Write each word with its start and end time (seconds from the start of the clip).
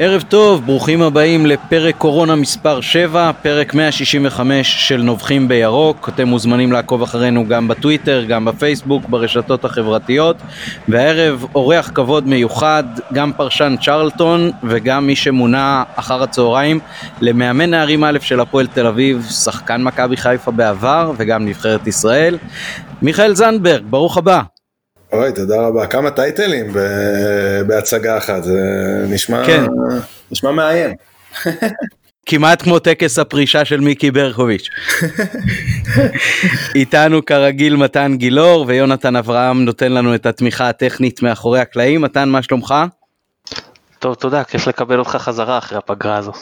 ערב 0.00 0.22
טוב, 0.28 0.66
ברוכים 0.66 1.02
הבאים 1.02 1.46
לפרק 1.46 1.96
קורונה 1.96 2.36
מספר 2.36 2.80
7, 2.80 3.30
פרק 3.42 3.74
165 3.74 4.88
של 4.88 5.02
נובחים 5.02 5.48
בירוק. 5.48 6.08
אתם 6.08 6.28
מוזמנים 6.28 6.72
לעקוב 6.72 7.02
אחרינו 7.02 7.48
גם 7.48 7.68
בטוויטר, 7.68 8.24
גם 8.28 8.44
בפייסבוק, 8.44 9.08
ברשתות 9.08 9.64
החברתיות. 9.64 10.36
והערב 10.88 11.44
אורח 11.54 11.90
כבוד 11.94 12.28
מיוחד, 12.28 12.84
גם 13.12 13.32
פרשן 13.32 13.74
צ'רלטון 13.84 14.50
וגם 14.62 15.06
מי 15.06 15.16
שמונה 15.16 15.82
אחר 15.96 16.22
הצהריים 16.22 16.80
למאמן 17.20 17.70
נערים 17.70 18.04
א' 18.04 18.18
של 18.20 18.40
הפועל 18.40 18.66
תל 18.66 18.86
אביב, 18.86 19.26
שחקן 19.30 19.82
מכבי 19.82 20.16
חיפה 20.16 20.50
בעבר 20.50 21.12
וגם 21.16 21.44
נבחרת 21.44 21.86
ישראל. 21.86 22.38
מיכאל 23.02 23.34
זנדברג, 23.34 23.82
ברוך 23.90 24.18
הבא. 24.18 24.42
אוי, 25.12 25.32
תודה 25.32 25.66
רבה. 25.66 25.86
כמה 25.86 26.10
טייטלים 26.10 26.72
בהצגה 27.66 28.18
אחת, 28.18 28.44
זה 28.44 28.60
נשמע, 29.08 29.46
כן. 29.46 29.64
נשמע 30.30 30.50
מעיין. 30.50 30.94
כמעט 32.26 32.62
כמו 32.62 32.78
טקס 32.78 33.18
הפרישה 33.18 33.64
של 33.64 33.80
מיקי 33.80 34.10
ברקוביץ'. 34.10 34.68
איתנו 36.74 37.24
כרגיל 37.24 37.76
מתן 37.76 38.14
גילאור 38.16 38.64
ויונתן 38.68 39.16
אברהם 39.16 39.64
נותן 39.64 39.92
לנו 39.92 40.14
את 40.14 40.26
התמיכה 40.26 40.68
הטכנית 40.68 41.22
מאחורי 41.22 41.60
הקלעים. 41.60 42.00
מתן, 42.00 42.28
מה 42.28 42.42
שלומך? 42.42 42.74
טוב, 43.98 44.14
תודה, 44.14 44.44
כיף 44.44 44.66
לקבל 44.66 44.98
אותך 44.98 45.10
חזרה 45.10 45.58
אחרי 45.58 45.78
הפגרה 45.78 46.16
הזו. 46.16 46.32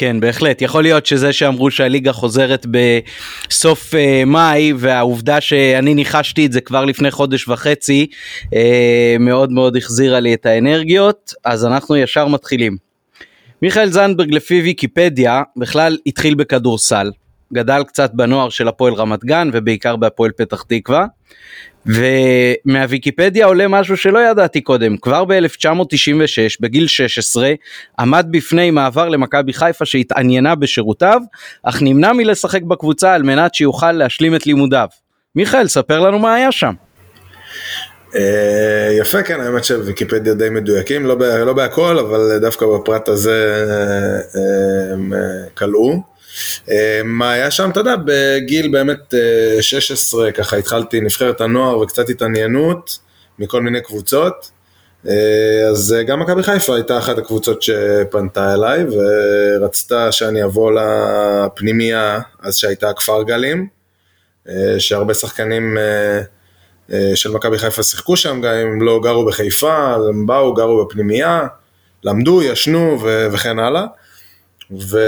כן, 0.00 0.20
בהחלט. 0.20 0.62
יכול 0.62 0.82
להיות 0.82 1.06
שזה 1.06 1.32
שאמרו 1.32 1.70
שהליגה 1.70 2.12
חוזרת 2.12 2.66
בסוף 2.70 3.94
uh, 3.94 4.24
מאי, 4.26 4.72
והעובדה 4.76 5.40
שאני 5.40 5.94
ניחשתי 5.94 6.46
את 6.46 6.52
זה 6.52 6.60
כבר 6.60 6.84
לפני 6.84 7.10
חודש 7.10 7.48
וחצי, 7.48 8.06
uh, 8.44 8.48
מאוד 9.20 9.52
מאוד 9.52 9.76
החזירה 9.76 10.20
לי 10.20 10.34
את 10.34 10.46
האנרגיות, 10.46 11.34
אז 11.44 11.64
אנחנו 11.64 11.96
ישר 11.96 12.28
מתחילים. 12.28 12.76
מיכאל 13.62 13.90
זנדברג 13.90 14.34
לפי 14.34 14.60
ויקיפדיה 14.60 15.42
בכלל 15.56 15.98
התחיל 16.06 16.34
בכדורסל, 16.34 17.10
גדל 17.52 17.82
קצת 17.86 18.10
בנוער 18.14 18.48
של 18.48 18.68
הפועל 18.68 18.94
רמת 18.94 19.24
גן 19.24 19.50
ובעיקר 19.52 19.96
בהפועל 19.96 20.30
פתח 20.36 20.62
תקווה. 20.68 21.06
ומהוויקיפדיה 21.86 23.46
עולה 23.46 23.68
משהו 23.68 23.96
שלא 23.96 24.18
ידעתי 24.18 24.60
קודם, 24.60 24.96
כבר 24.96 25.24
ב-1996 25.24 26.56
בגיל 26.60 26.86
16 26.86 27.52
עמד 27.98 28.26
בפני 28.30 28.70
מעבר 28.70 29.08
למכבי 29.08 29.52
חיפה 29.52 29.84
שהתעניינה 29.84 30.54
בשירותיו, 30.54 31.20
אך 31.62 31.82
נמנע 31.82 32.12
מלשחק 32.12 32.62
בקבוצה 32.62 33.14
על 33.14 33.22
מנת 33.22 33.54
שיוכל 33.54 33.92
להשלים 33.92 34.34
את 34.34 34.46
לימודיו. 34.46 34.88
מיכאל, 35.36 35.68
ספר 35.68 36.00
לנו 36.00 36.18
מה 36.18 36.34
היה 36.34 36.52
שם. 36.52 36.72
אה, 38.16 38.96
יפה, 38.98 39.22
כן, 39.22 39.40
האמת 39.40 39.64
שוויקיפדיה 39.64 40.34
די 40.34 40.50
מדויקים, 40.50 41.06
לא, 41.06 41.16
לא 41.46 41.52
בהכל, 41.52 41.98
אבל 41.98 42.38
דווקא 42.40 42.66
בפרט 42.66 43.08
הזה 43.08 43.64
אה, 43.68 44.40
אה, 44.40 44.92
הם 44.92 45.12
כלאו. 45.54 46.09
אה, 46.70 47.00
מה 47.04 47.32
היה 47.32 47.50
שם, 47.50 47.70
אתה 47.70 47.80
יודע, 47.80 47.94
בגיל 48.04 48.68
באמת 48.68 49.14
16, 49.60 50.26
אה, 50.26 50.32
ככה 50.32 50.56
התחלתי 50.56 51.00
נבחרת 51.00 51.40
הנוער 51.40 51.78
וקצת 51.78 52.08
התעניינות 52.08 52.98
מכל 53.38 53.62
מיני 53.62 53.80
קבוצות. 53.80 54.50
אה, 55.08 55.68
אז 55.70 55.94
גם 56.06 56.20
מכבי 56.20 56.42
חיפה 56.42 56.74
הייתה 56.74 56.98
אחת 56.98 57.18
הקבוצות 57.18 57.62
שפנתה 57.62 58.54
אליי 58.54 58.84
ורצתה 58.90 60.12
שאני 60.12 60.44
אבוא 60.44 60.72
לפנימייה 60.72 62.20
אז 62.42 62.56
שהייתה 62.56 62.92
כפר 62.92 63.22
גלים, 63.22 63.66
שהרבה 64.78 65.14
שחקנים 65.14 65.78
של 67.14 67.30
מכבי 67.30 67.58
חיפה 67.58 67.82
שיחקו 67.82 68.16
שם, 68.16 68.40
גם 68.40 68.54
אם 68.54 68.82
לא 68.82 69.00
גרו 69.02 69.26
בחיפה, 69.26 69.94
הם 70.08 70.26
באו, 70.26 70.54
גרו 70.54 70.84
בפנימייה, 70.84 71.46
למדו, 72.04 72.42
ישנו 72.42 72.98
וכן 73.32 73.58
הלאה. 73.58 73.86
ו... 74.78 74.98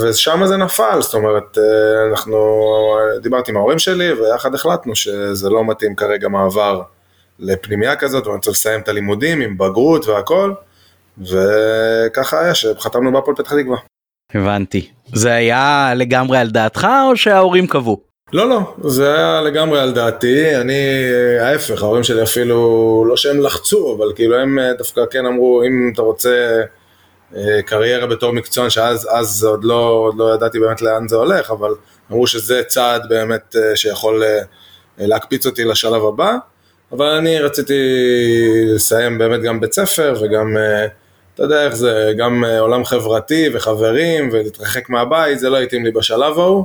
ושם 0.00 0.46
זה 0.46 0.56
נפל, 0.56 0.98
זאת 1.00 1.14
אומרת, 1.14 1.58
אה, 1.58 2.10
אנחנו, 2.10 2.38
דיברתי 3.22 3.50
עם 3.50 3.56
ההורים 3.56 3.78
שלי 3.78 4.12
ויחד 4.12 4.54
החלטנו 4.54 4.96
שזה 4.96 5.50
לא 5.50 5.64
מתאים 5.64 5.94
כרגע 5.94 6.28
מעבר 6.28 6.82
לפנימייה 7.38 7.96
כזאת, 7.96 8.26
ואני 8.26 8.40
צריך 8.40 8.56
לסיים 8.56 8.80
את 8.80 8.88
הלימודים 8.88 9.40
עם 9.40 9.58
בגרות 9.58 10.06
והכל, 10.06 10.52
וככה 11.18 12.40
היה 12.40 12.54
שחתמנו 12.54 13.12
בהפועל 13.12 13.36
פתח 13.36 13.54
תקווה. 13.54 13.78
הבנתי. 14.34 14.90
זה 15.14 15.32
היה 15.32 15.92
לגמרי 15.96 16.38
על 16.38 16.50
דעתך 16.50 16.88
או 17.08 17.16
שההורים 17.16 17.66
קבעו? 17.66 18.00
לא, 18.32 18.48
לא, 18.48 18.74
זה 18.84 19.14
היה 19.14 19.40
לגמרי 19.40 19.80
על 19.80 19.92
דעתי, 19.92 20.56
אני, 20.56 20.82
ההפך, 21.40 21.82
ההורים 21.82 22.02
שלי 22.02 22.22
אפילו, 22.22 23.04
לא 23.08 23.16
שהם 23.16 23.40
לחצו, 23.40 23.96
אבל 23.96 24.12
כאילו 24.14 24.36
הם 24.36 24.58
דווקא 24.78 25.00
כן 25.10 25.26
אמרו, 25.26 25.62
אם 25.62 25.90
אתה 25.94 26.02
רוצה... 26.02 26.62
אה, 27.36 27.62
קריירה 27.62 28.06
בתור 28.06 28.32
מקצוען, 28.32 28.70
שאז 28.70 29.08
אז 29.10 29.44
עוד, 29.44 29.64
לא, 29.64 29.88
עוד 29.88 30.14
לא 30.16 30.34
ידעתי 30.34 30.60
באמת 30.60 30.82
לאן 30.82 31.08
זה 31.08 31.16
הולך, 31.16 31.50
אבל 31.50 31.70
אמרו 32.10 32.26
שזה 32.26 32.62
צעד 32.66 33.08
באמת 33.08 33.56
אה, 33.56 33.76
שיכול 33.76 34.22
אה, 34.22 34.40
להקפיץ 34.98 35.46
אותי 35.46 35.64
לשלב 35.64 36.04
הבא, 36.04 36.34
אבל 36.92 37.06
אני 37.06 37.38
רציתי 37.38 37.74
לסיים 38.74 39.18
באמת 39.18 39.42
גם 39.42 39.60
בית 39.60 39.72
ספר 39.72 40.14
וגם, 40.22 40.56
אתה 41.34 41.42
יודע 41.42 41.64
איך 41.64 41.74
זה, 41.74 42.12
גם 42.18 42.44
עולם 42.58 42.84
חברתי 42.84 43.48
וחברים 43.54 44.28
ולהתרחק 44.32 44.88
מהבית, 44.90 45.38
זה 45.38 45.50
לא 45.50 45.60
התאים 45.60 45.84
לי 45.84 45.90
בשלב 45.90 46.38
ההוא. 46.38 46.64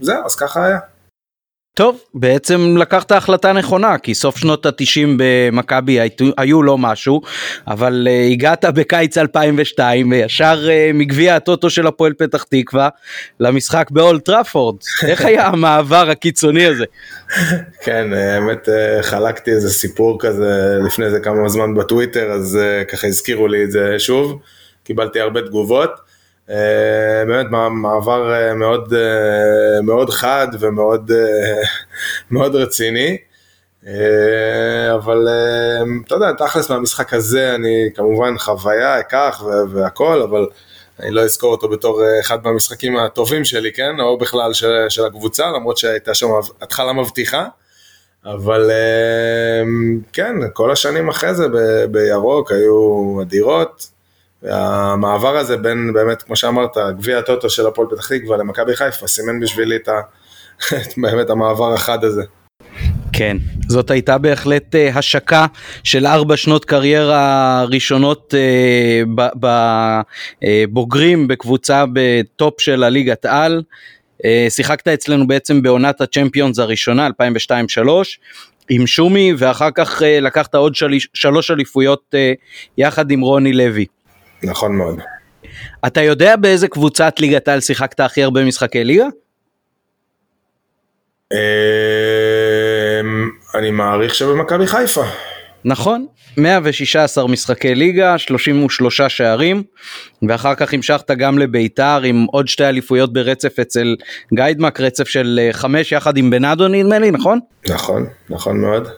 זהו, 0.00 0.24
אז 0.24 0.36
ככה 0.36 0.66
היה. 0.66 0.78
טוב, 1.80 2.00
בעצם 2.14 2.76
לקחת 2.78 3.12
החלטה 3.12 3.52
נכונה, 3.52 3.98
כי 3.98 4.14
סוף 4.14 4.36
שנות 4.36 4.66
התשעים 4.66 5.16
במכבי 5.18 5.98
היו 6.36 6.62
לא 6.62 6.78
משהו, 6.78 7.20
אבל 7.66 8.08
uh, 8.10 8.32
הגעת 8.32 8.64
בקיץ 8.64 9.18
2002 9.18 10.10
וישר 10.10 10.66
uh, 10.66 10.96
מגביע 10.96 11.36
הטוטו 11.36 11.70
של 11.70 11.86
הפועל 11.86 12.12
פתח 12.12 12.42
תקווה 12.42 12.88
למשחק 13.40 13.90
באולט 13.90 14.24
טראפורד. 14.24 14.76
איך 15.08 15.24
היה 15.24 15.46
המעבר 15.46 16.10
הקיצוני 16.10 16.66
הזה? 16.66 16.84
כן, 17.84 18.12
האמת 18.12 18.68
uh, 18.68 19.02
חלקתי 19.02 19.50
איזה 19.50 19.70
סיפור 19.70 20.18
כזה 20.20 20.78
לפני 20.86 21.04
איזה 21.04 21.20
כמה 21.20 21.48
זמן 21.48 21.74
בטוויטר, 21.74 22.30
אז 22.32 22.58
uh, 22.60 22.84
ככה 22.84 23.06
הזכירו 23.06 23.48
לי 23.48 23.64
את 23.64 23.70
זה 23.70 23.94
שוב, 23.98 24.40
קיבלתי 24.84 25.20
הרבה 25.20 25.42
תגובות. 25.42 26.09
אה, 26.50 27.24
באמת 27.26 27.46
מעבר 27.70 28.32
אה, 28.32 28.54
מאוד, 28.54 28.94
אה, 28.94 29.82
מאוד 29.82 30.10
חד 30.10 30.48
ומאוד 30.60 31.10
מאוד 32.30 32.56
רציני. 32.56 33.16
אבל 34.94 35.28
אתה 36.06 36.14
יודע, 36.14 36.32
תכלס 36.32 36.70
מהמשחק 36.70 37.14
הזה 37.14 37.54
אני 37.54 37.88
כמובן 37.94 38.38
חוויה 38.38 39.00
אקח 39.00 39.42
והכל, 39.70 40.22
אבל 40.22 40.46
אני 41.00 41.10
לא 41.10 41.20
אזכור 41.20 41.50
אותו 41.50 41.68
בתור 41.68 42.02
אחד 42.20 42.44
מהמשחקים 42.44 42.96
הטובים 42.96 43.44
שלי, 43.44 43.72
כן? 43.72 44.00
או 44.00 44.18
בכלל 44.18 44.52
של, 44.52 44.86
של 44.88 45.04
הקבוצה, 45.04 45.46
למרות 45.46 45.76
שהייתה 45.76 46.14
שם 46.14 46.26
התחלה 46.62 46.92
מבטיחה. 46.92 47.46
אבל 48.24 48.70
כן, 50.12 50.34
כל 50.52 50.70
השנים 50.70 51.08
אחרי 51.08 51.34
זה 51.34 51.46
בירוק 51.90 52.52
היו 52.52 53.18
אדירות. 53.22 53.99
והמעבר 54.42 55.36
הזה 55.36 55.56
בין 55.56 55.92
באמת, 55.94 56.22
כמו 56.22 56.36
שאמרת, 56.36 56.76
גביע 56.98 57.18
הטוטו 57.18 57.50
של 57.50 57.66
הפועל 57.66 57.88
פתח 57.90 58.08
תקווה 58.08 58.36
למכבי 58.36 58.76
חיפה, 58.76 59.06
סימן 59.06 59.40
בשבילי 59.40 59.76
את 59.76 59.88
ה... 59.88 60.00
באמת 61.02 61.30
המעבר 61.30 61.74
החד 61.74 62.04
הזה. 62.04 62.22
כן, 63.12 63.36
זאת 63.68 63.90
הייתה 63.90 64.18
בהחלט 64.18 64.74
uh, 64.74 64.98
השקה 64.98 65.46
של 65.84 66.06
ארבע 66.06 66.36
שנות 66.36 66.64
קריירה 66.64 67.64
ראשונות 67.68 68.34
uh, 68.34 69.24
בבוגרים 70.42 71.24
uh, 71.24 71.28
בקבוצה 71.28 71.84
בטופ 71.92 72.60
של 72.60 72.82
הליגת 72.84 73.24
על. 73.24 73.62
Uh, 74.22 74.26
שיחקת 74.48 74.88
אצלנו 74.88 75.26
בעצם 75.26 75.62
בעונת 75.62 76.00
הצ'מפיונס 76.00 76.58
הראשונה, 76.58 77.08
2002-2003, 77.08 77.10
עם 78.70 78.86
שומי, 78.86 79.32
ואחר 79.38 79.70
כך 79.74 80.02
uh, 80.02 80.04
לקחת 80.04 80.54
עוד 80.54 80.74
של... 80.74 80.90
שלוש 81.14 81.50
אליפויות 81.50 82.14
uh, 82.14 82.18
יחד 82.78 83.10
עם 83.10 83.20
רוני 83.20 83.52
לוי. 83.52 83.86
נכון 84.42 84.76
מאוד. 84.76 85.00
אתה 85.86 86.02
יודע 86.02 86.36
באיזה 86.36 86.68
קבוצת 86.68 87.20
ליגת 87.20 87.48
העל 87.48 87.60
שיחקת 87.60 88.00
הכי 88.00 88.22
הרבה 88.22 88.44
משחקי 88.44 88.84
ליגה? 88.84 89.06
אמ, 91.32 91.38
אני 93.54 93.70
מעריך 93.70 94.14
שבמכבי 94.14 94.66
חיפה. 94.66 95.04
נכון, 95.64 96.06
116 96.36 97.28
משחקי 97.28 97.74
ליגה, 97.74 98.18
33 98.18 99.00
שערים, 99.00 99.62
ואחר 100.28 100.54
כך 100.54 100.74
המשכת 100.74 101.10
גם 101.10 101.38
לביתר 101.38 102.00
עם 102.04 102.26
עוד 102.32 102.48
שתי 102.48 102.64
אליפויות 102.64 103.12
ברצף 103.12 103.58
אצל 103.58 103.96
גיידמק, 104.34 104.80
רצף 104.80 105.08
של 105.08 105.40
אה, 105.42 105.52
חמש 105.52 105.92
יחד 105.92 106.16
עם 106.16 106.30
בנאדו 106.30 106.68
נדמה 106.68 106.98
לי, 106.98 107.10
נכון? 107.10 107.38
נכון, 107.68 108.06
נכון 108.30 108.60
מאוד. 108.60 108.88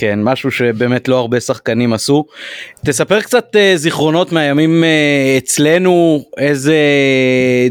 כן, 0.00 0.18
משהו 0.22 0.50
שבאמת 0.50 1.08
לא 1.08 1.18
הרבה 1.18 1.40
שחקנים 1.40 1.92
עשו. 1.92 2.24
תספר 2.86 3.20
קצת 3.20 3.56
uh, 3.56 3.76
זיכרונות 3.76 4.32
מהימים 4.32 4.84
uh, 4.84 5.44
אצלנו, 5.44 6.24
איזה 6.38 6.76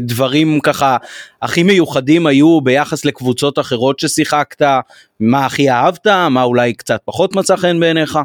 דברים 0.00 0.60
ככה 0.60 0.96
הכי 1.42 1.62
מיוחדים 1.62 2.26
היו 2.26 2.60
ביחס 2.60 3.04
לקבוצות 3.04 3.58
אחרות 3.58 3.98
ששיחקת, 3.98 4.62
מה 5.20 5.46
הכי 5.46 5.70
אהבת, 5.70 6.06
מה 6.30 6.42
אולי 6.42 6.72
קצת 6.72 7.00
פחות 7.04 7.36
מצא 7.36 7.56
חן 7.56 7.80
בעיניך? 7.80 8.18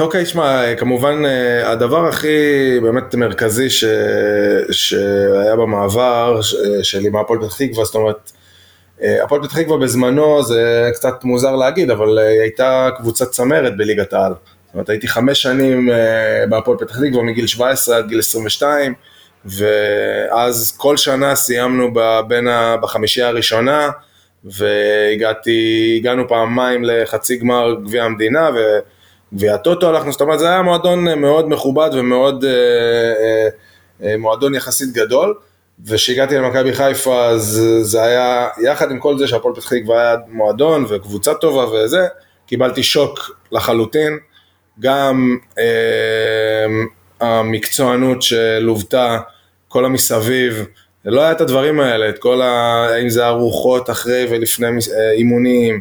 אוקיי, 0.00 0.26
שמע, 0.26 0.74
כמובן 0.74 1.22
הדבר 1.64 2.08
הכי 2.08 2.28
באמת 2.82 3.14
מרכזי 3.14 3.70
ש... 3.70 3.84
שהיה 4.70 5.56
במעבר 5.56 6.40
שלי 6.82 7.08
מהפועל 7.08 7.40
פתח 7.40 7.56
תקווה, 7.56 7.84
זאת 7.84 7.94
אומרת, 7.94 8.32
הפועל 9.02 9.42
פתח 9.42 9.58
תקווה 9.58 9.78
בזמנו, 9.78 10.42
זה 10.42 10.90
קצת 10.94 11.24
מוזר 11.24 11.56
להגיד, 11.56 11.90
אבל 11.90 12.18
היא 12.18 12.40
הייתה 12.40 12.88
קבוצת 12.96 13.30
צמרת 13.30 13.76
בליגת 13.76 14.12
העל. 14.12 14.32
זאת 14.32 14.74
אומרת, 14.74 14.88
הייתי 14.88 15.08
חמש 15.08 15.42
שנים 15.42 15.88
בהפועל 16.48 16.78
פתח 16.78 16.96
תקווה 16.96 17.22
מגיל 17.22 17.46
17 17.46 17.96
עד 17.96 18.08
גיל 18.08 18.18
22, 18.18 18.94
ואז 19.44 20.74
כל 20.76 20.96
שנה 20.96 21.34
סיימנו 21.34 21.94
בין 22.28 22.48
בחמישייה 22.80 23.28
הראשונה, 23.28 23.90
והגעתי, 24.46 25.96
הגענו 26.00 26.28
פעמיים 26.28 26.84
לחצי 26.84 27.36
גמר 27.36 27.74
גביע 27.84 28.04
המדינה 28.04 28.50
וגביע 28.50 29.54
הטוטו 29.54 29.88
הלכנו, 29.88 30.12
זאת 30.12 30.20
אומרת 30.20 30.38
זה 30.38 30.48
היה 30.48 30.62
מועדון 30.62 31.20
מאוד 31.20 31.48
מכובד 31.48 31.90
ומאוד, 31.92 32.44
אה, 32.44 32.50
אה, 32.50 33.48
אה, 34.02 34.16
מועדון 34.16 34.54
יחסית 34.54 34.92
גדול, 34.92 35.34
וכשהגעתי 35.84 36.36
למכבי 36.36 36.74
חיפה 36.74 37.26
אז 37.26 37.62
זה 37.80 38.02
היה, 38.02 38.48
יחד 38.62 38.90
עם 38.90 38.98
כל 38.98 39.18
זה 39.18 39.26
שהפועל 39.28 39.54
פתח 39.54 39.72
תקווה 39.74 40.00
היה 40.00 40.16
מועדון 40.28 40.84
וקבוצה 40.88 41.34
טובה 41.34 41.66
וזה, 41.66 42.06
קיבלתי 42.46 42.82
שוק 42.82 43.40
לחלוטין, 43.52 44.18
גם 44.80 45.36
אה, 45.58 46.66
המקצוענות 47.20 48.22
שלוותה, 48.22 49.18
כל 49.68 49.84
המסביב, 49.84 50.66
לא 51.04 51.20
היה 51.20 51.32
את 51.32 51.40
הדברים 51.40 51.80
האלה, 51.80 52.08
את 52.08 52.18
כל 52.18 52.42
ה... 52.42 52.86
אם 53.02 53.08
זה 53.08 53.26
ארוחות 53.26 53.90
אחרי 53.90 54.26
ולפני 54.30 54.66
אה, 54.66 55.12
אימונים, 55.12 55.80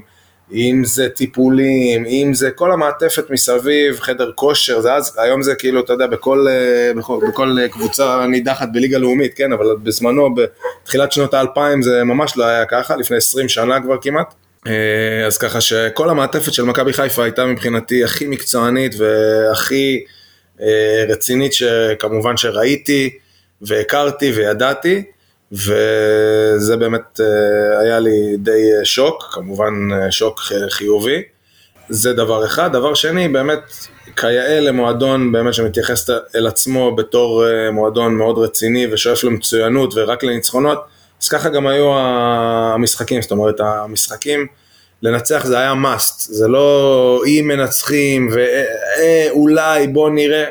אם 0.53 0.81
זה 0.85 1.09
טיפולים, 1.09 2.05
אם 2.05 2.31
זה 2.33 2.51
כל 2.51 2.71
המעטפת 2.71 3.29
מסביב, 3.29 3.99
חדר 3.99 4.31
כושר, 4.35 4.81
זה 4.81 4.93
אז, 4.93 5.17
היום 5.17 5.41
זה 5.41 5.55
כאילו, 5.55 5.79
אתה 5.79 5.93
יודע, 5.93 6.07
בכל, 6.07 6.45
אה, 6.49 6.93
בכל, 6.97 7.19
בכל 7.27 7.57
קבוצה 7.71 8.25
נידחת 8.27 8.67
בליגה 8.73 8.97
לאומית, 8.97 9.33
כן, 9.33 9.53
אבל 9.53 9.65
בזמנו, 9.83 10.35
בתחילת 10.35 11.11
שנות 11.11 11.33
האלפיים 11.33 11.81
זה 11.81 12.03
ממש 12.03 12.37
לא 12.37 12.45
היה 12.45 12.65
ככה, 12.65 12.95
לפני 12.95 13.17
20 13.17 13.49
שנה 13.49 13.81
כבר 13.81 13.97
כמעט. 14.01 14.33
אה, 14.67 15.25
אז 15.25 15.37
ככה 15.37 15.61
שכל 15.61 16.09
המעטפת 16.09 16.53
של 16.53 16.63
מכבי 16.63 16.93
חיפה 16.93 17.23
הייתה 17.23 17.45
מבחינתי 17.45 18.03
הכי 18.03 18.27
מקצוענית 18.27 18.95
והכי 18.97 20.03
רצינית 21.09 21.53
שכמובן 21.53 22.37
שראיתי 22.37 23.09
והכרתי 23.61 24.31
וידעתי. 24.31 25.03
וזה 25.51 26.77
באמת 26.77 27.19
אה, 27.19 27.79
היה 27.79 27.99
לי 27.99 28.37
די 28.37 28.51
אה, 28.79 28.85
שוק, 28.85 29.23
כמובן 29.31 29.73
אה, 29.93 30.11
שוק 30.11 30.41
חיובי. 30.69 31.21
זה 31.89 32.13
דבר 32.13 32.45
אחד. 32.45 32.73
דבר 32.73 32.93
שני, 32.93 33.27
באמת, 33.27 33.59
כיאה 34.15 34.59
למועדון 34.59 35.31
באמת 35.31 35.53
שמתייחס 35.53 36.09
אל 36.35 36.47
עצמו 36.47 36.95
בתור 36.95 37.45
מועדון 37.71 38.15
מאוד 38.15 38.37
רציני 38.37 38.87
ושואף 38.91 39.23
למצוינות 39.23 39.93
ורק 39.95 40.23
לניצחונות, 40.23 40.79
אז 41.21 41.29
ככה 41.29 41.49
גם 41.49 41.67
היו 41.67 41.93
המשחקים, 41.97 43.21
זאת 43.21 43.31
אומרת, 43.31 43.59
המשחקים, 43.59 44.47
לנצח 45.01 45.45
זה 45.45 45.57
היה 45.57 45.73
must, 45.73 46.15
זה 46.17 46.47
לא 46.47 47.21
אם 47.27 47.45
מנצחים 47.47 48.29
ואולי 48.31 49.87
בוא 49.87 50.09
נראה, 50.09 50.45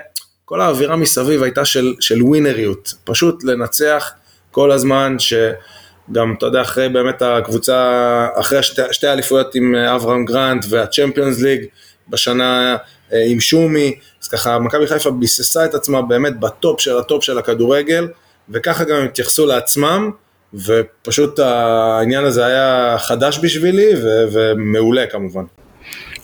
כל 0.44 0.60
האווירה 0.60 0.96
מסביב 0.96 1.42
הייתה 1.42 1.64
של, 1.64 1.94
של 2.00 2.22
ווינריות, 2.22 2.94
פשוט 3.04 3.44
לנצח. 3.44 4.12
כל 4.54 4.72
הזמן, 4.72 5.16
שגם, 5.18 6.34
אתה 6.38 6.46
יודע, 6.46 6.62
אחרי 6.62 6.88
באמת 6.88 7.22
הקבוצה, 7.22 8.26
אחרי 8.34 8.62
שתי, 8.62 8.82
שתי 8.92 9.06
אליפויות 9.08 9.54
עם 9.54 9.74
אה, 9.74 9.94
אברהם 9.94 10.24
גרנט 10.24 10.64
והצ'מפיונס 10.68 11.40
ליג, 11.40 11.64
בשנה 12.08 12.76
אה, 13.12 13.24
עם 13.26 13.40
שומי, 13.40 13.98
אז 14.22 14.28
ככה 14.28 14.58
מכבי 14.58 14.86
חיפה 14.86 15.10
ביססה 15.10 15.64
את 15.64 15.74
עצמה 15.74 16.02
באמת 16.02 16.40
בטופ 16.40 16.80
של 16.80 16.98
הטופ 16.98 17.24
של 17.24 17.38
הכדורגל, 17.38 18.08
וככה 18.48 18.84
גם 18.84 18.96
הם 18.96 19.04
התייחסו 19.04 19.46
לעצמם, 19.46 20.10
ופשוט 20.54 21.38
העניין 21.38 22.24
הזה 22.24 22.46
היה 22.46 22.96
חדש 22.98 23.38
בשבילי 23.42 23.90
ומעולה 24.32 25.06
כמובן. 25.06 25.44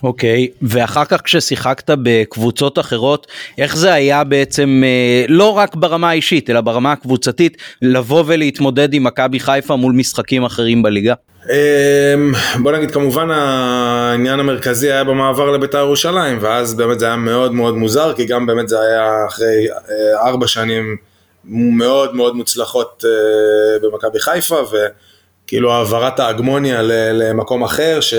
אוקיי, 0.03 0.49
okay. 0.51 0.57
ואחר 0.63 1.05
כך 1.05 1.21
כששיחקת 1.25 1.91
בקבוצות 2.03 2.79
אחרות, 2.79 3.27
איך 3.59 3.77
זה 3.77 3.93
היה 3.93 4.25
בעצם, 4.25 4.83
אה, 4.85 5.25
לא 5.29 5.51
רק 5.51 5.75
ברמה 5.75 6.11
האישית, 6.11 6.51
אלא 6.51 6.61
ברמה 6.61 6.93
הקבוצתית, 6.93 7.57
לבוא 7.83 8.25
ולהתמודד 8.27 8.95
עם 8.95 9.05
מכבי 9.05 9.41
חיפה 9.41 9.77
מול 9.77 9.93
משחקים 9.93 10.45
אחרים 10.45 10.83
בליגה? 10.83 11.15
אמ, 11.49 12.33
בוא 12.63 12.73
נגיד, 12.73 12.91
כמובן 12.91 13.31
העניין 13.31 14.41
המרכזי 14.41 14.93
היה 14.93 15.05
במעבר 15.05 15.51
לבית"ר 15.51 15.79
ירושלים, 15.79 16.39
ואז 16.41 16.75
באמת 16.75 16.99
זה 16.99 17.07
היה 17.07 17.17
מאוד 17.17 17.53
מאוד 17.53 17.77
מוזר, 17.77 18.13
כי 18.13 18.25
גם 18.25 18.47
באמת 18.47 18.69
זה 18.69 18.81
היה 18.81 19.27
אחרי 19.29 19.67
אה, 19.71 20.29
ארבע 20.29 20.47
שנים 20.47 20.97
מאוד 21.45 22.15
מאוד 22.15 22.37
מוצלחות 22.37 23.05
אה, 23.07 23.79
במכבי 23.89 24.21
חיפה, 24.21 24.57
וכאילו 24.73 25.73
העברת 25.73 26.21
ההגמוניה 26.21 26.83
למקום 27.13 27.65
אחר, 27.65 28.01
ש... 28.01 28.15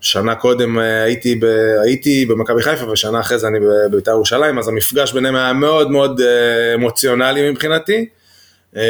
שנה 0.00 0.34
קודם 0.34 0.78
אה, 0.78 1.02
הייתי, 1.02 1.34
ב, 1.34 1.44
הייתי 1.82 2.26
במכבי 2.26 2.62
חיפה 2.62 2.90
ושנה 2.90 3.20
אחרי 3.20 3.38
זה 3.38 3.48
אני 3.48 3.58
בבית"ר 3.60 4.10
ירושלים, 4.10 4.58
אז 4.58 4.68
המפגש 4.68 5.12
ביניהם 5.12 5.36
היה 5.36 5.52
מאוד 5.52 5.90
מאוד 5.90 6.20
אה, 6.20 6.74
אמוציונלי 6.74 7.50
מבחינתי. 7.50 8.08
אה, 8.76 8.82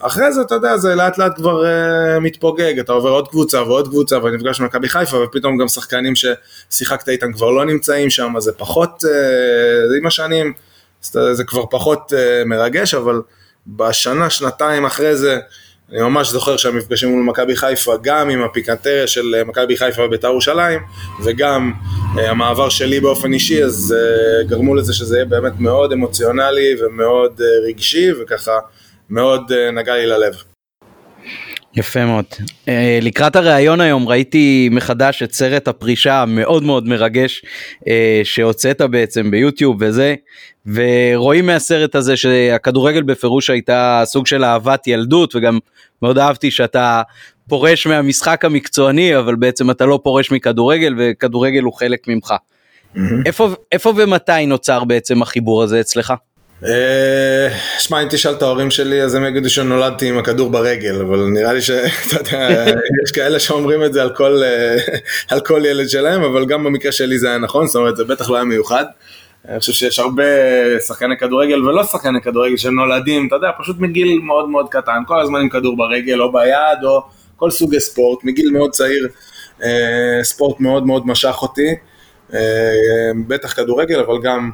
אחרי 0.00 0.32
זה, 0.32 0.42
אתה 0.42 0.54
יודע, 0.54 0.76
זה 0.76 0.94
לאט 0.94 1.18
לאט 1.18 1.32
כבר 1.36 1.64
מתפוגג, 2.20 2.78
אתה 2.78 2.92
עובר 2.92 3.10
עוד 3.10 3.28
קבוצה 3.28 3.62
ועוד 3.62 3.88
קבוצה 3.88 4.18
ונפגש 4.18 4.60
במכבי 4.60 4.88
חיפה 4.88 5.16
ופתאום 5.16 5.58
גם 5.58 5.68
שחקנים 5.68 6.12
ששיחקת 6.16 7.08
איתם 7.08 7.32
כבר 7.32 7.50
לא 7.50 7.64
נמצאים 7.64 8.10
שם, 8.10 8.32
אז 8.36 8.42
זה 8.42 8.52
פחות, 8.52 8.90
זה 9.90 9.96
עם 10.00 10.06
השנים, 10.06 10.52
זה 11.32 11.44
כבר 11.46 11.64
פחות 11.70 12.12
מרגש, 12.46 12.94
אבל 12.94 13.20
בשנה, 13.66 14.30
שנתיים 14.30 14.84
אחרי 14.84 15.16
זה, 15.16 15.38
אני 15.92 16.02
ממש 16.02 16.28
זוכר 16.28 16.56
שהמפגשים 16.56 17.08
מול 17.08 17.22
מכבי 17.22 17.56
חיפה, 17.56 17.96
גם 18.02 18.30
עם 18.30 18.42
הפיקנטריה 18.42 19.06
של 19.06 19.34
אה, 19.34 19.44
מכבי 19.44 19.76
חיפה 19.76 20.04
ובית"ר 20.04 20.28
ירושלים, 20.28 20.80
וגם 21.24 21.72
uh, 22.14 22.20
המעבר 22.20 22.68
שלי 22.68 23.00
באופן 23.00 23.32
אישי, 23.32 23.64
אז 23.64 23.94
uh, 23.96 24.48
גרמו 24.48 24.74
לזה 24.74 24.94
שזה 24.94 25.16
יהיה 25.16 25.24
באמת 25.24 25.52
מאוד 25.58 25.92
אמוציונלי 25.92 26.74
ומאוד 26.80 27.40
uh, 27.40 27.68
רגשי, 27.68 28.12
וככה 28.12 28.52
מאוד 29.10 29.52
uh, 29.52 29.72
נגע 29.72 29.94
לי 29.94 30.06
ללב. 30.06 30.49
יפה 31.74 32.04
מאוד. 32.04 32.24
Uh, 32.30 32.68
לקראת 33.02 33.36
הראיון 33.36 33.80
היום 33.80 34.08
ראיתי 34.08 34.68
מחדש 34.72 35.22
את 35.22 35.32
סרט 35.32 35.68
הפרישה 35.68 36.22
המאוד 36.22 36.62
מאוד 36.62 36.88
מרגש 36.88 37.42
uh, 37.80 37.84
שהוצאת 38.24 38.80
בעצם 38.80 39.30
ביוטיוב 39.30 39.76
וזה, 39.80 40.14
ורואים 40.66 41.46
מהסרט 41.46 41.94
הזה 41.94 42.16
שהכדורגל 42.16 43.02
בפירוש 43.02 43.50
הייתה 43.50 44.02
סוג 44.04 44.26
של 44.26 44.44
אהבת 44.44 44.86
ילדות 44.86 45.36
וגם 45.36 45.58
מאוד 46.02 46.18
אהבתי 46.18 46.50
שאתה 46.50 47.02
פורש 47.48 47.86
מהמשחק 47.86 48.44
המקצועני 48.44 49.18
אבל 49.18 49.34
בעצם 49.34 49.70
אתה 49.70 49.86
לא 49.86 50.00
פורש 50.02 50.30
מכדורגל 50.30 50.94
וכדורגל 50.98 51.62
הוא 51.62 51.72
חלק 51.72 52.08
ממך. 52.08 52.34
Mm-hmm. 52.94 52.98
איפה, 53.26 53.48
איפה 53.72 53.92
ומתי 53.96 54.46
נוצר 54.46 54.84
בעצם 54.84 55.22
החיבור 55.22 55.62
הזה 55.62 55.80
אצלך? 55.80 56.14
אה, 56.66 57.48
שמע, 57.78 58.02
אם 58.02 58.08
תשאל 58.08 58.32
את 58.32 58.42
ההורים 58.42 58.70
שלי, 58.70 59.02
אז 59.02 59.14
הם 59.14 59.24
יגידו 59.24 59.50
שנולדתי 59.50 60.08
עם 60.08 60.18
הכדור 60.18 60.50
ברגל, 60.50 61.00
אבל 61.00 61.26
נראה 61.26 61.52
לי 61.52 61.62
שאתה 61.62 62.16
יודע, 62.18 62.64
יש 63.04 63.12
כאלה 63.12 63.40
שאומרים 63.40 63.84
את 63.84 63.92
זה 63.92 64.02
על 64.02 64.10
כל, 64.10 64.42
אה, 64.42 64.76
על 65.30 65.40
כל 65.40 65.62
ילד 65.64 65.88
שלהם, 65.88 66.22
אבל 66.22 66.46
גם 66.46 66.64
במקרה 66.64 66.92
שלי 66.92 67.18
זה 67.18 67.28
היה 67.28 67.38
נכון, 67.38 67.66
זאת 67.66 67.76
אומרת, 67.76 67.96
זה 67.96 68.04
בטח 68.04 68.30
לא 68.30 68.36
היה 68.36 68.44
מיוחד. 68.44 68.84
אני 69.48 69.60
חושב 69.60 69.72
שיש 69.72 69.98
הרבה 69.98 70.24
שחקני 70.86 71.16
כדורגל 71.18 71.68
ולא 71.68 71.84
שחקני 71.84 72.20
כדורגל 72.22 72.56
שנולדים, 72.56 73.26
אתה 73.26 73.36
יודע, 73.36 73.50
פשוט 73.58 73.76
מגיל 73.78 74.18
מאוד 74.18 74.48
מאוד 74.48 74.68
קטן, 74.68 75.02
כל 75.06 75.20
הזמן 75.20 75.40
עם 75.40 75.48
כדור 75.48 75.76
ברגל 75.76 76.20
או 76.20 76.32
ביד 76.32 76.84
או 76.84 77.02
כל 77.36 77.50
סוגי 77.50 77.80
ספורט, 77.80 78.24
מגיל 78.24 78.50
מאוד 78.50 78.70
צעיר, 78.70 79.08
אה, 79.62 80.20
ספורט 80.22 80.60
מאוד 80.60 80.86
מאוד 80.86 81.06
משך 81.06 81.36
אותי, 81.42 81.74
בטח 83.26 83.52
כדורגל, 83.52 84.00
אבל 84.00 84.14
גם... 84.22 84.50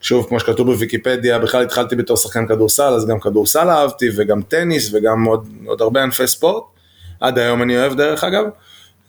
שוב, 0.00 0.26
כמו 0.28 0.40
שכתוב 0.40 0.72
בוויקיפדיה, 0.72 1.38
בכלל 1.38 1.62
התחלתי 1.62 1.96
בתור 1.96 2.16
שחקן 2.16 2.46
כדורסל, 2.46 2.94
אז 2.94 3.06
גם 3.06 3.20
כדורסל 3.20 3.68
אהבתי, 3.68 4.08
וגם 4.16 4.42
טניס, 4.42 4.94
וגם 4.94 5.24
עוד, 5.24 5.48
עוד 5.66 5.82
הרבה 5.82 6.02
ענפי 6.02 6.26
ספורט. 6.26 6.64
עד 7.20 7.38
היום 7.38 7.62
אני 7.62 7.78
אוהב 7.78 7.94
דרך 7.94 8.24
אגב. 8.24 8.44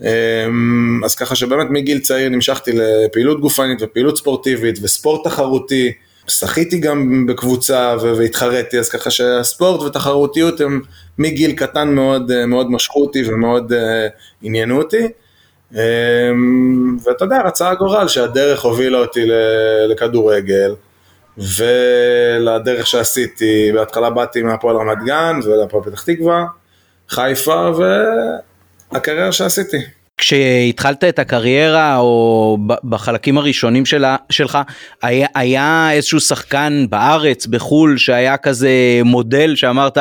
אמ, 0.02 1.02
אז 1.06 1.16
ככה 1.16 1.36
שבאמת 1.36 1.68
מגיל 1.70 2.00
צעיר 2.00 2.30
נמשכתי 2.30 2.72
לפעילות 2.74 3.42
גופנית 3.42 3.78
ופעילות 3.82 4.18
ספורטיבית 4.18 4.80
וספורט 4.82 5.28
תחרותי. 5.28 5.92
שחיתי 6.28 6.80
גם 6.80 7.26
בקבוצה 7.26 7.96
והתחרתי, 8.02 8.80
אז 8.80 8.90
ככה 8.90 9.12
שהספורט 9.12 9.82
ותחרותיות 9.82 10.62
הם 10.62 10.82
מגיל 11.18 11.52
קטן 11.52 11.88
מאוד, 11.88 12.46
מאוד 12.46 12.72
משכו 12.72 13.02
אותי 13.02 13.24
ומאוד 13.28 13.74
uh, 13.74 13.76
עניינו 14.42 14.78
אותי. 14.78 15.08
Um, 15.74 15.78
ואתה 17.04 17.26
יודע, 17.26 17.42
רצה 17.46 17.70
הגורל 17.70 18.08
שהדרך 18.08 18.62
הובילה 18.62 18.98
אותי 18.98 19.26
לכדורגל. 19.90 20.76
ולדרך 21.38 22.88
שעשיתי, 22.88 23.72
בהתחלה 23.74 24.10
באתי 24.10 24.42
מהפועל 24.42 24.76
רמת 24.76 24.98
גן 25.06 25.40
ולהפועל 25.44 25.84
פתח 25.84 26.04
תקווה, 26.04 26.46
חיפה 27.10 27.72
והקריירה 28.92 29.32
שעשיתי. 29.32 29.78
כשהתחלת 30.18 31.04
את 31.04 31.20
הקריירה 31.20 31.98
או 31.98 32.58
בחלקים 32.84 33.38
הראשונים 33.38 33.86
שלה, 33.86 34.16
שלך 34.30 34.58
היה, 35.02 35.28
היה 35.36 35.90
איזשהו 35.92 36.20
שחקן 36.20 36.86
בארץ 36.90 37.46
בחו"ל 37.46 37.98
שהיה 37.98 38.38
כזה 38.38 38.70
מודל 39.06 39.56
שאמרת 39.56 39.98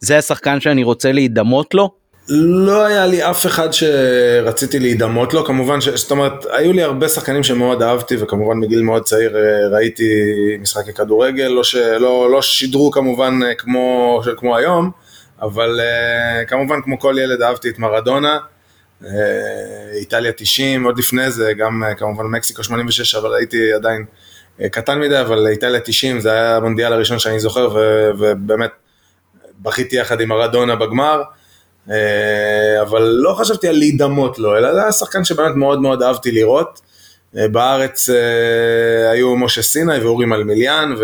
זה 0.00 0.18
השחקן 0.18 0.60
שאני 0.60 0.84
רוצה 0.84 1.12
להידמות 1.12 1.74
לו? 1.74 1.90
לא 2.30 2.84
היה 2.86 3.06
לי 3.06 3.30
אף 3.30 3.46
אחד 3.46 3.68
שרציתי 3.72 4.78
להידמות 4.78 5.34
לו, 5.34 5.44
כמובן, 5.44 5.80
ש... 5.80 5.88
זאת 5.88 6.10
אומרת, 6.10 6.46
היו 6.50 6.72
לי 6.72 6.82
הרבה 6.82 7.08
שחקנים 7.08 7.42
שמאוד 7.42 7.82
אהבתי, 7.82 8.16
וכמובן 8.20 8.60
בגיל 8.60 8.82
מאוד 8.82 9.02
צעיר 9.02 9.36
אה, 9.36 9.68
ראיתי 9.68 10.12
משחקי 10.60 10.92
כדורגל, 10.92 11.46
לא, 11.46 11.64
ש... 11.64 11.74
לא, 11.76 12.30
לא 12.30 12.42
שידרו 12.42 12.90
כמובן 12.90 13.40
אה, 13.46 13.54
כמו, 13.54 14.20
כמו 14.36 14.56
היום, 14.56 14.90
אבל 15.42 15.80
אה, 15.80 16.44
כמובן 16.44 16.82
כמו 16.82 16.98
כל 16.98 17.16
ילד 17.18 17.42
אהבתי 17.42 17.68
את 17.68 17.78
מרדונה, 17.78 18.38
איטליה 19.94 20.32
90, 20.36 20.84
עוד 20.84 20.98
לפני 20.98 21.30
זה, 21.30 21.52
גם 21.52 21.82
כמובן 21.96 22.26
מקסיקו 22.26 22.64
86, 22.64 23.14
אבל 23.14 23.34
הייתי 23.34 23.72
עדיין 23.72 24.04
קטן 24.70 25.00
מדי, 25.00 25.20
אבל 25.20 25.46
איטליה 25.46 25.80
90 25.80 26.20
זה 26.20 26.32
היה 26.32 26.56
המונדיאל 26.56 26.92
הראשון 26.92 27.18
שאני 27.18 27.40
זוכר, 27.40 27.70
ו... 27.74 28.10
ובאמת 28.18 28.70
בכיתי 29.58 29.96
יחד 29.96 30.20
עם 30.20 30.28
מרדונה 30.28 30.76
בגמר. 30.76 31.22
אה, 31.90 32.82
אבל 32.82 33.02
לא 33.02 33.34
חשבתי 33.34 33.68
על 33.68 33.76
להידמות 33.76 34.38
לו, 34.38 34.56
אלא 34.58 34.74
זה 34.74 34.82
היה 34.82 34.92
שחקן 34.92 35.24
שבאמת 35.24 35.56
מאוד 35.56 35.80
מאוד 35.80 36.02
אהבתי 36.02 36.30
לראות. 36.30 36.80
אה, 37.36 37.48
בארץ 37.48 38.10
אה, 38.10 39.10
היו 39.10 39.36
משה 39.36 39.62
סיני 39.62 39.98
ואורי 39.98 40.26
מלמיליאן 40.26 40.94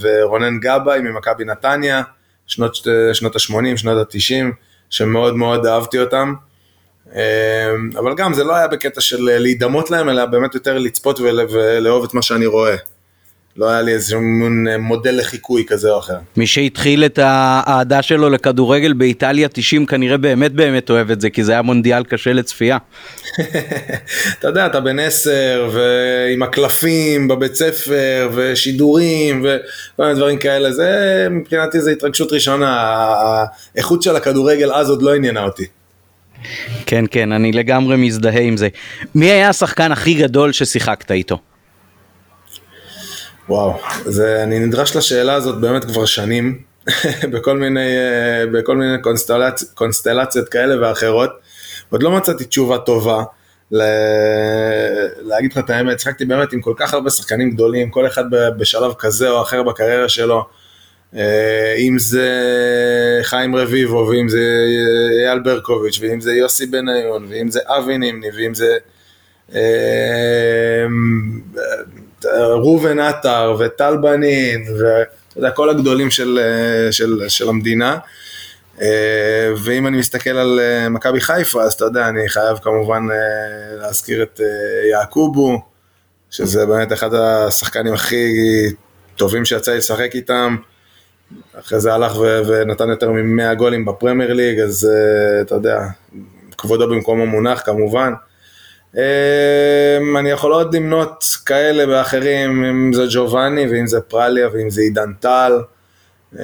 ורונן 0.00 0.60
גבאי 0.60 1.00
ממכבי 1.00 1.44
נתניה, 1.44 2.02
שנות, 2.46 2.76
שנות 3.12 3.36
ה-80, 3.36 3.76
שנות 3.76 4.14
ה-90, 4.14 4.44
שמאוד 4.90 5.36
מאוד 5.36 5.66
אהבתי 5.66 5.98
אותם. 5.98 6.34
אבל 7.98 8.14
גם 8.16 8.34
זה 8.34 8.44
לא 8.44 8.56
היה 8.56 8.68
בקטע 8.68 9.00
של 9.00 9.20
להידמות 9.20 9.90
להם, 9.90 10.08
אלא 10.08 10.24
באמת 10.24 10.54
יותר 10.54 10.78
לצפות 10.78 11.20
ולאהוב 11.20 12.04
את 12.04 12.14
מה 12.14 12.22
שאני 12.22 12.46
רואה. 12.46 12.76
לא 13.58 13.70
היה 13.70 13.82
לי 13.82 13.92
איזה 13.92 14.16
מין 14.16 14.68
אה, 14.68 14.78
מודל 14.78 15.18
לחיקוי 15.18 15.64
כזה 15.68 15.90
או 15.90 15.98
אחר. 15.98 16.18
מי 16.36 16.46
שהתחיל 16.46 17.04
את 17.04 17.18
האהדה 17.22 18.02
שלו 18.02 18.30
לכדורגל 18.30 18.92
באיטליה 18.92 19.48
90 19.48 19.86
כנראה 19.86 20.16
באמת 20.16 20.52
באמת 20.52 20.90
אוהב 20.90 21.10
את 21.10 21.20
זה, 21.20 21.30
כי 21.30 21.44
זה 21.44 21.52
היה 21.52 21.62
מונדיאל 21.62 22.04
קשה 22.04 22.32
לצפייה. 22.32 22.78
אתה 24.38 24.48
יודע, 24.48 24.66
אתה 24.66 24.80
בן 24.80 24.98
עשר, 24.98 25.70
ועם 25.72 26.42
הקלפים 26.42 27.28
בבית 27.28 27.54
ספר, 27.54 28.30
ושידורים, 28.34 29.40
וכל 29.44 30.02
מיני 30.02 30.14
דברים 30.14 30.38
כאלה, 30.38 30.72
זה 30.72 31.26
מבחינתי 31.30 31.80
זה 31.80 31.90
התרגשות 31.90 32.32
ראשונה, 32.32 32.76
האיכות 33.74 34.02
של 34.02 34.16
הכדורגל 34.16 34.72
אז 34.72 34.90
עוד 34.90 35.02
לא 35.02 35.14
עניינה 35.14 35.44
אותי. 35.44 35.66
כן, 36.86 37.04
כן, 37.10 37.32
אני 37.32 37.52
לגמרי 37.52 37.96
מזדהה 37.96 38.40
עם 38.40 38.56
זה. 38.56 38.68
מי 39.14 39.30
היה 39.30 39.48
השחקן 39.48 39.92
הכי 39.92 40.14
גדול 40.14 40.52
ששיחקת 40.52 41.10
איתו? 41.10 41.38
וואו, 43.48 43.78
זה, 44.04 44.42
אני 44.42 44.58
נדרש 44.58 44.96
לשאלה 44.96 45.34
הזאת 45.34 45.60
באמת 45.60 45.84
כבר 45.84 46.04
שנים, 46.04 46.58
בכל 47.32 47.58
מיני, 47.58 47.96
אה, 47.96 48.46
בכל 48.52 48.76
מיני 48.76 49.02
קונסטלצ, 49.02 49.72
קונסטלציות 49.74 50.48
כאלה 50.48 50.88
ואחרות. 50.88 51.30
עוד 51.90 52.02
לא 52.02 52.10
מצאתי 52.10 52.44
תשובה 52.44 52.78
טובה. 52.78 53.22
ל... 53.72 53.82
להגיד 55.22 55.52
לך 55.52 55.58
את 55.58 55.70
האמת, 55.70 56.00
שחקתי 56.00 56.24
באמת 56.24 56.52
עם 56.52 56.60
כל 56.60 56.74
כך 56.76 56.94
הרבה 56.94 57.10
שחקנים 57.10 57.50
גדולים, 57.50 57.90
כל 57.90 58.06
אחד 58.06 58.24
בשלב 58.30 58.92
כזה 58.98 59.30
או 59.30 59.42
אחר 59.42 59.62
בקריירה 59.62 60.08
שלו. 60.08 60.44
אה, 61.16 61.74
אם 61.78 61.98
זה 61.98 62.28
חיים 63.22 63.56
רביבו, 63.56 64.08
ואם 64.10 64.28
זה 64.28 64.66
אייל 65.24 65.38
ברקוביץ', 65.38 65.98
ואם 66.02 66.20
זה 66.20 66.32
יוסי 66.32 66.66
בניון, 66.66 67.26
ואם 67.28 67.50
זה 67.50 67.60
אבי 67.64 67.98
נימני, 67.98 68.28
ואם 68.36 68.54
זה 68.54 68.76
אה, 69.54 70.86
ראובן 72.26 72.98
עטר 72.98 73.56
וטל 73.58 73.96
בנין 73.96 74.64
ואתה 74.72 75.38
יודע, 75.38 75.50
כל 75.50 75.70
הגדולים 75.70 76.10
של, 76.10 76.38
של, 76.90 77.28
של 77.28 77.48
המדינה. 77.48 77.98
אה, 78.82 79.52
ואם 79.64 79.86
אני 79.86 79.98
מסתכל 79.98 80.30
על 80.30 80.60
אה, 80.60 80.88
מכבי 80.88 81.20
חיפה, 81.20 81.62
אז 81.62 81.72
אתה 81.72 81.84
יודע, 81.84 82.08
אני 82.08 82.28
חייב 82.28 82.58
כמובן 82.58 83.06
אה, 83.10 83.76
להזכיר 83.76 84.22
את 84.22 84.40
יעקובו, 84.90 85.62
שזה 86.30 86.66
באמת 86.66 86.92
אחד 86.92 87.14
השחקנים 87.14 87.94
הכי 87.94 88.26
טובים 89.16 89.44
שיצא 89.44 89.70
לי 89.70 89.78
לשחק 89.78 90.10
איתם. 90.14 90.56
אחרי 91.60 91.80
זה 91.80 91.94
הלך 91.94 92.16
ו- 92.16 92.40
ונתן 92.46 92.88
יותר 92.88 93.10
מ-100 93.10 93.54
גולים 93.54 93.84
בפרמייר 93.84 94.32
ליג, 94.32 94.60
אז 94.60 94.90
אתה 95.40 95.54
יודע, 95.54 95.80
כבודו 96.58 96.88
במקום 96.88 97.20
המונח 97.20 97.62
כמובן. 97.64 98.12
אמ, 98.96 100.16
אני 100.16 100.30
יכול 100.30 100.52
עוד 100.52 100.74
למנות 100.74 101.24
כאלה 101.46 101.84
ואחרים, 101.88 102.64
אם 102.64 102.92
זה 102.92 103.04
ג'ובאני 103.10 103.66
ואם 103.70 103.86
זה 103.86 104.00
פרליה 104.00 104.48
ואם 104.52 104.70
זה 104.70 104.80
עידן 104.80 105.12
טל. 105.20 105.52
אמ, 106.34 106.38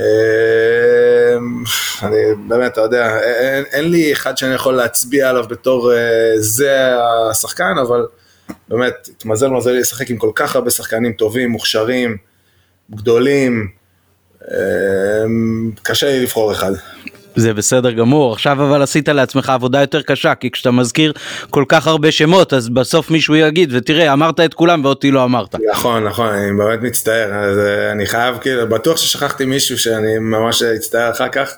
אני 2.02 2.16
באמת, 2.48 2.72
אתה 2.72 2.80
יודע, 2.80 3.18
אין, 3.20 3.64
אין 3.72 3.90
לי 3.90 4.12
אחד 4.12 4.36
שאני 4.36 4.54
יכול 4.54 4.74
להצביע 4.74 5.30
עליו 5.30 5.44
בתור 5.48 5.92
אה, 5.92 6.32
זה 6.36 6.94
השחקן, 7.30 7.74
אבל 7.82 8.06
באמת, 8.68 9.08
התמזל 9.10 9.48
מזלי 9.48 9.80
לשחק 9.80 10.10
עם 10.10 10.16
כל 10.16 10.30
כך 10.34 10.56
הרבה 10.56 10.70
שחקנים 10.70 11.12
טובים, 11.12 11.50
מוכשרים, 11.50 12.16
גדולים, 12.90 13.68
אמ, 14.50 15.70
קשה 15.82 16.06
לי 16.06 16.22
לבחור 16.22 16.52
אחד. 16.52 16.72
זה 17.36 17.54
בסדר 17.54 17.90
גמור 17.90 18.32
עכשיו 18.32 18.52
אבל 18.52 18.82
עשית 18.82 19.08
לעצמך 19.08 19.50
עבודה 19.50 19.80
יותר 19.80 20.02
קשה 20.02 20.34
כי 20.34 20.50
כשאתה 20.50 20.70
מזכיר 20.70 21.12
כל 21.50 21.64
כך 21.68 21.86
הרבה 21.86 22.12
שמות 22.12 22.52
אז 22.52 22.68
בסוף 22.68 23.10
מישהו 23.10 23.36
יגיד 23.36 23.70
ותראה 23.72 24.12
אמרת 24.12 24.40
את 24.40 24.54
כולם 24.54 24.84
ואותי 24.84 25.10
לא 25.10 25.24
אמרת. 25.24 25.54
נכון 25.72 26.04
נכון 26.04 26.28
אני 26.28 26.56
באמת 26.58 26.82
מצטער 26.82 27.34
אז 27.34 27.58
אה, 27.58 27.92
אני 27.92 28.06
חייב 28.06 28.36
כאילו 28.38 28.68
בטוח 28.68 28.96
ששכחתי 28.96 29.44
מישהו 29.44 29.78
שאני 29.78 30.18
ממש 30.18 30.62
אצטער 30.62 31.10
אחר 31.10 31.28
כך 31.28 31.52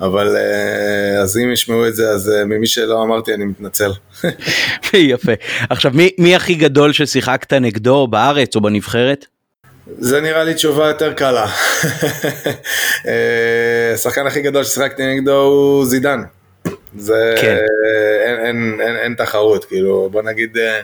אבל 0.00 0.36
אה, 0.36 1.22
אז 1.22 1.38
אם 1.38 1.52
ישמעו 1.52 1.86
את 1.86 1.96
זה 1.96 2.10
אז 2.10 2.30
אה, 2.30 2.44
ממי 2.44 2.66
שלא 2.66 3.02
אמרתי 3.02 3.34
אני 3.34 3.44
מתנצל. 3.44 3.90
יפה 4.94 5.32
עכשיו 5.70 5.92
מי, 5.94 6.10
מי 6.18 6.36
הכי 6.36 6.54
גדול 6.54 6.92
ששיחקת 6.92 7.52
נגדו 7.52 8.06
בארץ 8.06 8.56
או 8.56 8.60
בנבחרת? 8.60 9.26
זה 9.98 10.20
נראה 10.20 10.44
לי 10.44 10.54
תשובה 10.54 10.88
יותר 10.88 11.12
קלה. 11.12 11.46
אה, 13.06 13.92
השחקן 13.94 14.26
הכי 14.26 14.42
גדול 14.42 14.64
ששיחקתי 14.64 15.06
נגדו 15.06 15.42
הוא 15.42 15.86
זידן. 15.86 16.22
זה 16.98 17.34
כן. 17.40 17.56
אין, 18.26 18.38
אין, 18.46 18.80
אין, 18.80 18.96
אין 18.96 19.14
תחרות, 19.14 19.64
כאילו 19.64 20.08
בוא 20.12 20.22
נגיד, 20.22 20.56
אה, 20.56 20.80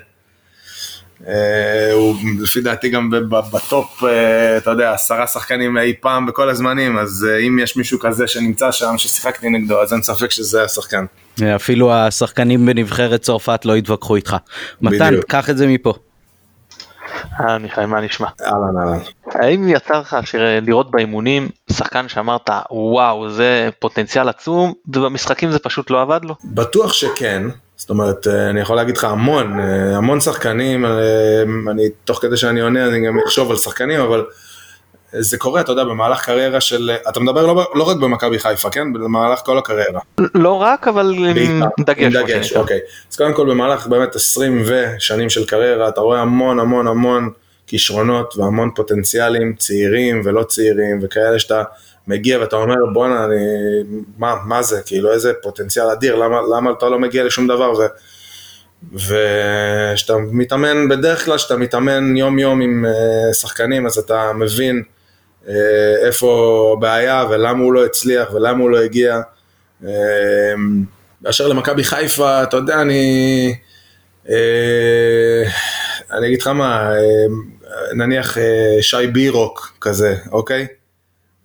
אה, 1.29 1.93
הוא 1.93 2.17
לפי 2.41 2.61
דעתי 2.61 2.89
גם 2.89 3.11
בטופ, 3.29 4.05
אה, 4.05 4.57
אתה 4.57 4.71
יודע, 4.71 4.93
עשרה 4.93 5.27
שחקנים 5.27 5.79
אי 5.79 5.95
פעם 6.01 6.27
בכל 6.27 6.51
הזמנים, 6.51 6.99
אז 6.99 7.27
אה, 7.31 7.39
אם 7.39 7.59
יש 7.59 7.77
מישהו 7.77 7.99
כזה 7.99 8.29
שנמצא 8.29 8.73
שם 8.73 8.95
ששיחקתי 8.99 9.49
נגדו, 9.49 9.83
אז 9.83 9.93
אין 9.93 10.03
ספק 10.03 10.31
שזה 10.31 10.65
השחקן. 10.65 11.05
אפילו 11.57 11.93
השחקנים 11.93 12.67
בנבחרת 12.67 13.23
צרפת 13.23 13.65
לא 13.65 13.77
יתווכחו 13.77 14.17
איתך. 14.17 14.37
מתן, 14.81 15.15
קח 15.29 15.51
את 15.51 15.59
זה 15.59 15.67
מפה. 15.67 15.95
אה, 17.41 17.59
מיכאל, 17.59 17.87
מה 17.87 18.01
נשמע? 18.01 18.27
אהלן, 18.43 18.79
אהלן. 18.79 18.99
האם 19.27 19.69
יצא 19.69 19.99
לך 19.99 20.17
לראות 20.63 20.91
באימונים 20.91 21.49
שחקן 21.73 22.09
שאמרת 22.09 22.51
וואו 22.71 23.31
זה 23.31 23.69
פוטנציאל 23.79 24.29
עצום 24.29 24.73
ובמשחקים 24.89 25.51
זה 25.51 25.59
פשוט 25.59 25.91
לא 25.91 26.03
עבד 26.03 26.21
לו? 26.25 26.35
בטוח 26.45 26.93
שכן. 26.93 27.43
זאת 27.77 27.91
אומרת, 27.91 28.27
אה, 28.27 28.51
אני 28.51 28.61
יכול 28.61 28.77
להגיד 28.77 28.97
לך 28.97 29.05
המון, 29.05 29.61
אה, 29.61 29.97
המון 29.97 30.21
שחקנים, 30.21 30.85
אני, 31.71 31.89
תוך 32.05 32.19
כדי 32.23 32.37
שאני 32.37 32.61
עונה 32.61 32.87
אני 32.87 33.07
גם 33.07 33.19
אחשוב 33.27 33.51
על 33.51 33.57
שחקנים, 33.57 34.01
אבל 34.01 34.25
זה 35.19 35.39
קורה, 35.39 35.61
אתה 35.61 35.73
יודע, 35.73 35.85
במהלך 35.85 36.25
קריירה 36.25 36.61
של, 36.61 36.91
אתה 37.09 37.21
מדבר 37.21 37.47
לא, 37.47 37.71
לא 37.75 37.83
רק 37.83 37.97
במכבי 37.97 38.39
חיפה, 38.39 38.71
כן? 38.71 38.93
במהלך 38.93 39.41
כל 39.45 39.59
הקריירה. 39.59 40.01
לא 40.35 40.53
רק, 40.53 40.89
אבל 40.89 41.15
עם 41.37 41.63
דגש. 41.81 42.17
עם 42.17 42.23
דגש, 42.23 42.53
אוקיי. 42.53 42.81
אז 43.11 43.17
קודם 43.17 43.35
כל 43.35 43.51
במהלך 43.51 43.87
באמת 43.87 44.17
20 44.17 44.63
ושנים 44.67 45.31
של 45.31 45.47
קריירה, 45.47 45.89
אתה 45.89 46.01
רואה 46.01 46.21
המון 46.21 46.61
המון 46.61 46.87
המון 46.87 47.31
כישרונות 47.67 48.35
והמון 48.37 48.71
פוטנציאלים, 48.75 49.55
צעירים 49.59 50.23
ולא 50.25 50.43
צעירים, 50.43 50.99
וכאלה 51.03 51.39
שאתה 51.39 51.63
מגיע 52.07 52.41
ואתה 52.41 52.57
אומר, 52.57 52.75
בואנה, 52.93 53.25
אני, 53.25 53.37
מה, 54.19 54.35
מה 54.45 54.63
זה, 54.63 54.81
כאילו 54.87 55.13
איזה 55.13 55.33
פוטנציאל 55.43 55.87
אדיר, 55.87 56.17
למה, 56.17 56.41
למה 56.57 56.71
אתה 56.71 56.89
לא 56.89 56.99
מגיע 56.99 57.25
לשום 57.25 57.47
דבר? 57.47 57.73
ו... 57.73 57.83
וכשאתה 58.93 60.17
מתאמן, 60.17 60.89
בדרך 60.89 61.25
כלל 61.25 61.37
כשאתה 61.37 61.57
מתאמן 61.57 62.17
יום 62.17 62.39
יום 62.39 62.61
עם 62.61 62.85
אה, 62.85 63.35
שחקנים, 63.35 63.87
אז 63.87 63.99
אתה 63.99 64.33
מבין 64.35 64.83
איפה 66.07 66.75
הבעיה 66.79 67.25
ולמה 67.31 67.63
הוא 67.65 67.73
לא 67.73 67.85
הצליח 67.85 68.33
ולמה 68.35 68.63
הוא 68.63 68.71
לא 68.71 68.79
הגיע. 68.81 69.21
אה, 69.87 69.91
באשר 71.21 71.49
למכבי 71.49 71.85
חיפה, 71.85 72.43
אתה 72.43 72.57
יודע, 72.57 72.81
אני... 72.81 73.55
אה, 74.31 75.43
אני 76.13 76.27
אגיד 76.27 76.41
לך 76.41 76.47
מה, 76.47 76.91
נניח 77.95 78.37
שי 78.81 79.07
בירוק 79.07 79.77
כזה, 79.81 80.17
אוקיי? 80.33 80.67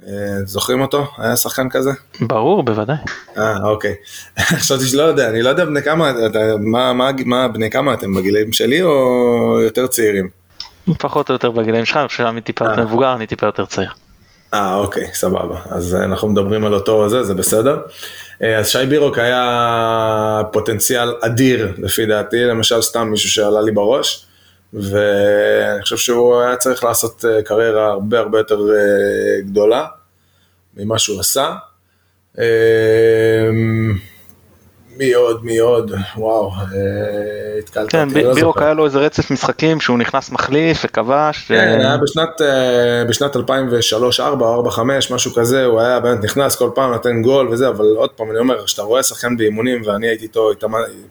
אה, 0.08 0.14
זוכרים 0.46 0.82
אותו? 0.82 1.08
היה 1.18 1.36
שחקן 1.36 1.70
כזה? 1.70 1.92
ברור, 2.22 2.64
בוודאי. 2.64 2.96
אה, 3.38 3.58
אוקיי. 3.64 3.96
חשבתי 4.40 4.86
שלא 4.86 5.04
יודע, 5.04 5.30
אני 5.30 5.42
לא 5.42 5.50
יודע 5.50 5.66
בני 5.66 5.82
כמה, 5.82 6.12
אתה- 6.26 6.40
מה, 6.60 6.94
מה, 6.94 7.12
מה 7.26 7.48
בני 7.48 7.70
כמה 7.70 7.94
אתם, 7.94 8.14
בגילאים 8.14 8.52
שלי 8.54 8.82
או 8.82 9.60
יותר 9.64 9.88
צעירים? 9.88 10.30
פחות 11.00 11.30
או 11.30 11.34
יותר 11.34 11.52
בגילאים 11.52 11.86
שלך, 11.86 11.98
אני 11.98 12.08
חושב 12.08 12.24
שאני 12.24 12.42
טיפה 12.42 12.66
יותר 12.66 12.82
אה. 12.82 12.86
מבוגר, 12.86 13.14
אני 13.14 13.28
טיפה 13.28 13.46
יותר 13.46 13.66
צעיר. 13.66 13.90
אה, 14.54 14.76
אוקיי, 14.76 15.08
סבבה. 15.14 15.60
אז 15.70 15.96
אה, 15.96 16.04
אנחנו 16.04 16.28
מדברים 16.28 16.66
על 16.66 16.74
אותו 16.74 17.10
זה, 17.10 17.24
זה 17.24 17.34
בסדר. 17.34 17.82
אה, 18.44 18.58
אז 18.58 18.68
שי 18.68 18.86
בירוק 18.90 19.18
היה 19.18 20.42
פוטנציאל 20.52 21.14
אדיר, 21.22 21.74
לפי 21.78 22.06
דעתי, 22.06 22.44
למשל 22.44 22.82
סתם 22.82 23.08
מישהו 23.08 23.30
שעלה 23.30 23.62
לי 23.62 23.72
בראש, 23.72 24.26
ואני 24.74 25.82
חושב 25.82 25.98
שהוא 25.98 26.42
היה 26.42 26.56
צריך 26.56 26.84
לעשות 26.84 27.26
קריירה 27.46 27.88
הרבה 27.88 28.20
הרבה 28.20 28.38
יותר 28.38 28.60
גדולה 29.40 29.86
ממה 30.78 31.00
שהוא 31.00 31.20
עשה. 31.20 31.54
אה, 35.02 35.06
מי 35.06 35.14
עוד, 35.14 35.46
מי 35.46 35.58
עוד, 35.58 35.92
וואו, 36.18 36.52
אה, 36.52 37.60
התקלת 37.60 37.92
כן, 37.92 38.08
אותי, 38.08 38.24
לא 38.24 38.32
ב- 38.32 38.36
בירוק 38.36 38.56
זוכר. 38.56 38.66
היה 38.66 38.74
לו 38.74 38.86
איזה 38.86 39.00
רצף 39.00 39.32
משחקים 39.32 39.80
שהוא 39.80 39.98
נכנס 39.98 40.32
מחליף 40.32 40.82
וכבש. 40.86 41.46
כן, 41.48 41.54
ו- 41.54 41.82
היה 41.82 41.98
בשנת, 41.98 42.42
אה, 42.42 43.04
בשנת 43.10 43.36
2003, 43.36 44.20
4, 44.20 44.54
4, 44.54 44.72
5, 44.72 45.12
משהו 45.12 45.34
כזה, 45.34 45.66
הוא 45.66 45.80
היה 45.82 46.00
באמת 46.00 46.24
נכנס 46.24 46.56
כל 46.56 46.70
פעם, 46.76 46.92
נותן 46.92 47.22
גול 47.22 47.50
וזה, 47.50 47.68
אבל 47.68 47.86
עוד 47.96 48.10
פעם, 48.10 48.32
אני 48.32 48.40
אומר, 48.40 48.66
כשאתה 48.66 48.82
רואה 48.82 49.04
שחקן 49.04 49.38
באימונים, 49.38 49.82
ואני 49.86 50.08
הייתי 50.08 50.24
איתו, 50.24 50.52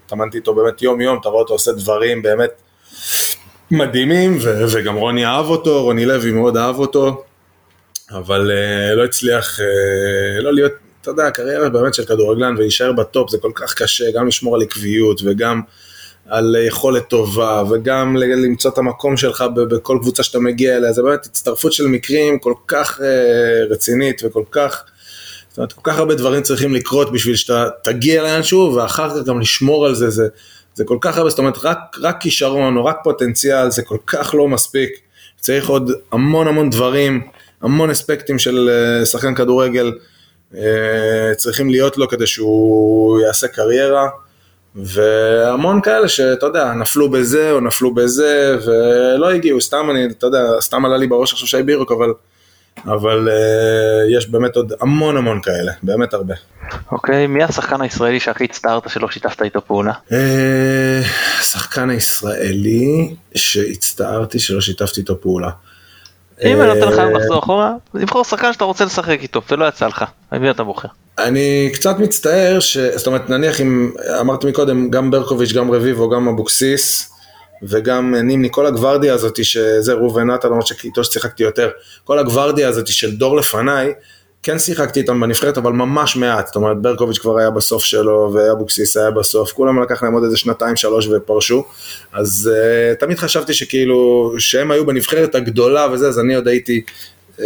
התאמנתי 0.07 0.38
איתו 0.38 0.55
באמת 0.55 0.83
יום 0.83 1.00
יום, 1.00 1.19
אתה 1.21 1.28
רואה 1.28 1.40
אותו 1.43 1.55
עושה 1.55 1.73
דברים 1.73 2.23
באמת 2.23 2.50
מדהימים, 3.71 4.38
ו- 4.43 4.64
וגם 4.73 4.95
רוני 4.95 5.26
אהב 5.26 5.47
אותו, 5.47 5.83
רוני 5.83 6.07
לוי 6.07 6.31
מאוד 6.31 6.57
אהב 6.57 6.78
אותו, 6.78 7.25
אבל 8.11 8.50
אה, 8.50 8.95
לא 8.95 9.05
הצליח 9.05 9.61
אה, 9.61 10.40
לא 10.43 10.52
להיות, 10.52 10.73
אתה 11.06 11.20
יודע, 11.20 11.30
קריירה 11.30 11.68
באמת 11.68 11.94
של 11.94 12.04
כדורגלן 12.04 12.54
ולהישאר 12.56 12.92
בטופ 12.92 13.30
זה 13.30 13.38
כל 13.38 13.50
כך 13.54 13.75
קשה, 13.75 14.04
גם 14.14 14.26
לשמור 14.26 14.54
על 14.54 14.62
עקביות 14.62 15.20
וגם 15.25 15.60
על 16.28 16.56
יכולת 16.66 17.08
טובה 17.08 17.62
וגם 17.70 18.16
למצוא 18.16 18.70
את 18.70 18.78
המקום 18.78 19.16
שלך 19.16 19.44
בכל 19.54 19.98
קבוצה 20.02 20.22
שאתה 20.22 20.38
מגיע 20.38 20.76
אליה, 20.76 20.92
זה 20.92 21.02
באמת 21.02 21.26
הצטרפות 21.26 21.72
של 21.72 21.86
מקרים 21.86 22.38
כל 22.38 22.52
כך 22.66 23.00
אה, 23.00 23.64
רצינית 23.70 24.22
וכל 24.25 24.42
כך, 24.50 24.84
זאת 25.48 25.58
אומרת, 25.58 25.72
כל 25.72 25.80
כך 25.84 25.98
הרבה 25.98 26.14
דברים 26.14 26.42
צריכים 26.42 26.75
לקרות 26.75 27.12
בשביל 27.12 27.36
שאתה 27.36 27.68
תגיע 27.84 28.22
לאנשהו 28.22 28.75
ואחר 28.75 29.10
כך 29.10 29.26
גם 29.26 29.40
לשמור 29.40 29.86
על 29.86 29.94
זה, 29.94 30.10
זה, 30.10 30.28
זה 30.75 30.84
כל 30.84 30.98
כך 31.00 31.18
הרבה, 31.18 31.30
זאת 31.30 31.38
אומרת, 31.38 31.58
רק, 31.64 31.78
רק 32.00 32.20
כישרון 32.20 32.76
או 32.76 32.84
רק 32.84 32.96
פוטנציאל 33.04 33.70
זה 33.70 33.82
כל 33.82 33.98
כך 34.06 34.34
לא 34.34 34.48
מספיק, 34.48 34.90
צריך 35.40 35.68
עוד 35.68 35.92
המון 36.12 36.48
המון 36.48 36.70
דברים, 36.70 37.22
המון 37.62 37.90
אספקטים 37.90 38.38
של 38.38 38.70
אה, 38.72 39.06
שחקן 39.06 39.34
כדורגל. 39.34 39.86
אה, 39.86 40.15
צריכים 41.36 41.70
להיות 41.70 41.98
לו 41.98 42.08
כדי 42.08 42.26
שהוא 42.26 43.20
יעשה 43.20 43.48
קריירה. 43.48 44.08
והמון 44.76 45.80
כאלה 45.80 46.08
שאתה 46.08 46.46
יודע, 46.46 46.72
נפלו 46.72 47.10
בזה 47.10 47.52
או 47.52 47.60
נפלו 47.60 47.94
בזה 47.94 48.56
ולא 48.66 49.30
הגיעו, 49.30 49.60
סתם 49.60 49.90
אני, 49.90 50.06
אתה 50.06 50.26
יודע, 50.26 50.42
סתם 50.60 50.84
עלה 50.84 50.96
לי 50.96 51.06
בראש 51.06 51.32
עכשיו 51.32 51.48
שי 51.48 51.62
בירוק, 51.62 51.92
אבל, 51.92 52.12
אבל 52.84 53.28
uh, 53.28 54.16
יש 54.16 54.28
באמת 54.28 54.56
עוד 54.56 54.72
המון 54.80 55.16
המון 55.16 55.40
כאלה, 55.42 55.72
באמת 55.82 56.14
הרבה. 56.14 56.34
אוקיי, 56.92 57.26
מי 57.26 57.42
השחקן 57.42 57.80
הישראלי 57.80 58.20
שהכי 58.20 58.44
הצטערת 58.44 58.90
שלא 58.90 59.10
שיתפת 59.10 59.42
איתו 59.42 59.60
פעולה? 59.66 59.92
השחקן 61.40 61.90
הישראלי 61.90 63.14
שהצטערתי 63.34 64.38
שלא 64.38 64.60
שיתפתי 64.60 65.00
איתו 65.00 65.20
פעולה. 65.20 65.50
אם 66.45 66.61
אני 66.61 66.75
נותן 66.75 66.88
לך 66.93 66.99
אה, 66.99 67.05
היום 67.05 67.14
לחזור 67.14 67.38
אחורה, 67.38 67.73
לבחור 67.95 68.25
שחקן 68.25 68.52
שאתה 68.52 68.64
רוצה 68.64 68.85
לשחק 68.85 69.19
איתו 69.23 69.43
ולא 69.50 69.69
יצא 69.69 69.87
לך, 69.87 70.05
על 70.31 70.38
מי 70.38 70.50
אתה 70.50 70.64
בוחר? 70.64 70.88
אני 71.19 71.70
קצת 71.75 71.99
מצטער, 71.99 72.61
ש... 72.61 72.79
זאת 72.79 73.07
אומרת 73.07 73.31
נניח 73.31 73.61
אם 73.61 73.90
אמרתי 74.20 74.46
מקודם 74.46 74.90
גם 74.90 75.11
ברקוביץ', 75.11 75.53
גם 75.53 75.70
רביבו, 75.70 76.09
גם 76.09 76.29
אבוקסיס 76.29 77.12
וגם 77.62 78.14
נימני, 78.14 78.49
כל 78.51 78.66
הגוורדיה 78.66 79.14
הזאת 79.14 79.44
שזה 79.44 79.92
ראובן 79.92 80.31
עטר, 80.31 80.49
למרות 80.49 80.66
שאיתו 80.66 81.05
ששיחקתי 81.05 81.42
יותר, 81.42 81.70
כל 82.05 82.18
הגוורדיה 82.18 82.68
הזאת 82.68 82.87
של 82.87 83.16
דור 83.16 83.37
לפניי, 83.37 83.92
כן 84.46 84.59
שיחקתי 84.59 85.00
איתם 85.00 85.20
בנבחרת 85.20 85.59
אבל 85.59 85.72
ממש 85.72 86.16
מעט, 86.16 86.46
זאת 86.46 86.56
אומרת 86.56 86.78
ברקוביץ' 86.78 87.18
כבר 87.18 87.38
היה 87.38 87.50
בסוף 87.50 87.85
שלו 87.85 88.32
ואבוקסיס 88.35 88.96
היה 88.96 89.11
בסוף, 89.11 89.52
כולם 89.52 89.82
לקח 89.82 90.02
להם 90.02 90.12
עוד 90.12 90.24
איזה 90.24 90.37
שנתיים 90.37 90.76
שלוש 90.76 91.09
ופרשו, 91.09 91.64
אז 92.12 92.50
uh, 92.52 93.00
תמיד 93.00 93.18
חשבתי 93.18 93.54
שכאילו 93.54 94.32
שהם 94.38 94.70
היו 94.70 94.87
בנבחרת 94.87 95.35
הגדולה 95.35 95.88
וזה, 95.92 96.09
אז 96.09 96.18
אני 96.18 96.35
עוד 96.35 96.48
הייתי 96.48 96.82
uh. 97.37 97.42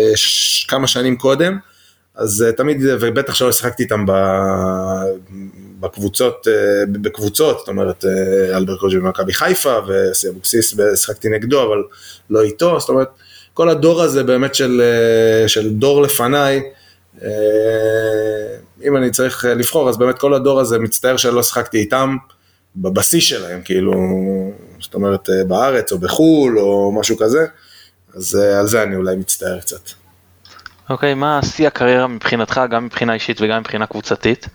כמה 0.68 0.86
שנים 0.86 1.16
קודם. 1.16 1.58
אז 2.14 2.44
uh, 2.48 2.56
תמיד, 2.56 2.82
ובטח 3.00 3.34
שלא 3.34 3.52
שיחקתי 3.52 3.82
איתם 3.82 4.06
ב, 4.06 4.12
בקבוצות, 5.80 6.46
בקבוצות, 6.92 7.58
זאת 7.58 7.68
אומרת, 7.68 8.04
אלברקוג'י 8.54 8.98
במכבי 8.98 9.32
חיפה, 9.32 9.78
וסי 9.88 10.28
אבוקסיס 10.28 10.74
שיחקתי 10.94 11.28
נגדו, 11.28 11.62
אבל 11.62 11.82
לא 12.30 12.42
איתו, 12.42 12.80
זאת 12.80 12.88
אומרת, 12.88 13.08
כל 13.54 13.68
הדור 13.68 14.02
הזה 14.02 14.22
באמת 14.22 14.54
של, 14.54 14.82
של 15.46 15.70
דור 15.70 16.02
לפניי, 16.02 16.62
אם 18.84 18.96
אני 18.96 19.10
צריך 19.10 19.44
uh, 19.44 19.48
לבחור, 19.48 19.88
אז 19.88 19.96
באמת 19.98 20.18
כל 20.18 20.34
הדור 20.34 20.60
הזה 20.60 20.78
מצטער 20.78 21.16
שלא 21.16 21.42
שיחקתי 21.42 21.78
איתם 21.78 22.16
בבסיס 22.76 23.24
שלהם, 23.24 23.62
כאילו, 23.64 23.92
זאת 24.80 24.94
אומרת, 24.94 25.28
uh, 25.28 25.32
בארץ 25.48 25.92
או 25.92 25.98
בחו"ל 25.98 26.58
או 26.58 26.92
משהו 26.92 27.16
כזה, 27.16 27.46
אז 28.14 28.34
על 28.34 28.66
זה 28.66 28.82
אני 28.82 28.96
אולי 28.96 29.16
מצטער 29.16 29.60
קצת. 29.60 29.90
אוקיי, 30.90 31.14
מה 31.14 31.40
שיא 31.42 31.66
הקריירה 31.66 32.06
מבחינתך, 32.06 32.60
גם 32.70 32.84
מבחינה 32.84 33.14
אישית 33.14 33.40
וגם 33.40 33.60
מבחינה 33.60 33.86
קבוצתית? 33.86 34.48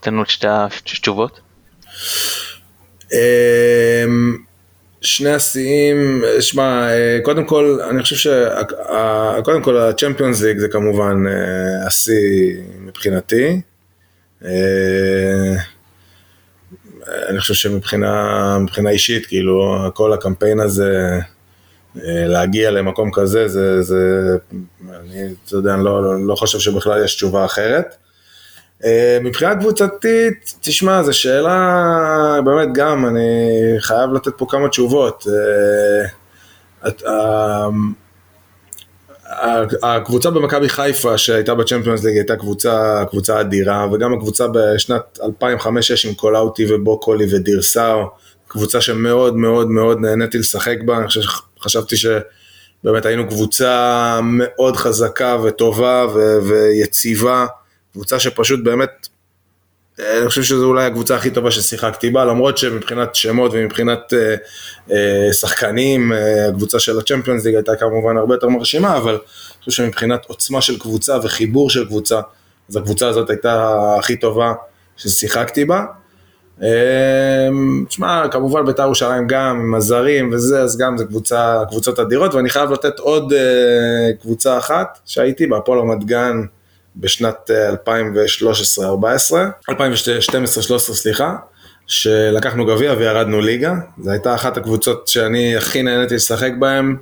תן 0.00 0.12
לנו 0.12 0.22
את 0.22 0.30
שתי 0.30 0.48
התשובות. 0.50 1.40
שני 5.00 5.30
השיאים, 5.30 6.22
שמע, 6.40 6.88
אה, 6.90 7.18
קודם 7.22 7.44
כל, 7.44 7.78
אני 7.90 8.02
חושב 8.02 8.16
שקודם 8.16 9.62
כל 9.62 9.76
הצ'מפיונס 9.76 10.42
ליג 10.42 10.58
זה 10.58 10.68
כמובן 10.68 11.24
אה, 11.26 11.86
השיא 11.86 12.56
מבחינתי. 12.80 13.60
אה, 14.44 15.54
אני 17.28 17.40
חושב 17.40 17.54
שמבחינה 17.54 18.58
מבחינה 18.58 18.90
אישית, 18.90 19.26
כאילו, 19.26 19.76
כל 19.94 20.12
הקמפיין 20.12 20.60
הזה, 20.60 21.18
להגיע 22.04 22.70
למקום 22.70 23.10
כזה, 23.12 23.48
זה, 23.48 23.82
זה 23.82 24.36
אני, 24.82 25.22
אתה 25.44 25.56
יודע, 25.56 25.74
אני 25.74 25.84
לא, 25.84 26.02
לא, 26.02 26.26
לא 26.26 26.34
חושב 26.34 26.58
שבכלל 26.58 27.04
יש 27.04 27.14
תשובה 27.14 27.44
אחרת. 27.44 27.96
אה, 28.84 29.18
מבחינה 29.22 29.56
קבוצתית, 29.56 30.54
תשמע, 30.60 31.02
זו 31.02 31.12
שאלה, 31.18 32.40
באמת 32.44 32.68
גם, 32.72 33.06
אני 33.06 33.38
חייב 33.78 34.12
לתת 34.12 34.32
פה 34.36 34.46
כמה 34.48 34.68
תשובות. 34.68 35.26
אה, 35.28 36.08
את- 36.88 37.02
ה- 37.02 37.68
ה- 39.26 39.96
הקבוצה 39.96 40.30
במכבי 40.30 40.68
חיפה 40.68 41.18
שהייתה 41.18 41.54
בצ'מפיונס 41.54 42.04
ליג 42.04 42.16
הייתה 42.16 42.36
קבוצה, 42.36 43.04
קבוצה 43.10 43.40
אדירה, 43.40 43.86
וגם 43.92 44.14
הקבוצה 44.14 44.46
בשנת 44.54 45.18
2005-2006 45.22 46.08
עם 46.08 46.14
קולאוטי 46.14 46.74
ובוקולי 46.74 47.34
ודיר 47.36 47.62
סאו, 47.62 48.04
קבוצה 48.48 48.80
שמאוד 48.80 49.36
מאוד 49.36 49.70
מאוד 49.70 49.98
נהניתי 50.00 50.38
לשחק 50.38 50.76
בה, 50.84 50.96
אני 50.98 51.06
חושב, 51.06 51.20
חשבתי 51.60 51.96
שבאמת 51.96 53.06
היינו 53.06 53.28
קבוצה 53.28 54.20
מאוד 54.22 54.76
חזקה 54.76 55.36
וטובה 55.44 56.06
ו- 56.14 56.38
ויציבה. 56.48 57.46
קבוצה 57.92 58.20
שפשוט 58.20 58.60
באמת, 58.64 59.08
אה, 60.00 60.18
אני 60.18 60.28
חושב 60.28 60.42
שזו 60.42 60.66
אולי 60.66 60.84
הקבוצה 60.84 61.16
הכי 61.16 61.30
טובה 61.30 61.50
ששיחקתי 61.50 62.10
בה, 62.10 62.24
למרות 62.24 62.58
שמבחינת 62.58 63.14
שמות 63.14 63.50
ומבחינת 63.54 64.12
אה, 64.12 64.34
אה, 64.90 65.32
שחקנים, 65.32 66.12
אה, 66.12 66.48
הקבוצה 66.48 66.78
של 66.78 66.98
הצ'מפיונס 66.98 67.44
ליג 67.44 67.54
הייתה 67.54 67.76
כמובן 67.76 68.16
הרבה 68.16 68.34
יותר 68.34 68.48
מרשימה, 68.48 68.96
אבל 68.96 69.12
אני 69.12 69.64
חושב 69.64 69.82
שמבחינת 69.82 70.24
עוצמה 70.26 70.60
של 70.60 70.78
קבוצה 70.78 71.16
וחיבור 71.22 71.70
של 71.70 71.86
קבוצה, 71.86 72.20
אז 72.70 72.76
הקבוצה 72.76 73.08
הזאת 73.08 73.30
הייתה 73.30 73.74
הכי 73.98 74.16
טובה 74.16 74.52
ששיחקתי 74.96 75.64
בה. 75.64 75.84
אה, 76.62 77.48
תשמע, 77.88 78.28
כמובן 78.30 78.66
בית"ר 78.66 78.82
ירושלים 78.82 79.26
גם, 79.26 79.60
עם 79.60 79.74
הזרים 79.74 80.30
וזה, 80.32 80.62
אז 80.62 80.78
גם 80.78 80.98
זה 80.98 81.04
קבוצה, 81.04 81.62
קבוצות 81.68 81.98
אדירות, 81.98 82.34
ואני 82.34 82.50
חייב 82.50 82.72
לתת 82.72 82.98
עוד 82.98 83.32
אה, 83.32 84.12
קבוצה 84.22 84.58
אחת 84.58 84.98
שהייתי 85.06 85.46
בה, 85.46 85.56
הפועל 85.56 85.78
רמת 85.78 86.04
גן. 86.04 86.42
בשנת 86.96 87.50
אה, 87.50 87.70
2013-2014, 87.70 87.72
2012-2013 89.70 89.74
סליחה, 90.76 91.36
שלקחנו 91.86 92.66
גביע 92.66 92.94
וירדנו 92.98 93.40
ליגה, 93.40 93.74
זו 93.98 94.10
הייתה 94.10 94.34
אחת 94.34 94.56
הקבוצות 94.56 95.08
שאני 95.08 95.56
הכי 95.56 95.82
נהניתי 95.82 96.14
לשחק 96.14 96.50
בהן 96.58 96.96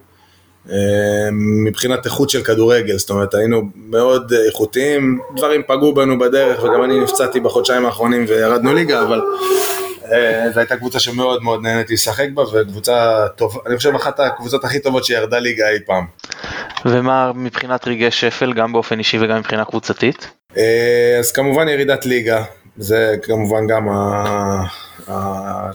אה, 0.71 1.29
מבחינת 1.65 2.07
איכות 2.07 2.31
של 2.31 2.43
כדורגל, 2.43 2.99
זאת 2.99 3.11
אומרת 3.11 3.35
היינו 3.35 3.63
מאוד 3.75 4.33
אה, 4.33 4.47
איכותיים, 4.47 5.21
דברים 5.37 5.63
פגעו 5.67 5.95
בנו 5.95 6.19
בדרך 6.19 6.63
וגם 6.65 6.85
אני 6.85 7.01
נפצעתי 7.01 7.41
בחודשיים 7.41 7.87
האחרונים 7.87 8.25
וירדנו 8.29 8.75
ליגה, 8.75 9.03
אבל 9.03 9.21
אה, 10.13 10.47
זו 10.55 10.61
הייתה 10.61 10.77
קבוצה 10.77 10.99
שמאוד 10.99 11.43
מאוד 11.43 11.63
נהניתי 11.63 11.95
לשחק 11.95 12.29
בה 12.35 12.43
וקבוצה 12.43 13.27
טובה, 13.37 13.61
אני 13.67 13.77
חושב 13.77 13.95
אחת 13.95 14.21
הקבוצות 14.21 14.65
הכי 14.65 14.81
טובות 14.81 15.05
שירדה 15.05 15.39
ליגה 15.39 15.69
אי 15.69 15.79
פעם. 15.87 16.07
ומה 16.85 17.33
מבחינת 17.35 17.89
רגעי 17.89 18.11
שפל, 18.11 18.53
גם 18.53 18.73
באופן 18.73 18.99
אישי 18.99 19.19
וגם 19.21 19.39
מבחינה 19.39 19.65
קבוצתית? 19.65 20.31
אה, 20.57 21.17
אז 21.19 21.33
כמובן 21.33 21.69
ירידת 21.69 22.07
ליגה, 22.07 22.45
זה 22.77 23.17
כמובן 23.23 23.67
גם 23.67 23.89
ה- 23.89 24.65
ה- 25.09 25.71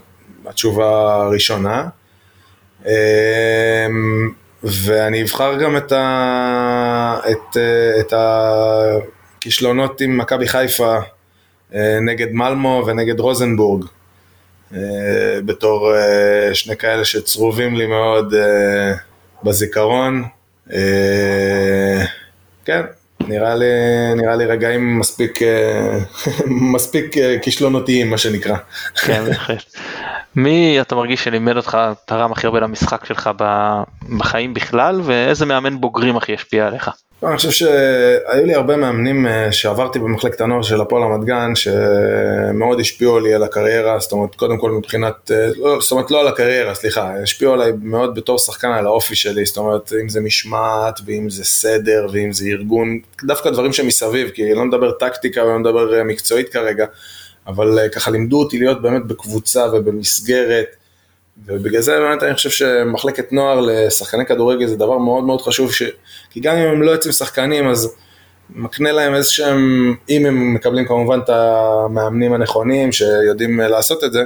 התשובה 0.45 1.15
הראשונה. 1.15 1.87
אה, 2.85 3.87
ואני 4.63 5.21
אבחר 5.23 5.55
גם 5.63 5.77
את, 5.77 5.91
ה... 5.91 7.19
את, 7.31 7.57
אה, 7.57 7.99
את 7.99 8.13
הכישלונות 9.37 10.01
עם 10.01 10.17
מכבי 10.17 10.47
חיפה 10.47 10.97
נגד 12.01 12.31
מלמו 12.31 12.83
ונגד 12.87 13.19
רוזנבורג, 13.19 13.85
בתור 15.45 15.93
שני 16.53 16.77
כאלה 16.77 17.05
שצרובים 17.05 17.75
לי 17.75 17.85
מאוד 17.87 18.33
בזיכרון. 19.43 20.23
אה, 20.71 22.06
כן, 22.65 22.82
נראה 23.28 23.56
לי, 23.56 23.65
נראה 24.15 24.36
לי 24.36 24.45
רגעים 24.45 24.99
מספיק, 24.99 25.41
אה, 25.41 25.99
מספיק 26.73 27.17
אה, 27.17 27.39
כישלונותיים, 27.41 28.10
מה 28.10 28.17
שנקרא. 28.17 28.56
כן, 28.95 29.26
בהחלט. 29.26 29.76
מי 30.36 30.82
אתה 30.82 30.95
מרגיש 30.95 31.23
שלימד 31.23 31.58
אותך, 31.58 31.78
תרם 32.06 32.32
הכי 32.32 32.47
הרבה 32.47 32.60
למשחק 32.60 33.06
שלך 33.06 33.30
בחיים 34.17 34.54
בכלל, 34.54 35.02
ואיזה 35.04 35.45
מאמן 35.45 35.82
בוגרים 35.82 36.17
הכי 36.17 36.34
השפיע 36.34 36.67
עליך? 36.67 36.89
אני 37.27 37.38
חושב 37.38 37.51
שהיו 37.51 38.45
לי 38.45 38.53
הרבה 38.53 38.75
מאמנים 38.75 39.27
אה, 39.27 39.51
שעברתי 39.51 39.99
במחלקת 39.99 40.41
הנוער 40.41 40.62
של 40.62 40.81
הפועל 40.81 41.03
רמת 41.03 41.25
גן, 41.25 41.51
שמאוד 41.55 42.79
השפיעו 42.79 43.19
לי 43.19 43.33
על 43.33 43.43
הקריירה, 43.43 43.99
זאת 43.99 44.12
אומרת, 44.12 44.36
קודם 44.36 44.57
כל 44.57 44.71
מבחינת, 44.71 45.31
אה, 45.31 45.47
לא, 45.57 45.77
זאת 45.81 45.91
אומרת, 45.91 46.12
לא 46.12 46.19
על 46.19 46.27
הקריירה, 46.27 46.75
סליחה, 46.75 47.13
השפיעו 47.23 47.53
עליי 47.53 47.71
מאוד 47.81 48.15
בתור 48.15 48.38
שחקן 48.38 48.67
על 48.67 48.86
האופי 48.86 49.15
שלי, 49.15 49.45
זאת 49.45 49.57
אומרת, 49.57 49.93
אם 50.01 50.09
זה 50.09 50.21
משמעת, 50.21 50.99
ואם 51.05 51.29
זה 51.29 51.45
סדר, 51.45 52.07
ואם 52.12 52.33
זה 52.33 52.45
ארגון, 52.45 52.99
דווקא 53.23 53.49
דברים 53.49 53.73
שמסביב, 53.73 54.29
כי 54.29 54.43
אני 54.43 54.53
לא 54.53 54.65
מדבר 54.65 54.91
טקטיקה 54.91 55.43
ולא 55.43 55.59
מדבר 55.59 55.97
אה, 55.97 56.03
מקצועית 56.03 56.49
כרגע, 56.49 56.86
אבל 57.47 57.89
ככה 57.91 58.12
לימדו 58.12 58.39
אותי 58.39 58.59
להיות 58.59 58.81
באמת 58.81 59.05
בקבוצה 59.05 59.65
ובמסגרת. 59.73 60.83
ובגלל 61.46 61.82
זה 61.82 62.00
באמת 62.00 62.24
אני 62.24 62.34
חושב 62.34 62.50
שמחלקת 62.50 63.32
נוער 63.32 63.60
לשחקני 63.62 64.26
כדורגל 64.26 64.67
זה 64.67 64.76
דבר 64.76 64.98
מאוד 64.98 65.24
מאוד 65.24 65.41
חשוב, 65.41 65.74
ש... 65.74 65.84
כי 66.30 66.39
גם 66.39 66.56
אם 66.56 66.67
הם 66.67 66.82
לא 66.82 66.91
יוצאים 66.91 67.12
שחקנים 67.12 67.69
אז 67.69 67.96
מקנה 68.50 68.91
להם 68.91 69.15
איזה 69.15 69.30
שהם, 69.30 69.96
אם 70.10 70.26
הם 70.26 70.54
מקבלים 70.54 70.86
כמובן 70.86 71.19
את 71.24 71.30
המאמנים 71.30 72.34
הנכונים 72.34 72.91
שיודעים 72.91 73.60
לעשות 73.60 74.04
את 74.04 74.13
זה, 74.13 74.24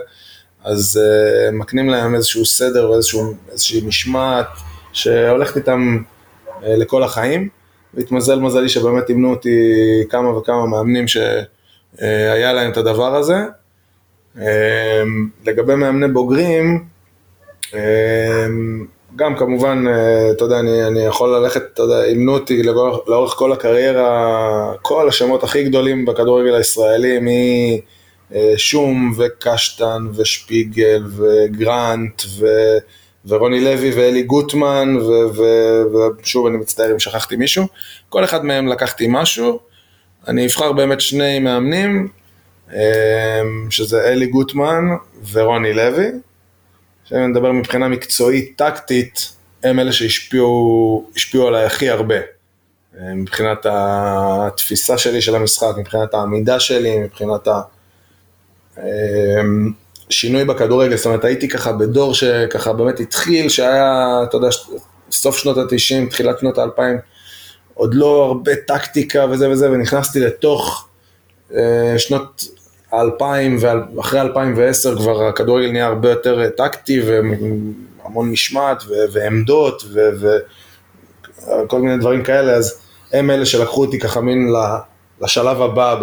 אז 0.64 1.00
uh, 1.04 1.52
מקנים 1.52 1.90
להם 1.90 2.16
איזשהו 2.16 2.46
סדר 2.46 2.92
ואיזושהי 2.92 3.82
משמעת 3.86 4.48
שהולכת 4.94 5.58
איתם 5.58 5.98
uh, 6.48 6.66
לכל 6.66 7.04
החיים, 7.04 7.50
והתמזל 7.94 8.40
מזלי 8.40 8.70
שבאמת 8.70 9.10
אימנו 9.10 9.30
אותי 9.30 9.60
כמה 10.10 10.38
וכמה 10.38 10.66
מאמנים 10.66 11.06
שהיה 11.08 12.54
להם 12.54 12.72
את 12.72 12.78
הדבר 12.78 13.16
הזה. 13.16 13.38
לגבי 15.46 15.76
מאמני 15.76 16.08
בוגרים, 16.08 16.86
גם 19.16 19.36
כמובן, 19.38 19.86
אה, 19.88 20.32
אתה 20.32 20.46
יודע, 20.46 20.60
אני, 20.60 20.88
אני 20.88 21.00
יכול 21.00 21.36
ללכת, 21.36 21.62
אתה 21.74 21.82
יודע, 21.84 22.04
אימנו 22.04 22.34
אותי 22.34 22.64
לאורך, 22.64 23.08
לאורך 23.08 23.34
כל 23.34 23.52
הקריירה, 23.52 24.74
כל 24.82 25.08
השמות 25.10 25.44
הכי 25.44 25.64
גדולים 25.64 26.06
בכדורגל 26.06 26.56
הישראלי, 26.56 27.20
משום 28.32 29.14
וקשטן 29.18 30.08
ושפיגל 30.16 31.04
וגרנט 31.18 32.22
ו, 32.40 32.46
ורוני 33.26 33.60
לוי 33.60 33.92
ואלי 33.92 34.24
גוטמן, 34.24 34.98
ו, 34.98 35.12
ו, 35.38 35.44
ושוב 36.22 36.48
אני 36.48 36.58
מצטער 36.58 36.92
אם 36.92 37.00
שכחתי 37.00 37.36
מישהו, 37.36 37.66
כל 38.10 38.24
אחד 38.24 38.46
מהם 38.46 38.68
לקחתי 38.68 39.06
משהו, 39.10 39.60
אני 40.28 40.46
אבחר 40.46 40.72
באמת 40.72 41.02
שני 41.02 41.40
מאמנים, 41.40 42.08
אמ, 42.74 42.80
שזה 43.70 44.08
אלי 44.08 44.28
גוטמן 44.28 44.86
ורוני 45.32 45.74
לוי. 45.74 46.08
שאני 47.10 47.28
מדבר 47.28 47.52
מבחינה 47.52 47.88
מקצועית, 47.88 48.54
טקטית, 48.58 49.34
הם 49.64 49.80
אלה 49.80 49.92
שהשפיעו 49.92 51.06
השפיעו 51.16 51.48
עליי 51.48 51.66
הכי 51.66 51.90
הרבה. 51.90 52.16
מבחינת 53.02 53.66
התפיסה 53.70 54.98
שלי 54.98 55.22
של 55.22 55.36
המשחק, 55.36 55.74
מבחינת 55.78 56.14
העמידה 56.14 56.60
שלי, 56.60 57.00
מבחינת 57.00 57.48
השינוי 60.10 60.46
בכדורגל, 60.46 60.98
זאת 60.98 61.06
אומרת 61.06 61.26
הייתי 61.26 61.48
ככה 61.48 61.72
בדור 61.72 62.14
שככה 62.14 62.74
באמת 62.74 63.00
התחיל, 63.00 63.50
שהיה, 63.50 64.20
אתה 64.24 64.38
יודע, 64.38 64.48
סוף 65.12 65.38
שנות 65.38 65.58
ה-90, 65.58 66.10
תחילת 66.10 66.40
שנות 66.40 66.58
ה-2000, 66.58 66.82
עוד 67.74 67.94
לא 67.94 68.24
הרבה 68.26 68.56
טקטיקה 68.56 69.26
וזה 69.32 69.50
וזה, 69.50 69.72
ונכנסתי 69.72 70.20
לתוך 70.20 70.88
שנות 71.98 72.48
האלפיים 72.92 73.58
ואחרי 73.60 74.22
2010 74.22 74.98
כבר 74.98 75.28
הכדורגל 75.28 75.72
נהיה 75.72 75.86
הרבה 75.86 76.10
יותר 76.10 76.50
טקטי 76.50 77.02
והמון 77.02 78.32
משמעת 78.32 78.84
ועמדות 79.14 79.84
וכל 81.64 81.80
מיני 81.82 81.98
דברים 81.98 82.24
כאלה, 82.24 82.52
אז 82.52 82.82
הם 83.14 83.32
אלה 83.32 83.46
שלקחו 83.46 83.86
אותי 83.86 84.00
ככה 84.00 84.22
מין 84.22 84.54
לשלב 85.22 85.62
הבא 85.62 85.96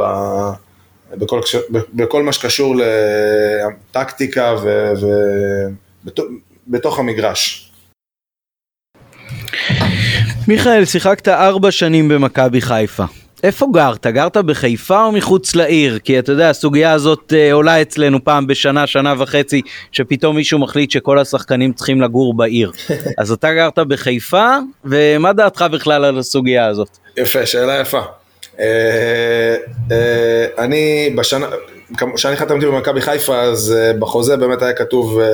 בכל, 1.16 1.40
בכל 1.94 2.22
מה 2.22 2.32
שקשור 2.32 2.76
לטקטיקה 3.92 4.54
ובתוך 6.68 6.98
המגרש. 6.98 7.70
מיכאל, 10.48 10.84
שיחקת 10.84 11.28
ארבע 11.28 11.70
שנים 11.70 12.08
במכבי 12.08 12.60
חיפה. 12.60 13.04
איפה 13.42 13.66
גרת? 13.72 14.06
גרת 14.06 14.36
בחיפה 14.36 15.04
או 15.04 15.12
מחוץ 15.12 15.54
לעיר? 15.54 15.98
כי 15.98 16.18
אתה 16.18 16.32
יודע, 16.32 16.50
הסוגיה 16.50 16.92
הזאת 16.92 17.32
אה, 17.36 17.52
עולה 17.52 17.82
אצלנו 17.82 18.24
פעם 18.24 18.46
בשנה, 18.46 18.86
שנה 18.86 19.14
וחצי, 19.18 19.62
שפתאום 19.92 20.36
מישהו 20.36 20.58
מחליט 20.58 20.90
שכל 20.90 21.18
השחקנים 21.18 21.72
צריכים 21.72 22.00
לגור 22.00 22.36
בעיר. 22.36 22.72
אז 23.18 23.32
אתה 23.32 23.54
גרת 23.54 23.78
בחיפה, 23.78 24.56
ומה 24.84 25.32
דעתך 25.32 25.64
בכלל 25.72 26.04
על 26.04 26.18
הסוגיה 26.18 26.66
הזאת? 26.66 26.88
יפה, 27.16 27.46
שאלה 27.46 27.80
יפה. 27.80 28.00
אה, 28.60 29.56
אה, 29.92 30.46
אני 30.58 31.14
בשנה, 31.16 31.46
כשאני 32.14 32.36
חתמתי 32.36 32.66
במכבי 32.66 33.00
חיפה, 33.00 33.40
אז 33.40 33.74
אה, 33.76 33.92
בחוזה 33.92 34.36
באמת 34.36 34.62
היה 34.62 34.72
כתוב, 34.72 35.20
אה, 35.20 35.26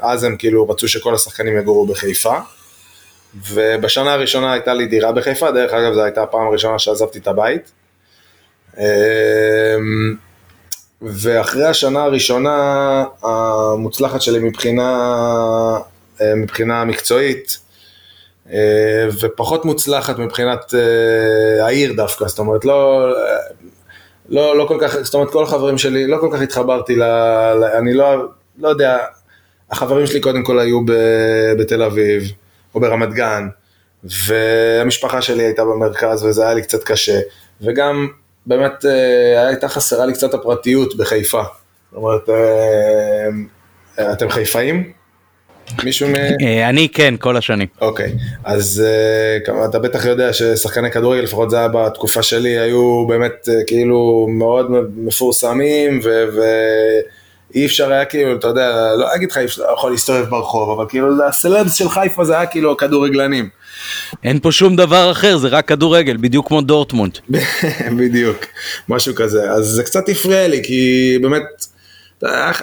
אז 0.00 0.24
הם 0.24 0.36
כאילו 0.36 0.68
רצו 0.68 0.88
שכל 0.88 1.14
השחקנים 1.14 1.58
יגורו 1.58 1.86
בחיפה. 1.86 2.38
ובשנה 3.52 4.12
הראשונה 4.12 4.52
הייתה 4.52 4.74
לי 4.74 4.86
דירה 4.86 5.12
בחיפה, 5.12 5.50
דרך 5.50 5.72
אגב 5.72 5.94
זו 5.94 6.02
הייתה 6.02 6.22
הפעם 6.22 6.46
הראשונה 6.46 6.78
שעזבתי 6.78 7.18
את 7.18 7.26
הבית. 7.26 7.72
אמ, 8.78 10.16
ואחרי 11.02 11.66
השנה 11.66 12.02
הראשונה 12.02 13.04
המוצלחת 13.22 14.22
שלי 14.22 14.38
מבחינה, 14.38 14.88
אה, 16.20 16.34
מבחינה 16.34 16.84
מקצועית, 16.84 17.58
אה, 18.52 19.08
ופחות 19.20 19.64
מוצלחת 19.64 20.18
מבחינת 20.18 20.74
אה, 20.74 21.64
העיר 21.64 21.92
דווקא, 21.92 22.28
זאת 22.28 22.38
אומרת 22.38 22.64
לא, 22.64 23.08
לא, 24.28 24.58
לא 24.58 24.64
כל 24.68 24.78
כך, 24.80 24.96
זאת 25.02 25.14
אומרת 25.14 25.30
כל 25.30 25.44
החברים 25.44 25.78
שלי, 25.78 26.06
לא 26.06 26.16
כל 26.20 26.30
כך 26.32 26.40
התחברתי, 26.40 26.96
ל, 26.96 27.02
אני 27.78 27.94
לא, 27.94 28.26
לא 28.58 28.68
יודע, 28.68 28.98
החברים 29.70 30.06
שלי 30.06 30.20
קודם 30.20 30.44
כל 30.44 30.58
היו 30.58 30.80
ב, 30.86 30.92
בתל 31.58 31.82
אביב. 31.82 32.32
או 32.74 32.80
ברמת 32.80 33.12
גן, 33.12 33.48
והמשפחה 34.04 35.22
שלי 35.22 35.42
הייתה 35.42 35.64
במרכז 35.64 36.24
וזה 36.24 36.44
היה 36.44 36.54
לי 36.54 36.62
קצת 36.62 36.84
קשה, 36.84 37.20
וגם 37.60 38.08
באמת 38.46 38.84
אה, 38.84 39.46
הייתה 39.46 39.68
חסרה 39.68 40.06
לי 40.06 40.12
קצת 40.12 40.34
הפרטיות 40.34 40.96
בחיפה. 40.96 41.42
זאת 41.42 41.96
אומרת, 41.96 42.28
אה, 43.98 44.12
אתם 44.12 44.30
חיפאים? 44.30 44.92
מישהו 45.84 46.08
מ... 46.08 46.14
אה, 46.14 46.68
אני 46.68 46.88
כן, 46.88 47.14
כל 47.18 47.36
השנים. 47.36 47.66
אוקיי, 47.80 48.12
אז 48.44 48.84
אתה 49.64 49.78
בטח 49.78 50.04
יודע 50.04 50.32
ששחקני 50.32 50.90
כדורגל, 50.90 51.22
לפחות 51.22 51.50
זה 51.50 51.58
היה 51.58 51.68
בתקופה 51.68 52.22
שלי, 52.22 52.58
היו 52.58 53.06
באמת 53.08 53.48
כאילו 53.66 54.26
מאוד 54.30 54.66
מפורסמים, 54.96 56.00
ו... 56.04 56.26
אי 57.54 57.66
אפשר 57.66 57.92
היה 57.92 58.04
כאילו, 58.04 58.36
אתה 58.36 58.48
יודע, 58.48 58.92
לא 58.98 59.14
אגיד 59.14 59.30
לך, 59.30 59.38
לא 59.58 59.72
יכול 59.72 59.90
להסתובב 59.90 60.24
ברחוב, 60.24 60.70
אבל 60.78 60.88
כאילו 60.88 61.24
הסלבס 61.24 61.74
של 61.74 61.88
חיפה 61.88 62.24
זה 62.24 62.32
היה 62.32 62.46
כאילו 62.46 62.76
כדורגלנים. 62.76 63.48
אין 64.24 64.38
פה 64.40 64.52
שום 64.52 64.76
דבר 64.76 65.10
אחר, 65.10 65.36
זה 65.36 65.48
רק 65.48 65.68
כדורגל, 65.68 66.16
בדיוק 66.16 66.48
כמו 66.48 66.60
דורטמונד. 66.60 67.18
בדיוק, 67.98 68.36
משהו 68.88 69.14
כזה. 69.14 69.50
אז 69.50 69.66
זה 69.66 69.82
קצת 69.82 70.08
הפריע 70.08 70.48
לי, 70.48 70.62
כי 70.64 71.18
באמת, 71.22 71.42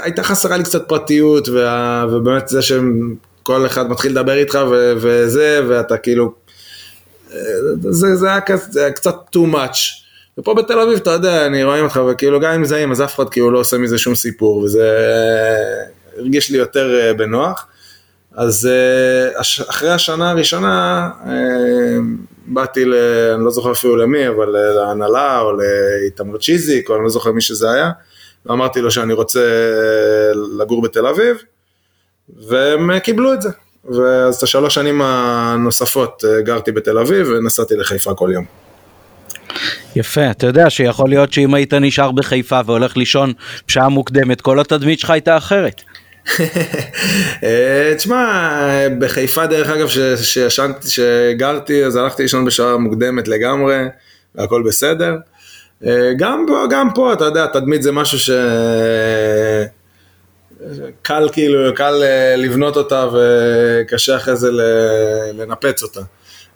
הייתה 0.04 0.24
חסרה 0.24 0.58
לי 0.58 0.64
קצת 0.64 0.88
פרטיות, 0.88 1.50
וה, 1.50 2.06
ובאמת 2.12 2.48
זה 2.48 2.62
שכל 2.62 3.66
אחד 3.66 3.90
מתחיל 3.90 4.12
לדבר 4.12 4.38
איתך 4.38 4.60
ו, 4.72 4.94
וזה, 4.98 5.62
ואתה 5.70 5.98
כאילו, 5.98 6.34
זה, 7.30 8.16
זה, 8.16 8.16
זה 8.16 8.28
היה 8.82 8.92
קצת 8.92 9.16
too 9.36 9.54
much. 9.54 10.09
ופה 10.40 10.54
בתל 10.54 10.80
אביב, 10.80 10.98
אתה 10.98 11.10
יודע, 11.10 11.46
אני 11.46 11.64
רואה 11.64 11.82
אותך, 11.82 12.00
וכאילו 12.12 12.40
גם 12.40 12.52
אם 12.52 12.66
זהים, 12.66 12.92
אז 12.92 13.02
אף 13.02 13.16
אחד 13.16 13.30
כאילו 13.30 13.52
לא 13.52 13.60
עושה 13.60 13.78
מזה 13.78 13.98
שום 13.98 14.16
סיפור, 14.16 14.58
וזה 14.58 14.98
הרגיש 16.18 16.52
לי 16.52 16.58
יותר 16.58 17.14
בנוח. 17.18 17.68
אז 18.36 18.70
אה, 18.72 19.42
אחרי 19.70 19.90
השנה 19.90 20.30
הראשונה 20.30 21.10
אה, 21.26 21.32
באתי, 22.46 22.86
ל, 22.86 22.94
אני 23.36 23.46
לא 23.46 23.52
זוכר 23.52 23.72
אפילו 23.72 23.96
למי, 23.96 24.28
אבל 24.28 24.56
אה, 24.56 24.74
להנהלה 24.74 25.42
או 25.42 25.52
לאיתמר 25.54 26.38
צ'יזיק, 26.38 26.90
או 26.90 26.96
אני 26.96 27.04
לא 27.04 27.10
זוכר 27.10 27.32
מי 27.32 27.42
שזה 27.42 27.72
היה, 27.72 27.92
ואמרתי 28.46 28.82
לו 28.82 28.92
שאני 28.92 29.14
רוצה 29.14 29.40
אה, 29.40 30.32
לגור 30.60 30.82
בתל 30.82 31.08
אביב, 31.08 31.38
והם 32.48 32.92
אה, 32.92 33.00
קיבלו 33.00 33.34
את 33.34 33.42
זה. 33.42 33.50
ואז 33.86 34.36
את 34.36 34.44
השלוש 34.44 34.76
שנים 34.76 35.02
הנוספות 35.02 36.24
אה, 36.28 36.42
גרתי 36.42 36.72
בתל 36.72 36.98
אביב 36.98 37.28
ונסעתי 37.28 37.76
לחיפה 37.76 38.14
כל 38.14 38.30
יום. 38.34 38.69
יפה, 39.96 40.32
אתה 40.32 40.48
יודע 40.48 40.70
שיכול 40.70 41.10
להיות 41.10 41.34
שאם 41.34 41.54
היית 41.54 41.74
נשאר 41.74 42.12
בחיפה 42.12 42.60
והולך 42.66 42.98
לישון 42.98 43.34
בשעה 43.68 43.90
מוקדמת, 43.90 44.42
כל 44.42 44.60
התדמית 44.60 45.00
שלך 45.00 45.10
הייתה 45.10 45.38
אחרת. 45.38 45.82
אה, 47.44 47.94
תשמע, 47.98 48.88
בחיפה 49.00 49.48
דרך 49.48 49.70
אגב, 49.70 49.88
שישנתי, 50.16 50.88
שגרתי, 50.88 51.86
אז 51.86 51.96
הלכתי 51.96 52.24
לישון 52.24 52.46
בשעה 52.46 52.78
מוקדמת 52.78 53.28
לגמרי, 53.28 53.78
והכל 54.36 54.64
בסדר. 54.68 55.18
אה, 55.86 56.12
גם 56.18 56.46
פה, 56.48 56.66
גם 56.70 56.90
פה, 56.96 57.14
אתה 57.14 57.26
יודע, 57.26 57.46
תדמית 57.48 57.84
זה 57.84 57.92
משהו 57.92 58.20
ש... 58.20 58.30
קל 61.02 61.30
כאילו, 61.32 61.76
קל 61.76 62.04
אה, 62.04 62.36
לבנות 62.38 62.78
אותה 62.78 63.08
וקשה 63.14 64.16
אחרי 64.16 64.36
זה 64.36 64.50
לנפץ 65.34 65.84
אותה. 65.84 66.02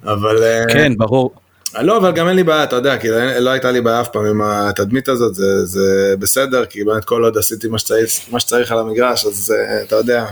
אבל... 0.03 0.35
כן, 0.69 0.97
ברור. 0.97 1.42
לא, 1.81 1.97
אבל 1.97 2.11
גם 2.11 2.27
אין 2.27 2.35
לי 2.35 2.43
בעיה, 2.43 2.63
אתה 2.63 2.75
יודע, 2.75 2.97
כי 2.97 3.07
לא- 3.39 3.49
הייתה 3.49 3.71
לי 3.71 3.81
בעיה 3.81 4.01
אף 4.01 4.09
פעם 4.09 4.25
עם 4.25 4.41
התדמית 4.41 5.09
הזאת, 5.09 5.35
זה, 5.35 5.65
זה 5.65 6.15
בסדר, 6.19 6.65
כי 6.65 6.83
באמת 6.83 7.05
כל 7.05 7.23
עוד 7.23 7.37
עשיתי 7.37 7.67
מה 7.67 7.77
שצריך, 7.79 8.11
מה 8.31 8.39
שצריך 8.39 8.71
על 8.71 8.79
המגרש, 8.79 9.25
אז 9.25 9.53
אה, 9.57 9.81
אתה 9.83 9.95
יודע, 9.95 10.25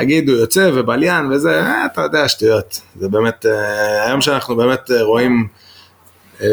יגידו 0.00 0.32
יוצא 0.32 0.70
ובליין 0.74 1.32
וזה, 1.32 1.60
אה, 1.60 1.86
אתה 1.86 2.00
יודע, 2.02 2.28
שטויות. 2.28 2.80
זה 3.00 3.08
באמת, 3.08 3.46
אה, 3.46 4.06
היום 4.06 4.20
שאנחנו 4.20 4.56
באמת 4.56 4.90
רואים 5.00 5.48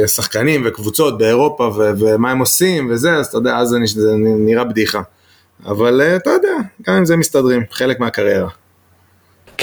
שחקנים 0.08 0.64
וקבוצות 0.66 1.18
באירופה 1.18 1.64
ו- 1.64 1.92
ומה 2.00 2.32
הם 2.32 2.40
עושים 2.40 2.92
וזה, 2.92 3.16
אז 3.16 3.26
אתה 3.28 3.38
יודע, 3.38 3.58
אז 3.58 3.68
זה 3.68 4.12
נראה 4.18 4.64
בדיחה. 4.64 5.02
אבל 5.66 6.02
אתה 6.16 6.30
יודע, 6.30 6.54
גם 6.88 6.96
עם 6.96 7.06
זה 7.06 7.16
מסתדרים, 7.18 7.64
חלק 7.72 8.00
מהקריירה. 8.00 8.50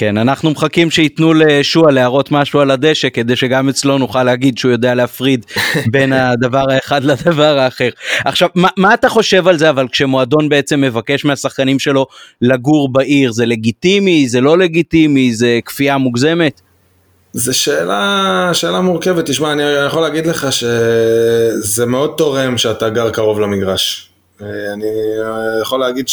כן, 0.00 0.18
אנחנו 0.18 0.50
מחכים 0.50 0.90
שייתנו 0.90 1.34
לשועה 1.34 1.92
להראות 1.92 2.30
משהו 2.32 2.60
על 2.60 2.70
הדשא 2.70 3.08
כדי 3.08 3.36
שגם 3.36 3.68
אצלו 3.68 3.98
נוכל 3.98 4.22
להגיד 4.22 4.58
שהוא 4.58 4.72
יודע 4.72 4.94
להפריד 4.94 5.46
בין 5.92 6.12
הדבר 6.12 6.64
האחד 6.70 7.04
לדבר 7.04 7.58
האחר. 7.58 7.88
עכשיו, 8.24 8.48
מה, 8.54 8.68
מה 8.76 8.94
אתה 8.94 9.08
חושב 9.08 9.48
על 9.48 9.58
זה 9.58 9.70
אבל 9.70 9.88
כשמועדון 9.88 10.48
בעצם 10.48 10.80
מבקש 10.80 11.24
מהשחקנים 11.24 11.78
שלו 11.78 12.06
לגור 12.42 12.92
בעיר, 12.92 13.32
זה 13.32 13.46
לגיטימי, 13.46 14.28
זה 14.28 14.40
לא 14.40 14.58
לגיטימי, 14.58 15.34
זה 15.34 15.58
כפייה 15.64 15.98
מוגזמת? 15.98 16.60
זו 17.32 17.58
שאלה, 17.58 18.50
שאלה 18.52 18.80
מורכבת, 18.80 19.26
תשמע, 19.26 19.52
אני 19.52 19.62
יכול 19.62 20.02
להגיד 20.02 20.26
לך 20.26 20.52
שזה 20.52 21.86
מאוד 21.86 22.14
תורם 22.16 22.58
שאתה 22.58 22.88
גר 22.88 23.10
קרוב 23.10 23.40
למגרש. 23.40 24.10
אני 24.40 24.86
יכול 25.62 25.80
להגיד 25.80 26.08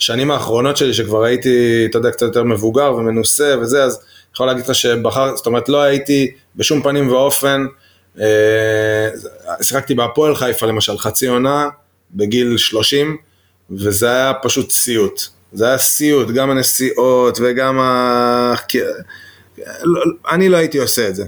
שבשנים 0.00 0.30
האחרונות 0.30 0.76
שלי, 0.76 0.94
שכבר 0.94 1.24
הייתי, 1.24 1.86
אתה 1.90 1.98
יודע, 1.98 2.10
קצת 2.10 2.22
יותר 2.22 2.44
מבוגר 2.44 2.94
ומנוסה 2.94 3.54
וזה, 3.60 3.84
אז 3.84 4.00
יכול 4.34 4.46
להגיד 4.46 4.64
לך 4.64 4.74
שבחר, 4.74 5.36
זאת 5.36 5.46
אומרת, 5.46 5.68
לא 5.68 5.82
הייתי 5.82 6.30
בשום 6.56 6.82
פנים 6.82 7.08
ואופן, 7.08 7.66
אה, 8.20 9.08
שיחקתי 9.62 9.94
בהפועל 9.94 10.34
חיפה 10.36 10.66
למשל, 10.66 10.98
חצי 10.98 11.26
עונה, 11.26 11.68
בגיל 12.10 12.56
30, 12.56 13.16
וזה 13.70 14.10
היה 14.10 14.32
פשוט 14.42 14.70
סיוט. 14.70 15.22
זה 15.52 15.68
היה 15.68 15.78
סיוט, 15.78 16.28
גם 16.28 16.50
הנסיעות 16.50 17.38
וגם 17.42 17.80
ה... 17.80 18.54
לא, 19.82 20.02
אני 20.30 20.48
לא 20.48 20.56
הייתי 20.56 20.78
עושה 20.78 21.08
את 21.08 21.14
זה. 21.14 21.24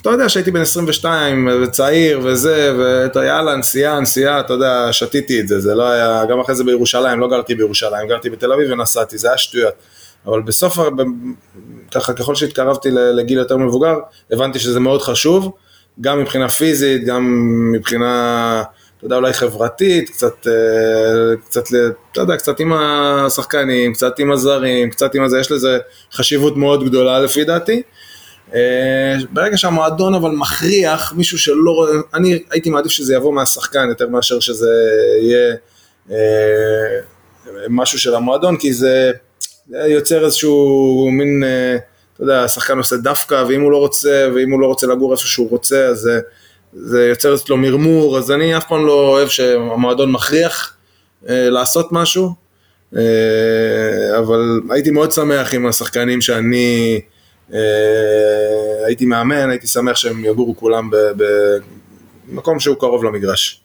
אתה 0.00 0.10
יודע 0.10 0.28
שהייתי 0.28 0.50
בן 0.50 0.60
22 0.60 1.48
וצעיר 1.62 2.20
וזה, 2.24 2.74
ואתה 2.78 3.24
יאללה, 3.24 3.56
נסיעה, 3.56 4.00
נסיעה, 4.00 4.40
אתה 4.40 4.52
יודע, 4.52 4.88
שתיתי 4.92 5.40
את 5.40 5.48
זה, 5.48 5.60
זה 5.60 5.74
לא 5.74 5.88
היה, 5.88 6.22
גם 6.30 6.40
אחרי 6.40 6.54
זה 6.54 6.64
בירושלים, 6.64 7.20
לא 7.20 7.28
גרתי 7.28 7.54
בירושלים, 7.54 8.08
גרתי 8.08 8.30
בתל 8.30 8.52
אביב 8.52 8.70
ונסעתי, 8.72 9.18
זה 9.18 9.28
היה 9.28 9.38
שטויות. 9.38 9.74
אבל 10.26 10.42
בסוף, 10.42 10.78
ככה 11.90 12.12
ככל 12.12 12.34
שהתקרבתי 12.34 12.88
לגיל 12.90 13.38
יותר 13.38 13.56
מבוגר, 13.56 13.94
הבנתי 14.30 14.58
שזה 14.58 14.80
מאוד 14.80 15.02
חשוב, 15.02 15.52
גם 16.00 16.20
מבחינה 16.20 16.48
פיזית, 16.48 17.04
גם 17.04 17.24
מבחינה, 17.72 18.62
אתה 18.98 19.06
יודע, 19.06 19.16
אולי 19.16 19.32
חברתית, 19.32 20.10
קצת, 20.10 20.46
אה, 20.46 21.36
קצת, 21.44 21.64
אתה 22.12 22.20
יודע, 22.20 22.36
קצת 22.36 22.60
עם 22.60 22.72
השחקנים, 22.72 23.92
קצת 23.92 24.18
עם 24.18 24.32
הזרים, 24.32 24.90
קצת 24.90 25.14
עם 25.14 25.22
הזה, 25.22 25.40
יש 25.40 25.52
לזה 25.52 25.78
חשיבות 26.12 26.56
מאוד 26.56 26.84
גדולה 26.84 27.20
לפי 27.20 27.44
דעתי. 27.44 27.82
אה, 28.54 29.16
ברגע 29.32 29.56
שהמועדון 29.56 30.14
אבל 30.14 30.30
מכריח 30.30 31.12
מישהו 31.16 31.38
שלא 31.38 31.88
אני 32.14 32.38
הייתי 32.50 32.70
מעדיף 32.70 32.92
שזה 32.92 33.14
יבוא 33.14 33.32
מהשחקן 33.34 33.88
יותר 33.88 34.08
מאשר 34.08 34.40
שזה 34.40 34.70
יהיה 35.22 35.54
אה, 36.10 36.16
משהו 37.68 37.98
של 37.98 38.14
המועדון, 38.14 38.56
כי 38.56 38.72
זה 38.72 39.12
זה 39.70 39.78
יוצר 39.78 40.24
איזשהו 40.24 41.08
מין, 41.12 41.44
אה, 41.44 41.76
אתה 42.14 42.22
יודע, 42.22 42.44
השחקן 42.44 42.78
עושה 42.78 42.96
דווקא, 42.96 43.44
ואם 43.48 43.60
הוא 43.60 43.72
לא 43.72 43.76
רוצה, 43.76 44.28
ואם 44.34 44.50
הוא 44.50 44.60
לא 44.60 44.66
רוצה 44.66 44.86
לגור 44.86 45.12
איפה 45.12 45.26
שהוא 45.26 45.50
רוצה, 45.50 45.86
אז 45.86 45.98
זה, 45.98 46.20
זה 46.72 47.06
יוצר 47.06 47.34
אצלו 47.34 47.56
מרמור, 47.56 48.18
אז 48.18 48.30
אני 48.30 48.56
אף 48.56 48.68
פעם 48.68 48.86
לא 48.86 49.08
אוהב 49.08 49.28
שהמועדון 49.28 50.12
מכריח 50.12 50.76
לעשות 51.28 51.88
משהו, 51.92 52.34
אבל 54.18 54.60
הייתי 54.70 54.90
מאוד 54.90 55.12
שמח 55.12 55.54
עם 55.54 55.66
השחקנים 55.66 56.20
שאני 56.20 57.00
הייתי 58.86 59.06
מאמן, 59.06 59.50
הייתי 59.50 59.66
שמח 59.66 59.96
שהם 59.96 60.24
יגורו 60.24 60.56
כולם 60.56 60.90
במקום 62.28 62.60
שהוא 62.60 62.76
קרוב 62.76 63.04
למגרש. 63.04 63.60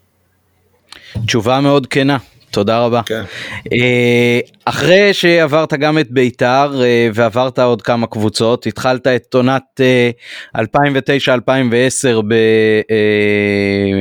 תשובה 1.26 1.60
מאוד 1.60 1.88
כנה, 1.88 2.18
תודה 2.52 2.86
רבה. 2.86 3.02
כן. 3.06 3.24
אה, 3.74 4.40
אחרי 4.66 5.14
שעברת 5.14 5.74
גם 5.74 6.00
את 6.00 6.12
בית"ר 6.12 6.82
אה, 6.82 7.10
ועברת 7.14 7.60
עוד 7.60 7.82
כמה 7.82 8.08
קבוצות, 8.08 8.66
התחלת 8.66 9.08
את 9.08 9.34
עונת 9.34 9.82
אה, 9.82 10.12
2009-2010 10.58 10.62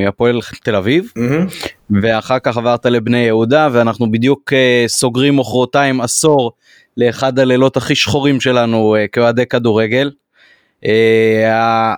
בהפועל 0.05 0.39
תל 0.63 0.75
אביב, 0.75 1.11
מהמם. 1.15 1.47
ואחר 2.01 2.39
כך 2.39 2.57
עברת 2.57 2.85
לבני 2.85 3.17
יהודה, 3.17 3.69
ואנחנו 3.71 4.11
בדיוק 4.11 4.53
אה, 4.53 4.83
סוגרים 4.87 5.35
מחרתיים 5.35 6.01
עשור 6.01 6.51
לאחד 6.97 7.39
הלילות 7.39 7.77
הכי 7.77 7.95
שחורים 7.95 8.41
שלנו 8.41 8.95
אה, 8.95 9.07
כאוהדי 9.07 9.45
כדורגל. 9.45 10.11
אה, 10.85 11.93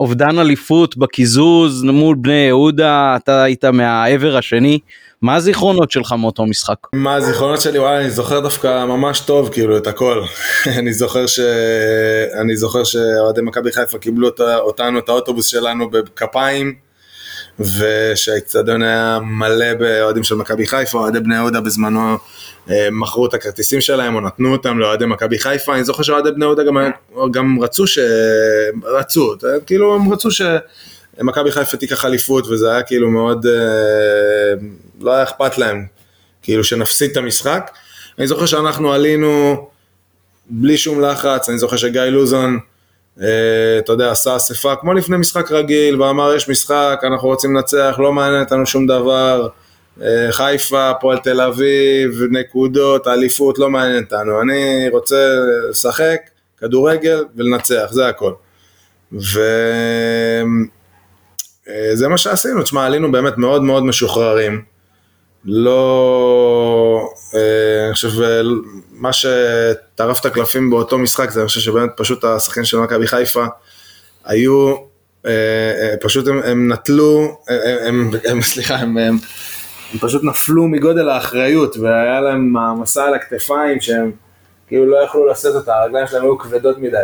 אובדן 0.00 0.38
אליפות 0.38 0.96
בקיזוז 0.96 1.82
מול 1.82 2.16
בני 2.18 2.32
יהודה, 2.32 3.16
אתה 3.16 3.42
היית 3.42 3.64
מהעבר 3.64 4.36
השני, 4.36 4.78
מה 5.22 5.34
הזיכרונות 5.34 5.90
שלך 5.90 6.14
מאותו 6.18 6.46
משחק? 6.46 6.76
מה 6.92 7.14
הזיכרונות 7.14 7.60
שלי, 7.60 7.78
וואי, 7.78 7.98
אני 7.98 8.10
זוכר 8.10 8.40
דווקא 8.40 8.84
ממש 8.84 9.20
טוב, 9.20 9.48
כאילו, 9.52 9.76
את 9.76 9.86
הכל. 9.86 10.22
אני 10.78 10.92
זוכר 10.92 11.26
ש... 11.26 11.40
אני 12.40 12.56
זוכר 12.56 12.84
שאוהדי 12.84 13.40
מכבי 13.42 13.72
חיפה 13.72 13.98
קיבלו 13.98 14.28
אותנו, 14.60 14.98
את 14.98 15.08
האוטובוס 15.08 15.46
שלנו 15.46 15.90
בכפיים, 15.90 16.74
ושהאיצטדיון 17.58 18.82
היה 18.82 19.18
מלא 19.22 19.74
באוהדים 19.74 20.24
של 20.24 20.34
מכבי 20.34 20.66
חיפה, 20.66 20.98
אוהדי 20.98 21.20
בני 21.20 21.34
יהודה 21.34 21.60
בזמנו 21.60 22.16
אה, 22.70 22.88
מכרו 22.92 23.26
את 23.26 23.34
הכרטיסים 23.34 23.80
שלהם, 23.80 24.14
או 24.14 24.20
נתנו 24.20 24.52
אותם 24.52 24.78
לאוהדי 24.78 25.06
מכבי 25.06 25.38
חיפה, 25.38 25.74
אני 25.74 25.84
זוכר 25.84 26.02
שאוהדי 26.02 26.30
בני 26.30 26.44
יהודה 26.44 26.62
גם, 26.64 26.76
גם 27.30 27.58
רצו 27.62 27.86
ש... 27.86 27.98
רצו, 28.84 29.34
כאילו, 29.66 29.94
הם 29.94 30.12
רצו 30.12 30.30
ש... 30.30 30.42
מכבי 31.22 31.52
חיפה 31.52 31.76
תיקח 31.76 32.04
אליפות, 32.04 32.46
וזה 32.46 32.72
היה 32.72 32.82
כאילו 32.82 33.10
מאוד, 33.10 33.46
אה, 33.46 34.66
לא 35.00 35.12
היה 35.12 35.22
אכפת 35.22 35.58
להם, 35.58 35.86
כאילו 36.42 36.64
שנפסיד 36.64 37.10
את 37.10 37.16
המשחק. 37.16 37.70
אני 38.18 38.26
זוכר 38.26 38.46
שאנחנו 38.46 38.92
עלינו 38.92 39.68
בלי 40.50 40.78
שום 40.78 41.00
לחץ, 41.00 41.48
אני 41.48 41.58
זוכר 41.58 41.76
שגיא 41.76 42.02
לוזון, 42.02 42.58
אתה 43.16 43.92
יודע, 43.92 44.10
עשה 44.10 44.36
אספה 44.36 44.76
כמו 44.76 44.92
לפני 44.92 45.16
משחק 45.16 45.52
רגיל, 45.52 46.02
ואמר 46.02 46.34
יש 46.34 46.48
משחק, 46.48 47.00
אנחנו 47.02 47.28
רוצים 47.28 47.56
לנצח, 47.56 47.96
לא 47.98 48.12
מעניין 48.12 48.42
אותנו 48.42 48.66
שום 48.66 48.86
דבר, 48.86 49.48
אה, 50.02 50.28
חיפה, 50.30 50.90
הפועל 50.90 51.18
תל 51.18 51.40
אביב, 51.40 52.22
נקודות, 52.30 53.08
אליפות, 53.08 53.58
לא 53.58 53.70
מעניין 53.70 54.04
אותנו, 54.04 54.40
אני 54.40 54.88
רוצה 54.92 55.34
לשחק, 55.70 56.20
כדורגל 56.58 57.24
ולנצח, 57.36 57.88
זה 57.90 58.08
הכל. 58.08 58.32
ו... 59.12 59.40
אה, 61.68 62.08
מה 62.08 62.18
שעשינו, 62.18 62.62
תשמע, 62.62 62.86
עלינו 62.86 63.12
באמת 63.12 63.38
מאוד 63.38 63.62
מאוד 63.62 63.84
משוחררים. 63.84 64.62
לא... 65.44 67.08
אה, 67.34 67.84
אני 67.86 67.94
חושב, 67.94 68.22
אה, 68.22 68.40
מה 68.92 69.10
שטרף 69.12 70.20
את 70.20 70.26
הקלפים 70.26 70.70
באותו 70.70 70.98
משחק, 70.98 71.30
זה 71.30 71.40
אני 71.40 71.48
חושב 71.48 71.60
שבאמת 71.60 71.90
פשוט 71.96 72.24
השחקנים 72.24 72.64
של 72.64 72.78
מכבי 72.78 73.06
חיפה 73.06 73.44
היו, 74.24 74.74
אה, 75.26 75.94
פשוט 76.00 76.28
הם, 76.28 76.40
הם 76.44 76.72
נטלו, 76.72 77.38
הם, 77.48 77.78
הם, 77.86 78.10
הם, 78.24 78.42
סליחה, 78.52 78.74
הם, 78.74 78.98
הם, 78.98 79.18
הם 79.92 79.98
פשוט 80.00 80.24
נפלו 80.24 80.68
מגודל 80.68 81.08
האחריות, 81.08 81.76
והיה 81.76 82.20
להם 82.20 82.52
מעמסה 82.52 83.04
על 83.04 83.14
הכתפיים 83.14 83.80
שהם 83.80 84.10
כאילו 84.68 84.86
לא 84.86 84.96
יכלו 85.04 85.26
לשאת 85.30 85.54
אותה, 85.54 85.74
הרגליים 85.74 86.06
שלהם 86.06 86.22
היו 86.22 86.38
כבדות 86.38 86.78
מדי. 86.78 86.96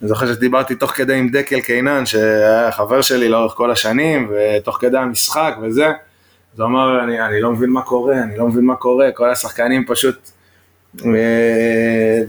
אני 0.00 0.08
זוכר 0.08 0.26
שדיברתי 0.26 0.74
תוך 0.74 0.90
כדי 0.90 1.14
עם 1.14 1.28
דקל 1.28 1.60
קינן, 1.60 2.06
שהיה 2.06 2.72
חבר 2.72 3.02
שלי 3.02 3.28
לאורך 3.28 3.52
כל 3.52 3.70
השנים, 3.70 4.30
ותוך 4.30 4.78
כדי 4.80 4.98
המשחק 4.98 5.54
וזה, 5.62 5.86
אז 6.56 6.60
הוא 6.60 6.68
אמר, 6.68 7.04
אני, 7.04 7.20
אני 7.20 7.40
לא 7.40 7.52
מבין 7.52 7.70
מה 7.70 7.82
קורה, 7.82 8.22
אני 8.22 8.38
לא 8.38 8.46
מבין 8.48 8.64
מה 8.64 8.76
קורה, 8.76 9.12
כל 9.14 9.30
השחקנים 9.30 9.84
פשוט, 9.86 10.30
אה, 11.04 12.20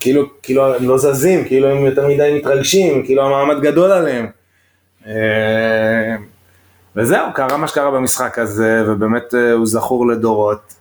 כאילו, 0.00 0.22
כאילו 0.42 0.74
הם 0.74 0.88
לא 0.88 0.98
זזים, 0.98 1.44
כאילו 1.44 1.68
הם 1.68 1.84
יותר 1.84 2.08
מדי 2.08 2.38
מתרגשים, 2.38 3.04
כאילו 3.04 3.26
המעמד 3.26 3.60
גדול 3.62 3.92
עליהם. 3.92 4.26
אה, 5.06 6.16
וזהו, 6.96 7.26
קרה 7.34 7.56
מה 7.56 7.68
שקרה 7.68 7.90
במשחק 7.90 8.38
הזה, 8.38 8.84
ובאמת 8.86 9.34
אה, 9.34 9.52
הוא 9.52 9.66
זכור 9.66 10.06
לדורות. 10.08 10.74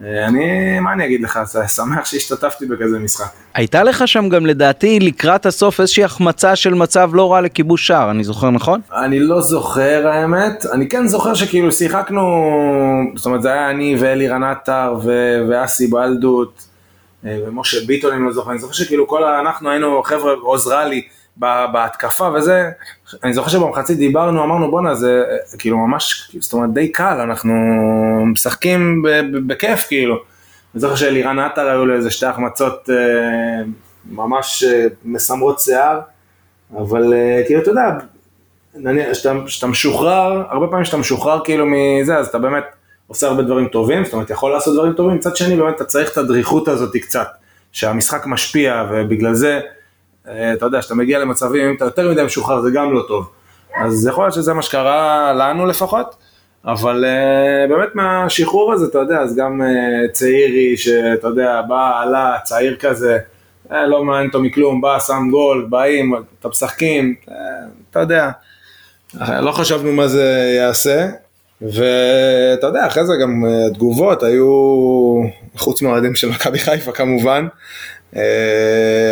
אני, 0.00 0.80
מה 0.80 0.92
אני 0.92 1.04
אגיד 1.06 1.22
לך, 1.22 1.40
שמח 1.76 2.04
שהשתתפתי 2.04 2.66
בכזה 2.66 2.98
משחק. 2.98 3.30
הייתה 3.54 3.82
לך 3.82 4.08
שם 4.08 4.28
גם 4.28 4.46
לדעתי 4.46 5.00
לקראת 5.00 5.46
הסוף 5.46 5.80
איזושהי 5.80 6.04
החמצה 6.04 6.56
של 6.56 6.74
מצב 6.74 7.10
לא 7.14 7.32
רע 7.32 7.40
לכיבוש 7.40 7.86
שער, 7.86 8.10
אני 8.10 8.24
זוכר 8.24 8.50
נכון? 8.50 8.80
אני 8.92 9.20
לא 9.20 9.40
זוכר 9.40 10.08
האמת, 10.08 10.66
אני 10.72 10.88
כן 10.88 11.06
זוכר 11.06 11.34
שכאילו 11.34 11.72
שיחקנו, 11.72 12.22
זאת 13.16 13.26
אומרת 13.26 13.42
זה 13.42 13.52
היה 13.52 13.70
אני 13.70 13.96
ואלירן 13.98 14.44
עטר 14.44 14.94
ו- 15.04 15.46
ואסי 15.48 15.86
בלדות 15.86 16.66
אה, 17.24 17.38
ומשה 17.46 17.78
ביטון 17.86 18.14
אם 18.14 18.26
לא 18.26 18.32
זוכר, 18.32 18.50
אני 18.50 18.58
זוכר 18.58 18.72
שכאילו 18.72 19.08
כל 19.08 19.24
אנחנו 19.24 19.70
היינו 19.70 20.02
חבר'ה, 20.02 20.32
עוזרה 20.42 20.84
לי 20.84 21.02
בהתקפה 21.38 22.28
וזה, 22.34 22.70
אני 23.24 23.32
זוכר 23.32 23.50
שבמחצית 23.50 23.98
דיברנו, 23.98 24.44
אמרנו 24.44 24.70
בואנה 24.70 24.94
זה 24.94 25.24
כאילו 25.58 25.78
ממש, 25.78 26.36
זאת 26.40 26.52
אומרת 26.52 26.72
די 26.72 26.92
קל, 26.92 27.20
אנחנו 27.20 27.54
משחקים 28.26 29.02
בכיף 29.46 29.86
כאילו. 29.88 30.14
אני 30.74 30.80
זוכר 30.80 30.94
שאלירן 30.96 31.38
עטר 31.38 31.68
היו 31.68 31.86
לו 31.86 31.94
איזה 31.94 32.10
שתי 32.10 32.26
החמצות 32.26 32.90
אה, 32.90 33.64
ממש 34.10 34.64
אה, 34.64 34.86
מסמרות 35.04 35.60
שיער, 35.60 36.00
אבל 36.76 37.12
אה, 37.12 37.42
כאילו 37.46 37.62
אתה 37.62 37.70
יודע, 37.70 37.88
נניח, 38.74 39.12
שאתה, 39.12 39.32
שאתה 39.46 39.66
משוחרר, 39.66 40.42
הרבה 40.48 40.66
פעמים 40.66 40.84
שאתה 40.84 40.96
משוחרר 40.96 41.44
כאילו 41.44 41.66
מזה, 41.66 42.16
אז 42.16 42.26
אתה 42.26 42.38
באמת 42.38 42.64
עושה 43.06 43.26
הרבה 43.26 43.42
דברים 43.42 43.68
טובים, 43.68 44.04
זאת 44.04 44.12
אומרת, 44.12 44.30
יכול 44.30 44.52
לעשות 44.52 44.74
דברים 44.74 44.92
טובים, 44.92 45.16
מצד 45.16 45.36
שני 45.36 45.56
באמת 45.56 45.76
אתה 45.76 45.84
צריך 45.84 46.12
את 46.12 46.16
הדריכות 46.16 46.68
הזאת 46.68 46.96
קצת, 46.96 47.28
שהמשחק 47.72 48.26
משפיע, 48.26 48.84
ובגלל 48.90 49.34
זה, 49.34 49.60
אתה 50.52 50.66
יודע, 50.66 50.82
שאתה 50.82 50.94
מגיע 50.94 51.18
למצבים, 51.18 51.68
אם 51.68 51.74
אתה 51.76 51.84
יותר 51.84 52.10
מדי 52.10 52.22
משוחרר 52.22 52.60
זה 52.60 52.70
גם 52.70 52.92
לא 52.92 53.04
טוב. 53.08 53.30
אז 53.76 54.06
יכול 54.06 54.24
להיות 54.24 54.34
שזה 54.34 54.54
מה 54.54 54.62
שקרה 54.62 55.32
לנו 55.32 55.66
לפחות, 55.66 56.14
אבל 56.64 57.04
uh, 57.04 57.70
באמת 57.70 57.94
מהשחרור 57.94 58.72
הזה, 58.72 58.86
אתה 58.86 58.98
יודע, 58.98 59.18
אז 59.18 59.36
גם 59.36 59.60
uh, 59.60 60.12
צעירי, 60.12 60.76
שאתה 60.76 61.28
יודע, 61.28 61.62
בא, 61.68 62.00
עלה, 62.02 62.36
צעיר 62.44 62.76
כזה, 62.76 63.18
אה, 63.72 63.86
לא 63.86 64.04
מעניין 64.04 64.26
אותו 64.26 64.40
מכלום, 64.40 64.80
בא, 64.80 64.98
שם 65.00 65.28
גול, 65.30 65.66
באים, 65.70 66.14
אתה 66.40 66.48
משחקים, 66.48 67.14
אה, 67.30 67.34
אתה 67.90 68.00
יודע, 68.00 68.30
לא 69.14 69.52
חשבנו 69.52 69.92
מה 69.92 70.08
זה 70.08 70.54
יעשה, 70.56 71.08
ואתה 71.62 72.66
יודע, 72.66 72.86
אחרי 72.86 73.06
זה 73.06 73.12
גם 73.22 73.44
אה, 73.46 73.74
תגובות 73.74 74.22
היו, 74.22 74.46
חוץ 75.56 75.82
מהאוהדים 75.82 76.14
של 76.14 76.30
מכבי 76.30 76.58
חיפה 76.58 76.92
כמובן, 76.92 77.46
אה, 77.46 77.48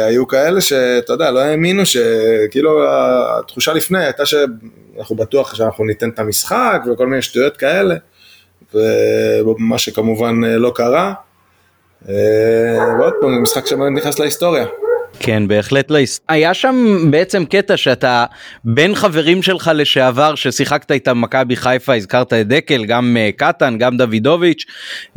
היו 0.06 0.26
כאלה 0.28 0.60
שאתה 0.60 1.12
יודע, 1.12 1.30
לא 1.30 1.40
האמינו 1.40 1.82
שכאילו 1.86 2.84
התחושה 2.88 3.72
לפני 3.72 4.04
הייתה 4.04 4.26
שאנחנו 4.26 5.16
בטוח 5.16 5.54
שאנחנו 5.54 5.84
ניתן 5.84 6.08
את 6.10 6.18
המשחק 6.18 6.82
וכל 6.92 7.06
מיני 7.06 7.22
שטויות 7.22 7.56
כאלה, 7.56 7.94
ומה 8.74 9.78
שכמובן 9.78 10.44
אה, 10.44 10.56
לא 10.56 10.72
קרה. 10.74 11.12
אה, 12.08 12.14
ועוד 12.98 13.12
פעם, 13.20 13.34
זה 13.34 13.40
משחק 13.40 13.66
שבאמת 13.66 13.98
נכנס 13.98 14.18
להיסטוריה. 14.18 14.66
כן, 15.20 15.48
בהחלט 15.48 15.90
לא. 15.90 15.98
הס- 15.98 16.20
היה 16.28 16.54
שם 16.54 16.96
בעצם 17.10 17.44
קטע 17.44 17.76
שאתה 17.76 18.24
בין 18.64 18.94
חברים 18.94 19.42
שלך 19.42 19.70
לשעבר 19.74 20.34
ששיחקת 20.34 20.92
איתם 20.92 21.20
מכבי 21.20 21.56
חיפה, 21.56 21.94
הזכרת 21.94 22.32
את 22.32 22.48
דקל, 22.48 22.84
גם 22.84 23.16
אה, 23.20 23.30
קטן, 23.36 23.78
גם 23.78 23.96
דוידוביץ', 23.96 24.64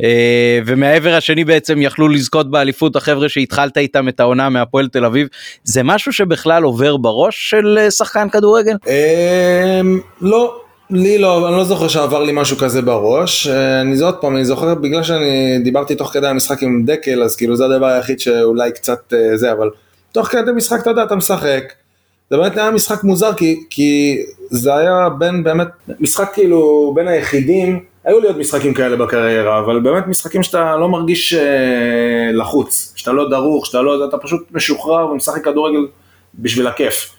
אה, 0.02 0.58
ומהעבר 0.66 1.14
השני 1.14 1.44
בעצם 1.44 1.82
יכלו 1.82 2.08
לזכות 2.08 2.50
באליפות 2.50 2.96
החבר'ה 2.96 3.28
שהתחלת 3.28 3.78
איתם 3.78 4.08
את 4.08 4.20
העונה 4.20 4.48
מהפועל 4.48 4.88
תל 4.88 5.04
אביב. 5.04 5.28
זה 5.64 5.82
משהו 5.82 6.12
שבכלל 6.12 6.62
עובר 6.62 6.96
בראש 6.96 7.50
של 7.50 7.78
אה, 7.80 7.90
שחקן 7.90 8.28
כדורגל? 8.28 8.76
אמ, 8.86 10.00
לא, 10.20 10.54
לי 10.90 11.18
לא, 11.18 11.48
אני 11.48 11.56
לא 11.56 11.64
זוכר 11.64 11.88
שעבר 11.88 12.22
לי 12.22 12.32
משהו 12.34 12.56
כזה 12.56 12.82
בראש. 12.82 13.46
אני 13.82 13.96
זה 13.96 14.04
עוד 14.04 14.14
פעם, 14.20 14.36
אני 14.36 14.44
זוכר 14.44 14.74
בגלל 14.74 15.02
שאני 15.02 15.58
דיברתי 15.64 15.94
תוך 15.94 16.12
כדי 16.12 16.26
המשחק 16.26 16.62
עם 16.62 16.82
דקל, 16.86 17.22
אז 17.22 17.36
כאילו 17.36 17.56
זה 17.56 17.64
הדבר 17.64 17.86
היחיד 17.86 18.20
שאולי 18.20 18.72
קצת 18.72 19.12
זה, 19.34 19.52
אבל 19.52 19.70
תוך 20.12 20.26
כדי 20.26 20.52
משחק 20.52 20.80
אתה 20.82 20.90
יודע, 20.90 21.02
אתה 21.02 21.16
משחק. 21.16 21.72
זה 22.30 22.36
באמת 22.36 22.56
היה 22.56 22.70
משחק 22.70 23.04
מוזר, 23.04 23.34
כי, 23.34 23.60
כי 23.70 24.18
זה 24.50 24.74
היה 24.74 25.08
בין 25.18 25.44
באמת, 25.44 25.68
משחק 26.00 26.30
כאילו 26.34 26.92
בין 26.96 27.08
היחידים, 27.08 27.84
היו 28.04 28.20
לי 28.20 28.26
עוד 28.26 28.38
משחקים 28.38 28.74
כאלה 28.74 28.96
בקריירה, 28.96 29.58
אבל 29.58 29.80
באמת 29.80 30.06
משחקים 30.06 30.42
שאתה 30.42 30.76
לא 30.76 30.88
מרגיש 30.88 31.34
אה, 31.34 32.32
לחוץ, 32.32 32.92
שאתה 32.96 33.12
לא 33.12 33.30
דרוך, 33.30 33.66
שאתה 33.66 33.82
לא, 33.82 34.08
אתה 34.08 34.18
פשוט 34.18 34.46
משוחרר 34.50 35.06
ומשחק 35.06 35.44
כדורגל 35.44 35.86
בשביל 36.34 36.66
הכיף. 36.66 37.10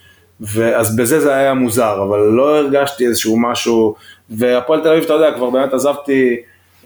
ואז 0.41 0.95
בזה 0.95 1.19
זה 1.19 1.35
היה 1.35 1.53
מוזר, 1.53 2.03
אבל 2.03 2.19
לא 2.19 2.57
הרגשתי 2.57 3.07
איזשהו 3.07 3.39
משהו, 3.39 3.95
והפועל 4.29 4.81
תל 4.81 4.89
אביב, 4.89 5.03
אתה 5.03 5.13
יודע, 5.13 5.31
כבר 5.35 5.49
באמת 5.49 5.73
עזבתי 5.73 6.35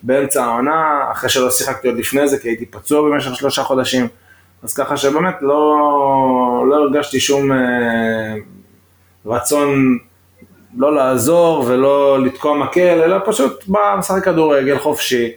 באמצע 0.04 0.44
העונה, 0.44 1.04
אחרי 1.12 1.30
שלא 1.30 1.52
שיחקתי 1.52 1.88
עוד 1.88 1.98
לפני 1.98 2.28
זה, 2.28 2.40
כי 2.40 2.48
הייתי 2.48 2.66
פצוע 2.66 3.02
במשך 3.02 3.36
שלושה 3.36 3.64
חודשים, 3.64 4.08
אז 4.66 4.74
ככה 4.74 4.98
שבאמת 4.98 5.36
לא, 5.42 5.76
לא 6.70 6.76
הרגשתי 6.76 7.20
שום 7.20 7.52
אה, 7.52 8.36
רצון 9.26 9.98
לא 10.78 10.96
לעזור 10.96 11.66
ולא 11.68 12.26
לתקוע 12.26 12.58
מקל, 12.58 13.02
אלא 13.04 13.18
פשוט 13.26 13.64
בא 13.68 13.96
משחק 14.00 14.24
כדורגל 14.24 14.80
חופשי, 14.80 15.32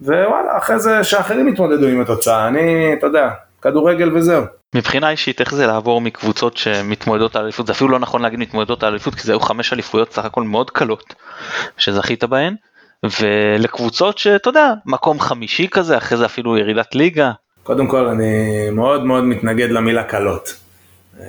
ווואלה, 0.00 0.58
אחרי 0.58 0.78
זה 0.78 1.04
שאחרים 1.04 1.48
יתמודדו 1.48 1.86
עם 1.86 2.00
התוצאה, 2.00 2.48
אני, 2.48 2.94
אתה 2.98 3.06
יודע, 3.06 3.30
כדורגל 3.62 4.16
וזהו. 4.16 4.44
מבחינה 4.74 5.10
אישית 5.10 5.40
איך 5.40 5.54
זה 5.54 5.66
לעבור 5.66 6.00
מקבוצות 6.00 6.56
שמתמודדות 6.56 7.36
על 7.36 7.42
אליפות 7.42 7.66
זה 7.66 7.72
אפילו 7.72 7.90
לא 7.90 7.98
נכון 7.98 8.22
להגיד 8.22 8.38
מתמודדות 8.38 8.82
על 8.82 8.90
אליפות 8.90 9.14
כי 9.14 9.22
זה 9.22 9.32
היו 9.32 9.40
חמש 9.40 9.72
אליפויות 9.72 10.12
סך 10.12 10.24
הכל 10.24 10.42
מאוד 10.42 10.70
קלות 10.70 11.14
שזכית 11.78 12.24
בהן 12.24 12.54
ולקבוצות 13.20 14.18
שאתה 14.18 14.48
יודע 14.48 14.72
מקום 14.86 15.20
חמישי 15.20 15.68
כזה 15.70 15.96
אחרי 15.96 16.18
זה 16.18 16.24
אפילו 16.24 16.58
ירידת 16.58 16.94
ליגה 16.94 17.32
קודם 17.62 17.86
כל, 17.86 18.06
אני 18.06 18.70
מאוד 18.70 19.04
מאוד 19.04 19.24
מתנגד 19.24 19.70
למילה 19.70 20.04
קלות. 20.04 20.56
אה, 21.20 21.26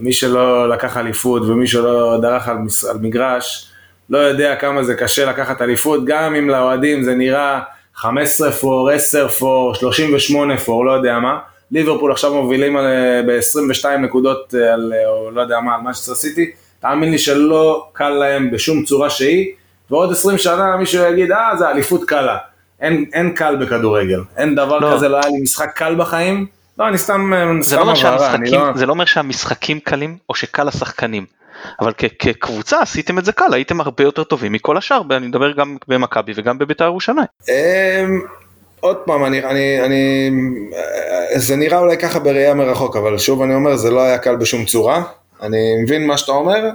מי 0.00 0.12
שלא 0.12 0.68
לקח 0.68 0.96
אליפות 0.96 1.42
ומי 1.42 1.66
שלא 1.66 2.18
דרך 2.22 2.48
על, 2.48 2.56
על 2.90 2.98
מגרש, 3.00 3.72
לא 4.10 4.18
יודע 4.18 4.56
כמה 4.56 4.84
זה 4.84 4.94
קשה 4.94 5.26
לקחת 5.26 5.62
אליפות, 5.62 6.04
גם 6.04 6.34
אם 6.34 6.48
לאוהדים 6.48 7.02
זה 7.02 7.14
נראה 7.14 7.60
15 7.94 8.52
פור, 8.52 8.90
10 8.90 9.28
פור, 9.28 9.74
38 9.74 10.58
פור, 10.58 10.84
לא 10.84 10.92
יודע 10.92 11.18
מה. 11.18 11.38
ליברפול 11.70 12.12
עכשיו 12.12 12.34
מובילים 12.34 12.76
ב-22 13.26 13.88
נקודות 13.88 14.54
אה, 14.54 14.74
על, 14.74 14.92
אה, 14.96 15.08
או 15.08 15.30
לא 15.30 15.40
יודע 15.40 15.60
מה, 15.60 15.74
על 15.74 15.80
מנצ'סטר 15.80 16.14
סיטי. 16.14 16.50
תאמין 16.80 17.10
לי 17.10 17.18
שלא 17.18 17.88
קל 17.92 18.08
להם 18.08 18.50
בשום 18.50 18.84
צורה 18.84 19.10
שהיא, 19.10 19.52
ועוד 19.90 20.12
20 20.12 20.38
שנה 20.38 20.76
מישהו 20.76 21.04
יגיד, 21.04 21.32
אה, 21.32 21.56
זה 21.58 21.70
אליפות 21.70 22.04
קלה. 22.04 22.36
אין, 22.80 23.04
אין 23.12 23.30
קל 23.34 23.56
בכדורגל, 23.56 24.20
אין 24.36 24.54
דבר 24.54 24.78
לא. 24.78 24.94
כזה, 24.94 25.08
לא 25.08 25.16
היה 25.16 25.28
לי 25.28 25.40
משחק 25.42 25.72
קל 25.74 25.94
בחיים. 25.94 26.46
לא, 26.78 26.88
אני 26.88 26.98
סתם, 26.98 27.32
זה 27.60 27.76
לא, 27.76 27.82
סתם 27.84 27.88
אומר 27.88 28.14
הבהרה, 28.14 28.34
אני 28.34 28.50
לא... 28.50 28.72
זה 28.74 28.86
לא 28.86 28.92
אומר 28.92 29.04
שהמשחקים 29.04 29.80
קלים 29.80 30.16
או 30.28 30.34
שקל 30.34 30.64
לשחקנים 30.64 31.26
אבל 31.80 31.92
כ- 31.98 32.04
כקבוצה 32.18 32.80
עשיתם 32.80 33.18
את 33.18 33.24
זה 33.24 33.32
קל 33.32 33.54
הייתם 33.54 33.80
הרבה 33.80 34.04
יותר 34.04 34.24
טובים 34.24 34.52
מכל 34.52 34.76
השאר 34.76 35.02
אני 35.10 35.26
מדבר 35.26 35.52
גם 35.52 35.76
במכבי 35.88 36.32
וגם 36.36 36.58
בבית"ר 36.58 36.84
ירושלים. 36.84 37.26
אמ, 37.48 38.20
עוד 38.80 38.96
פעם, 38.96 39.24
אני, 39.24 39.44
אני, 39.44 39.80
אני, 39.84 40.30
אה, 41.32 41.38
זה 41.38 41.56
נראה 41.56 41.78
אולי 41.78 41.98
ככה 41.98 42.18
בראייה 42.18 42.54
מרחוק, 42.54 42.96
אבל 42.96 43.18
שוב 43.18 43.42
אני 43.42 43.54
אומר, 43.54 43.76
זה 43.76 43.90
לא 43.90 44.00
היה 44.00 44.18
קל 44.18 44.36
בשום 44.36 44.64
צורה. 44.64 45.02
אני 45.42 45.82
מבין 45.82 46.06
מה 46.06 46.18
שאתה 46.18 46.32
אומר, 46.32 46.70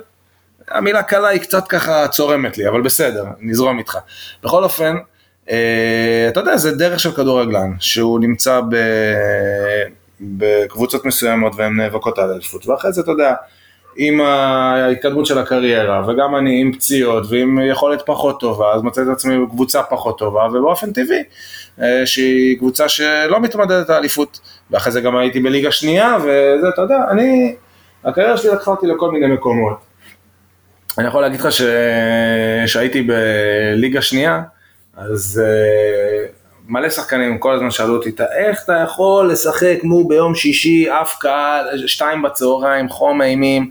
המילה 0.68 1.04
קלה 1.04 1.28
היא 1.28 1.42
קצת 1.42 1.68
ככה 1.68 2.08
צורמת 2.08 2.58
לי, 2.58 2.68
אבל 2.68 2.82
בסדר, 2.82 3.26
נזרום 3.40 3.80
איתך. 3.80 3.98
בכל 4.44 4.64
אופן, 4.64 4.96
אה, 4.96 5.02
אתה 5.46 6.40
יודע, 6.40 6.58
זה 6.58 6.76
דרך 6.76 7.00
של 7.00 7.12
כדורגלן, 7.12 7.72
שהוא 7.80 8.20
נמצא 8.20 8.62
ב, 8.70 8.76
בקבוצות 10.22 11.06
מסוימות 11.06 11.54
והן 11.56 11.78
נאבקות 11.78 12.20
על 12.20 12.32
אליפות, 12.32 12.68
ואחרי 12.68 12.92
זה 12.92 13.02
אתה 13.02 13.12
יודע, 13.12 13.34
עם 13.96 14.22
ההתקדמות 14.22 15.26
של 15.26 15.38
הקריירה, 15.38 16.04
וגם 16.08 16.36
אני 16.36 16.62
עם 16.62 16.74
פציעות 16.74 17.26
ועם 17.30 17.60
יכולת 17.72 18.02
פחות 18.06 18.40
טובה, 18.40 18.74
אז 18.74 18.82
מוצא 18.82 19.02
את 19.02 19.08
עצמי 19.08 19.46
בקבוצה 19.46 19.84
פחות 19.84 20.18
טובה, 20.18 20.48
ובאופן 20.54 20.94
טבעי, 20.94 21.24
אה, 21.82 22.06
שהיא 22.06 22.58
קבוצה 22.58 22.90
שלא 22.90 23.40
מתמודדת 23.42 23.90
על 23.90 23.96
האליפות, 23.96 24.40
ואחרי 24.72 24.92
זה 24.92 25.02
גם 25.02 25.18
הייתי 25.18 25.40
בליגה 25.40 25.72
שנייה, 25.72 26.18
וזה, 26.20 26.70
אתה 26.74 26.82
יודע, 26.82 26.98
אני, 27.12 27.56
הקריירה 28.06 28.38
שלי 28.38 28.52
לקחה 28.52 28.72
אותי 28.72 28.88
לכל 28.88 29.12
מיני 29.12 29.28
מקומות. 29.28 29.78
אני 30.98 31.08
יכול 31.08 31.22
להגיד 31.22 31.40
לך 31.40 31.52
ש... 31.52 31.62
שהייתי 32.66 33.02
בליגה 33.02 34.02
שנייה, 34.02 34.42
אז 34.98 35.42
uh, 35.44 36.32
מלא 36.68 36.90
שחקנים 36.90 37.38
כל 37.38 37.54
הזמן 37.54 37.72
שאלו 37.72 37.96
אותי, 37.96 38.12
איך 38.38 38.64
אתה 38.64 38.74
יכול 38.84 39.32
לשחק 39.32 39.80
מו 39.84 40.08
ביום 40.08 40.36
שישי, 40.36 40.92
אף 40.92 41.18
קהל, 41.20 41.88
שתיים 41.88 42.22
בצהריים, 42.22 42.90
חום 42.90 43.22
אימים, 43.22 43.70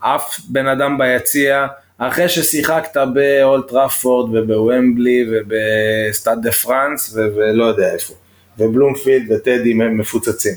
אף 0.00 0.40
בן 0.48 0.66
אדם 0.66 0.98
ביציע, 0.98 1.66
אחרי 1.98 2.28
ששיחקת 2.28 2.96
באולד 3.14 3.68
טראפורד 3.68 4.34
ובוומבלי 4.34 5.26
ובסטאד 5.30 6.38
דה 6.42 6.52
פרנס 6.52 7.16
ולא 7.16 7.64
יודע 7.64 7.92
איפה, 7.92 8.14
ובלומפילד 8.58 9.32
וטדי 9.32 9.74
מפוצצים. 9.74 10.54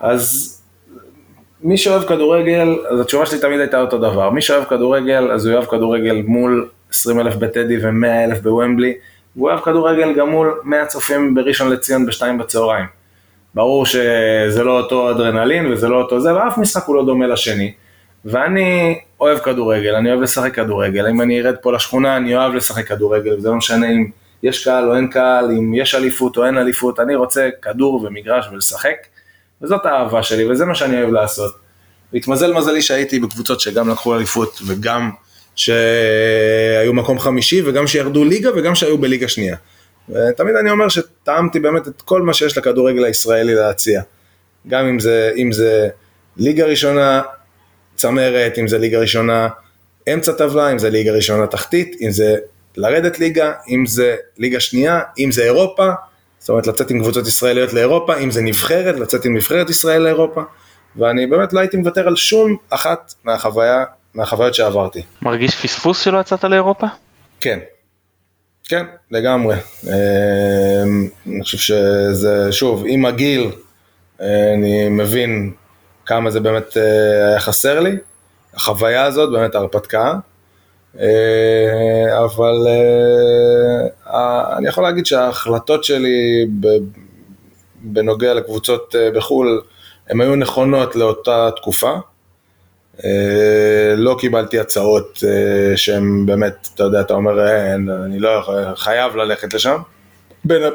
אז 0.00 0.52
מי 1.62 1.76
שאוהב 1.76 2.04
כדורגל, 2.04 2.78
אז 2.90 3.00
התשובה 3.00 3.26
שלי 3.26 3.38
תמיד 3.38 3.60
הייתה 3.60 3.80
אותו 3.80 3.98
דבר, 3.98 4.30
מי 4.30 4.42
שאוהב 4.42 4.64
כדורגל, 4.64 5.30
אז 5.30 5.46
הוא 5.46 5.54
אוהב 5.54 5.64
כדורגל 5.64 6.22
מול 6.26 6.68
20 6.90 7.20
אלף 7.20 7.34
בטדי 7.34 7.78
ו-100 7.78 8.24
אלף 8.24 8.40
בוומבלי, 8.40 8.94
והוא 9.36 9.50
אוהב 9.50 9.60
כדורגל 9.60 10.14
גם 10.14 10.30
מול 10.30 10.60
100 10.64 10.86
צופים 10.86 11.34
בראשון 11.34 11.70
לציון 11.70 12.06
בשתיים 12.06 12.38
בצהריים. 12.38 12.86
ברור 13.54 13.86
שזה 13.86 14.64
לא 14.64 14.80
אותו 14.80 15.10
אדרנלין 15.10 15.72
וזה 15.72 15.88
לא 15.88 15.96
אותו 15.96 16.20
זה, 16.20 16.34
ואף 16.34 16.58
משחק 16.58 16.84
הוא 16.84 16.96
לא 16.96 17.04
דומה 17.04 17.26
לשני. 17.26 17.72
ואני 18.24 18.98
אוהב 19.20 19.38
כדורגל, 19.38 19.94
אני 19.94 20.10
אוהב 20.10 20.20
לשחק 20.20 20.54
כדורגל, 20.54 21.06
אם 21.06 21.20
אני 21.20 21.40
ארד 21.40 21.54
פה 21.62 21.72
לשכונה 21.72 22.16
אני 22.16 22.36
אוהב 22.36 22.54
לשחק 22.54 22.88
כדורגל, 22.88 23.34
וזה 23.34 23.48
לא 23.48 23.54
משנה 23.54 23.90
אם 23.90 24.06
יש 24.42 24.64
קהל 24.64 24.88
או 24.88 24.96
אין 24.96 25.08
קהל, 25.08 25.50
אם 25.50 25.74
יש 25.74 25.94
אליפות 25.94 26.36
או 26.36 26.44
אין 26.44 26.58
אליפות, 26.58 27.00
אני 27.00 27.14
רוצה 27.14 27.48
כדור 27.62 28.04
ומגרש 28.04 28.48
ולשחק, 28.52 28.96
וזאת 29.62 29.86
האהבה 29.86 30.22
שלי 30.22 30.50
וזה 30.50 30.64
מה 30.64 30.74
שאני 30.74 31.02
אוהב 31.02 31.12
לעשות. 31.12 31.52
והתמזל 32.12 32.52
מזלי 32.52 32.82
שהייתי 32.82 33.20
בקבוצות 33.20 33.60
שגם 33.60 33.88
לקחו 33.88 34.16
אליפות 34.16 34.58
וגם 34.66 35.10
שהיו 35.56 36.92
מקום 36.94 37.18
חמישי 37.18 37.62
וגם 37.64 37.86
שירדו 37.86 38.24
ליגה 38.24 38.50
וגם 38.56 38.74
שהיו 38.74 38.98
בליגה 38.98 39.28
שנייה. 39.28 39.56
ותמיד 40.08 40.56
אני 40.56 40.70
אומר 40.70 40.88
שטעמתי 40.88 41.60
באמת 41.60 41.88
את 41.88 42.02
כל 42.02 42.22
מה 42.22 42.34
שיש 42.34 42.58
לכדורגל 42.58 43.04
הישראלי 43.04 43.54
להציע. 43.54 44.02
גם 44.68 44.86
אם 44.86 45.00
זה, 45.00 45.32
אם 45.36 45.52
זה 45.52 45.88
ליגה 46.36 46.64
ראשונה, 46.64 47.22
צמרת, 47.94 48.58
אם 48.58 48.68
זה 48.68 48.78
ליגה 48.78 48.98
ראשונה 48.98 49.48
אמצע 50.12 50.32
טבלה, 50.32 50.72
אם 50.72 50.78
זה 50.78 50.90
ליגה 50.90 51.12
ראשונה 51.12 51.46
תחתית, 51.46 51.96
אם 52.00 52.10
זה 52.10 52.36
לרדת 52.76 53.18
ליגה, 53.18 53.52
אם 53.68 53.86
זה 53.86 54.16
ליגה 54.38 54.60
שנייה, 54.60 55.00
אם 55.18 55.32
זה 55.32 55.44
אירופה, 55.44 55.90
זאת 56.38 56.48
אומרת 56.48 56.66
לצאת 56.66 56.90
עם 56.90 57.00
קבוצות 57.00 57.26
ישראליות 57.26 57.72
לאירופה, 57.72 58.16
אם 58.16 58.30
זה 58.30 58.42
נבחרת, 58.42 58.98
לצאת 58.98 59.24
עם 59.24 59.36
נבחרת 59.36 59.70
ישראל 59.70 60.02
לאירופה, 60.02 60.42
ואני 60.96 61.26
באמת 61.26 61.52
לא 61.52 61.60
הייתי 61.60 61.76
מוותר 61.76 62.06
על 62.06 62.16
שום 62.16 62.56
אחת 62.70 63.14
מהחוויה, 63.24 63.84
מהחוויות 64.16 64.54
שעברתי. 64.54 65.02
מרגיש 65.22 65.54
פספוס 65.54 66.00
שלא 66.00 66.18
יצאת 66.18 66.44
לאירופה? 66.44 66.86
כן, 67.40 67.58
כן, 68.64 68.84
לגמרי. 69.10 69.56
אמ, 69.84 69.90
אני 71.26 71.42
חושב 71.42 71.58
שזה, 71.58 72.52
שוב, 72.52 72.84
עם 72.86 73.06
הגיל, 73.06 73.50
אה, 74.20 74.54
אני 74.54 74.88
מבין 74.88 75.52
כמה 76.06 76.30
זה 76.30 76.40
באמת 76.40 76.76
אה, 76.76 77.28
היה 77.28 77.40
חסר 77.40 77.80
לי, 77.80 77.96
החוויה 78.54 79.04
הזאת, 79.04 79.32
באמת 79.32 79.54
ההרפתקה, 79.54 80.14
אה, 81.00 82.24
אבל 82.24 82.66
אני 84.56 84.68
יכול 84.68 84.84
להגיד 84.84 85.06
שההחלטות 85.06 85.84
שלי 85.84 86.46
בנוגע 87.82 88.34
לקבוצות 88.34 88.94
בחו"ל, 89.14 89.62
הן 90.08 90.20
היו 90.20 90.36
נכונות 90.36 90.96
לאותה 90.96 91.50
תקופה. 91.56 91.94
לא 93.96 94.16
קיבלתי 94.18 94.58
הצעות 94.58 95.22
שהן 95.76 96.26
באמת, 96.26 96.68
אתה 96.74 96.82
יודע, 96.82 97.00
אתה 97.00 97.14
אומר, 97.14 97.52
אני 98.04 98.18
לא 98.18 98.30
חייב 98.74 99.16
ללכת 99.16 99.54
לשם. 99.54 99.76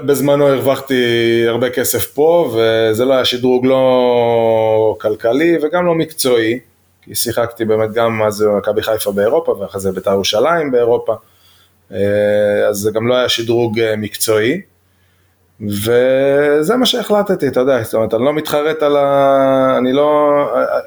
בזמנו 0.06 0.48
הרווחתי 0.48 1.04
הרבה 1.48 1.70
כסף 1.70 2.06
פה, 2.06 2.54
וזה 2.54 3.06
לא 3.06 3.14
היה 3.14 3.26
שדרוג 3.26 3.66
לא 3.66 4.96
כלכלי 5.02 5.58
וגם 5.62 5.86
לא 5.86 5.96
מקצועי, 5.96 6.60
כי 7.02 7.16
שיחקתי 7.16 7.66
באמת 7.66 7.92
גם 7.92 8.24
אז 8.24 8.42
במכבי 8.42 8.82
חיפה 8.82 9.12
באירופה, 9.12 9.52
ואחרי 9.52 9.82
זה 9.82 9.92
בית"ר 9.92 10.12
ירושלים 10.12 10.72
באירופה, 10.72 11.16
אה, 11.92 12.68
אז 12.70 12.78
זה 12.78 12.92
גם 12.92 13.08
לא 13.08 13.16
היה 13.16 13.30
שדרוג 13.30 13.80
אה, 13.80 13.96
מקצועי. 13.96 14.62
וזה 15.68 16.76
מה 16.76 16.86
שהחלטתי, 16.86 17.48
אתה 17.48 17.60
יודע, 17.60 17.84
זאת 17.84 17.94
אומרת, 17.94 18.14
אני 18.14 18.26
לא 18.26 18.34
מתחרט 18.34 18.84
על 18.84 18.98
ה... 18.98 19.76
אני 19.78 19.94
לא... 19.94 20.30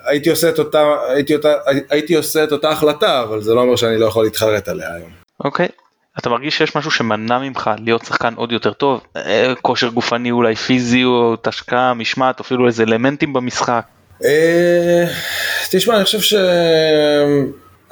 הייתי 0.04 0.30
עושה 0.30 0.48
את 0.48 0.58
אותה, 0.58 0.84
הייתי, 1.08 1.34
אותה, 1.34 1.52
הייתי 1.90 2.14
עושה 2.14 2.44
את 2.44 2.52
אותה 2.52 2.70
החלטה, 2.70 3.22
אבל 3.22 3.40
זה 3.40 3.54
לא 3.54 3.60
אומר 3.60 3.76
שאני 3.76 3.98
לא 3.98 4.06
יכול 4.06 4.24
להתחרט 4.24 4.68
עליה 4.68 4.94
היום. 4.94 5.10
אוקיי, 5.44 5.66
okay. 5.66 5.84
אתה 6.18 6.30
מרגיש 6.30 6.58
שיש 6.58 6.76
משהו 6.76 6.90
שמנע 6.90 7.38
ממך 7.38 7.70
להיות 7.78 8.04
שחקן 8.04 8.34
עוד 8.36 8.52
יותר 8.52 8.72
טוב? 8.72 9.00
אה, 9.16 9.52
כושר 9.62 9.88
גופני 9.88 10.30
אולי 10.30 10.54
פיזיות, 10.54 11.46
השקעה, 11.46 11.94
משמעת, 11.94 12.40
אפילו 12.40 12.66
איזה 12.66 12.82
אלמנטים 12.82 13.32
במשחק? 13.32 13.84
אה, 14.24 15.04
תשמע, 15.70 15.96
אני 15.96 16.04
חושב 16.04 16.20
ש... 16.20 16.34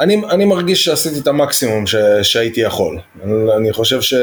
אני, 0.01 0.23
אני 0.31 0.45
מרגיש 0.45 0.85
שעשיתי 0.85 1.19
את 1.19 1.27
המקסימום 1.27 1.87
ש, 1.87 1.95
שהייתי 2.23 2.61
יכול. 2.61 2.99
אני, 3.25 3.53
אני 3.57 3.73
חושב 3.73 4.01
ש... 4.01 4.15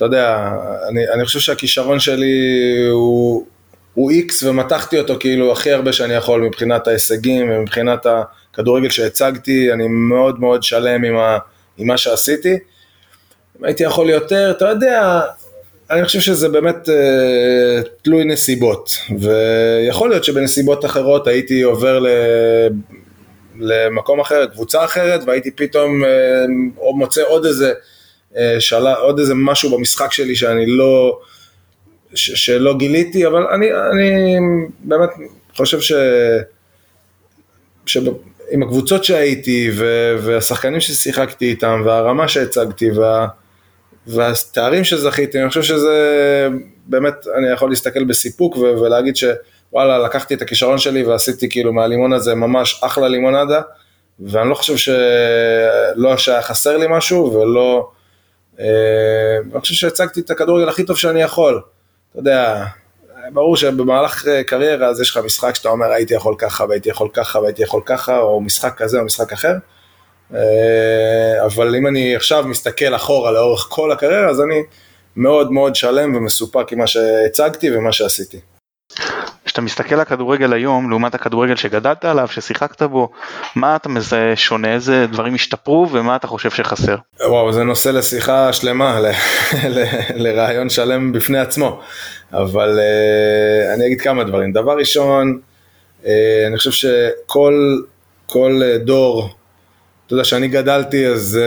אתה 0.00 0.06
יודע, 0.06 0.52
אני, 0.88 1.08
אני 1.08 1.24
חושב 1.24 1.40
שהכישרון 1.40 2.00
שלי 2.00 2.86
הוא, 2.90 4.10
איקס 4.10 4.42
ומתחתי 4.42 4.98
אותו 4.98 5.16
כאילו 5.20 5.52
הכי 5.52 5.72
הרבה 5.72 5.92
שאני 5.92 6.14
יכול 6.14 6.40
מבחינת 6.40 6.88
ההישגים 6.88 7.50
ומבחינת 7.50 8.06
הכדורגל 8.06 8.88
שהצגתי, 8.88 9.72
אני 9.72 9.88
מאוד 9.88 10.40
מאוד 10.40 10.62
שלם 10.62 11.04
עם 11.04 11.16
ה... 11.16 11.38
עם 11.78 11.86
מה 11.86 11.96
שעשיתי. 11.96 12.58
אם 13.60 13.64
הייתי 13.64 13.82
יכול 13.82 14.10
יותר, 14.10 14.50
אתה 14.50 14.68
יודע, 14.68 15.20
אני 15.90 16.04
חושב 16.04 16.20
שזה 16.20 16.48
באמת 16.48 16.88
אה, 16.88 17.82
תלוי 18.02 18.24
נסיבות, 18.24 18.90
ויכול 19.20 20.10
להיות 20.10 20.24
שבנסיבות 20.24 20.84
אחרות 20.84 21.26
הייתי 21.26 21.62
עובר 21.62 21.98
ל... 21.98 22.08
למקום 23.60 24.20
אחר, 24.20 24.46
קבוצה 24.46 24.84
אחרת, 24.84 25.20
והייתי 25.26 25.50
פתאום 25.50 26.04
אה, 26.04 26.44
מוצא 26.94 27.22
עוד 27.28 27.46
איזה, 27.46 27.72
שאלה, 28.58 28.94
עוד 28.94 29.18
איזה 29.18 29.34
משהו 29.34 29.76
במשחק 29.76 30.12
שלי 30.12 30.36
שאני 30.36 30.66
לא, 30.66 31.18
ש, 32.14 32.30
שלא 32.30 32.78
גיליתי, 32.78 33.26
אבל 33.26 33.46
אני, 33.46 33.66
אני 33.92 34.36
באמת 34.84 35.10
חושב 35.56 35.80
ש... 35.80 35.92
עם 38.50 38.62
הקבוצות 38.62 39.04
שהייתי 39.04 39.70
והשחקנים 40.18 40.80
ששיחקתי 40.80 41.44
איתם 41.44 41.82
והרמה 41.84 42.28
שהצגתי 42.28 42.90
וה, 42.90 43.26
והתארים 44.06 44.84
שזכיתי, 44.84 45.40
אני 45.40 45.48
חושב 45.48 45.62
שזה 45.62 46.48
באמת, 46.86 47.14
אני 47.38 47.52
יכול 47.52 47.70
להסתכל 47.70 48.04
בסיפוק 48.04 48.56
ולהגיד 48.56 49.16
שוואלה, 49.16 49.98
לקחתי 49.98 50.34
את 50.34 50.42
הכישרון 50.42 50.78
שלי 50.78 51.02
ועשיתי 51.02 51.48
כאילו 51.48 51.72
מהלימון 51.72 52.12
הזה 52.12 52.34
ממש 52.34 52.80
אחלה 52.84 53.08
לימונדה 53.08 53.60
ואני 54.20 54.50
לא 54.50 54.54
חושב 54.54 54.76
שלא 54.76 56.16
שהיה 56.16 56.42
חסר 56.42 56.76
לי 56.76 56.86
משהו 56.90 57.32
ולא, 57.32 57.88
אה, 57.88 57.99
אני 58.60 59.60
חושב 59.60 59.74
שהצגתי 59.74 60.20
את 60.20 60.30
הכדורגל 60.30 60.68
הכי 60.68 60.84
טוב 60.84 60.96
שאני 60.96 61.22
יכול. 61.22 61.62
אתה 62.10 62.18
יודע, 62.18 62.64
ברור 63.32 63.56
שבמהלך 63.56 64.28
אה, 64.28 64.44
קריירה 64.44 64.88
אז 64.88 65.00
יש 65.00 65.10
לך 65.10 65.16
משחק 65.24 65.54
שאתה 65.54 65.68
אומר 65.68 65.92
הייתי 65.92 66.14
יכול 66.14 66.34
ככה 66.38 66.64
והייתי 66.64 66.88
יכול 66.88 67.08
ככה 67.12 67.38
והייתי 67.38 67.62
יכול 67.62 67.82
ככה, 67.86 68.18
או 68.18 68.40
משחק 68.40 68.74
כזה 68.76 68.98
או 68.98 69.04
משחק 69.04 69.32
אחר. 69.32 69.54
אה, 70.34 71.44
אבל 71.44 71.76
אם 71.76 71.86
אני 71.86 72.16
עכשיו 72.16 72.44
מסתכל 72.46 72.94
אחורה 72.94 73.30
לאורך 73.30 73.66
כל 73.70 73.92
הקריירה, 73.92 74.30
אז 74.30 74.40
אני 74.40 74.62
מאוד 75.16 75.52
מאוד 75.52 75.74
שלם 75.74 76.14
ומסופק 76.14 76.72
עם 76.72 76.78
מה 76.78 76.86
שהצגתי 76.86 77.76
ומה 77.76 77.92
שעשיתי. 77.92 78.40
כשאתה 79.60 79.82
מסתכל 79.82 79.94
על 79.94 80.00
הכדורגל 80.00 80.52
היום 80.52 80.90
לעומת 80.90 81.14
הכדורגל 81.14 81.56
שגדלת 81.56 82.04
עליו, 82.04 82.28
ששיחקת 82.28 82.82
בו, 82.82 83.10
מה 83.56 83.76
אתה 83.76 83.88
מזהה 83.88 84.36
שונה, 84.36 84.74
איזה 84.74 85.06
דברים 85.12 85.34
השתפרו 85.34 85.88
ומה 85.92 86.16
אתה 86.16 86.26
חושב 86.26 86.50
שחסר? 86.50 86.96
וואו, 87.26 87.52
זה 87.52 87.64
נושא 87.64 87.88
לשיחה 87.88 88.52
שלמה, 88.52 89.00
לרעיון 90.14 90.70
שלם 90.70 91.12
בפני 91.12 91.38
עצמו, 91.38 91.80
אבל 92.32 92.78
uh, 92.78 93.74
אני 93.74 93.86
אגיד 93.86 94.00
כמה 94.00 94.24
דברים. 94.24 94.52
דבר 94.52 94.78
ראשון, 94.78 95.38
uh, 96.02 96.06
אני 96.46 96.56
חושב 96.56 96.70
שכל 96.70 97.80
כל, 98.26 98.60
uh, 98.62 98.84
דור, 98.84 99.28
אתה 100.06 100.14
יודע, 100.14 100.24
שאני 100.24 100.48
גדלתי, 100.48 101.06
אז 101.06 101.38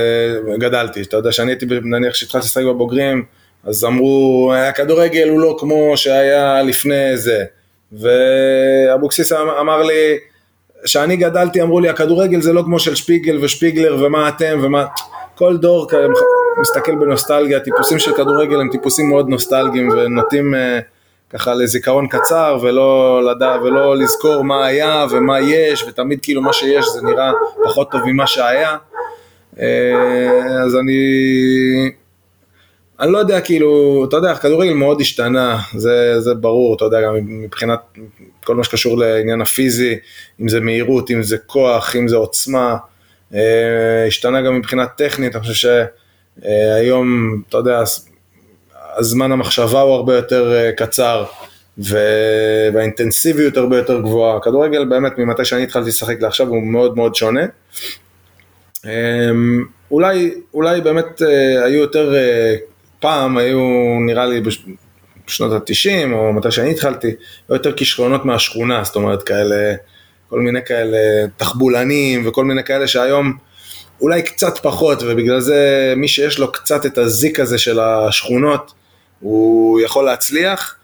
uh, 0.53 0.57
גדלתי, 0.59 1.01
אתה 1.01 1.17
יודע, 1.17 1.31
שאני 1.31 1.51
הייתי, 1.51 1.65
נניח 1.83 2.13
שהתחלתי 2.13 2.45
לשחק 2.45 2.63
בבוגרים, 2.63 3.25
אז 3.63 3.85
אמרו, 3.85 4.53
הכדורגל 4.57 5.29
הוא 5.29 5.39
לא 5.39 5.55
כמו 5.59 5.97
שהיה 5.97 6.61
לפני 6.61 7.17
זה. 7.17 7.43
ואבוקסיס 7.99 9.31
אמ-, 9.31 9.49
אמר 9.61 9.81
לי, 9.81 10.17
כשאני 10.83 11.15
גדלתי 11.15 11.61
אמרו 11.61 11.79
לי 11.79 11.89
הכדורגל 11.89 12.41
זה 12.41 12.53
לא 12.53 12.61
כמו 12.61 12.79
של 12.79 12.95
שפיגל 12.95 13.39
ושפיגלר 13.41 14.05
ומה 14.05 14.29
אתם 14.29 14.59
ומה, 14.61 14.85
כל 15.35 15.57
דור 15.57 15.87
מסתכל 16.61 16.95
בנוסטלגיה, 16.95 17.59
טיפוסים 17.59 17.99
של 17.99 18.13
כדורגל 18.13 18.61
הם 18.61 18.69
טיפוסים 18.71 19.09
מאוד 19.09 19.29
נוסטלגיים 19.29 19.89
ונוטים 19.89 20.55
אה, 20.55 20.79
ככה 21.29 21.53
לזיכרון 21.53 22.07
קצר 22.07 22.57
ולא, 22.61 23.21
לדע, 23.31 23.57
ולא 23.63 23.95
לזכור 23.97 24.43
מה 24.43 24.65
היה 24.65 25.05
ומה 25.11 25.39
יש 25.39 25.83
ותמיד 25.83 26.19
כאילו 26.21 26.41
מה 26.41 26.53
שיש 26.53 26.85
זה 26.93 27.01
נראה 27.01 27.31
פחות 27.63 27.91
טוב 27.91 28.01
ממה 28.05 28.27
שהיה. 28.27 28.77
אה, 29.59 30.63
אז 30.65 30.75
אני 30.75 31.01
אני 32.99 33.11
לא 33.11 33.17
יודע, 33.17 33.41
כאילו, 33.41 34.05
אתה 34.09 34.17
יודע, 34.17 34.31
הכדורגל 34.31 34.73
מאוד 34.73 35.01
השתנה, 35.01 35.59
זה, 35.75 36.19
זה 36.19 36.33
ברור, 36.33 36.75
אתה 36.75 36.85
יודע, 36.85 37.01
גם 37.01 37.15
מבחינת 37.21 37.79
כל 38.43 38.55
מה 38.55 38.63
שקשור 38.63 38.97
לעניין 38.97 39.41
הפיזי, 39.41 39.95
אם 40.41 40.49
זה 40.49 40.59
מהירות, 40.59 41.11
אם 41.11 41.23
זה 41.23 41.37
כוח, 41.37 41.95
אם 41.95 42.07
זה 42.07 42.15
עוצמה, 42.15 42.75
אה, 43.33 44.05
השתנה 44.07 44.41
גם 44.41 44.57
מבחינה 44.57 44.85
טכנית, 44.87 45.35
אני 45.35 45.43
חושב 45.43 45.77
שהיום, 46.41 47.41
אתה 47.49 47.57
יודע, 47.57 47.83
הזמן 48.97 49.31
המחשבה 49.31 49.81
הוא 49.81 49.93
הרבה 49.93 50.15
יותר 50.15 50.53
אה, 50.53 50.71
קצר, 50.71 51.25
והאינטנסיביות 51.77 53.57
הרבה 53.57 53.77
יותר 53.77 53.99
גבוהה. 54.01 54.37
הכדורגל 54.37 54.85
באמת, 54.85 55.17
ממתי 55.17 55.45
שאני 55.45 55.63
התחלתי 55.63 55.89
לשחק 55.89 56.21
לעכשיו, 56.21 56.47
הוא 56.47 56.63
מאוד 56.63 56.95
מאוד 56.95 57.15
שונה. 57.15 57.45
אמ, 58.85 59.65
אולי, 59.91 60.33
אולי 60.53 60.81
באמת 60.81 61.21
אה, 61.21 61.65
היו 61.65 61.79
יותר, 61.79 62.15
אה, 62.15 62.55
פעם 63.03 63.37
היו 63.37 63.59
נראה 64.05 64.25
לי 64.25 64.41
בשנות 65.27 65.51
ה-90 65.51 66.13
או 66.13 66.33
מתי 66.33 66.51
שאני 66.51 66.71
התחלתי, 66.71 67.07
היו 67.07 67.55
יותר 67.55 67.71
כישרונות 67.71 68.25
מהשכונה, 68.25 68.83
זאת 68.83 68.95
אומרת 68.95 69.23
כאלה, 69.23 69.75
כל 70.29 70.39
מיני 70.39 70.59
כאלה 70.65 70.97
תחבולנים 71.37 72.27
וכל 72.27 72.45
מיני 72.45 72.63
כאלה 72.63 72.87
שהיום 72.87 73.37
אולי 74.01 74.21
קצת 74.21 74.57
פחות 74.57 75.03
ובגלל 75.03 75.39
זה 75.39 75.93
מי 75.97 76.07
שיש 76.07 76.39
לו 76.39 76.51
קצת 76.51 76.85
את 76.85 76.97
הזיק 76.97 77.39
הזה 77.39 77.57
של 77.57 77.79
השכונות 77.79 78.73
הוא 79.19 79.81
יכול 79.81 80.05
להצליח 80.05 80.75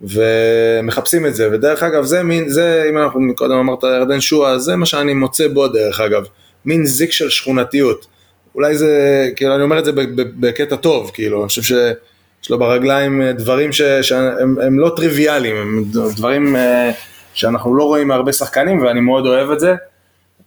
ומחפשים 0.00 1.26
את 1.26 1.34
זה 1.34 1.48
ודרך 1.52 1.82
אגב 1.82 2.04
זה 2.04 2.22
מין, 2.22 2.48
זה 2.48 2.86
אם 2.90 2.98
אנחנו 2.98 3.20
קודם 3.36 3.54
אמרת 3.54 3.82
ירדן 3.82 4.20
שואה, 4.20 4.58
זה 4.58 4.76
מה 4.76 4.86
שאני 4.86 5.14
מוצא 5.14 5.48
בו 5.48 5.68
דרך 5.68 6.00
אגב, 6.00 6.24
מין 6.64 6.86
זיק 6.86 7.12
של 7.12 7.30
שכונתיות. 7.30 8.06
אולי 8.54 8.76
זה, 8.76 9.28
כאילו 9.36 9.54
אני 9.54 9.62
אומר 9.62 9.78
את 9.78 9.84
זה 9.84 9.92
בקטע 10.40 10.76
טוב, 10.76 11.10
כאילו, 11.14 11.40
אני 11.40 11.48
חושב 11.48 11.62
שיש 11.62 12.50
לו 12.50 12.58
ברגליים 12.58 13.22
אה, 13.22 13.32
דברים 13.32 13.72
ש, 13.72 13.82
שהם 13.82 14.58
הם 14.60 14.78
לא 14.78 14.92
טריוויאליים, 14.96 15.56
הם 15.56 15.84
דברים 16.16 16.56
אה, 16.56 16.90
שאנחנו 17.34 17.74
לא 17.74 17.84
רואים 17.84 18.08
מהרבה 18.08 18.32
שחקנים 18.32 18.82
ואני 18.82 19.00
מאוד 19.00 19.26
אוהב 19.26 19.50
את 19.50 19.60
זה, 19.60 19.74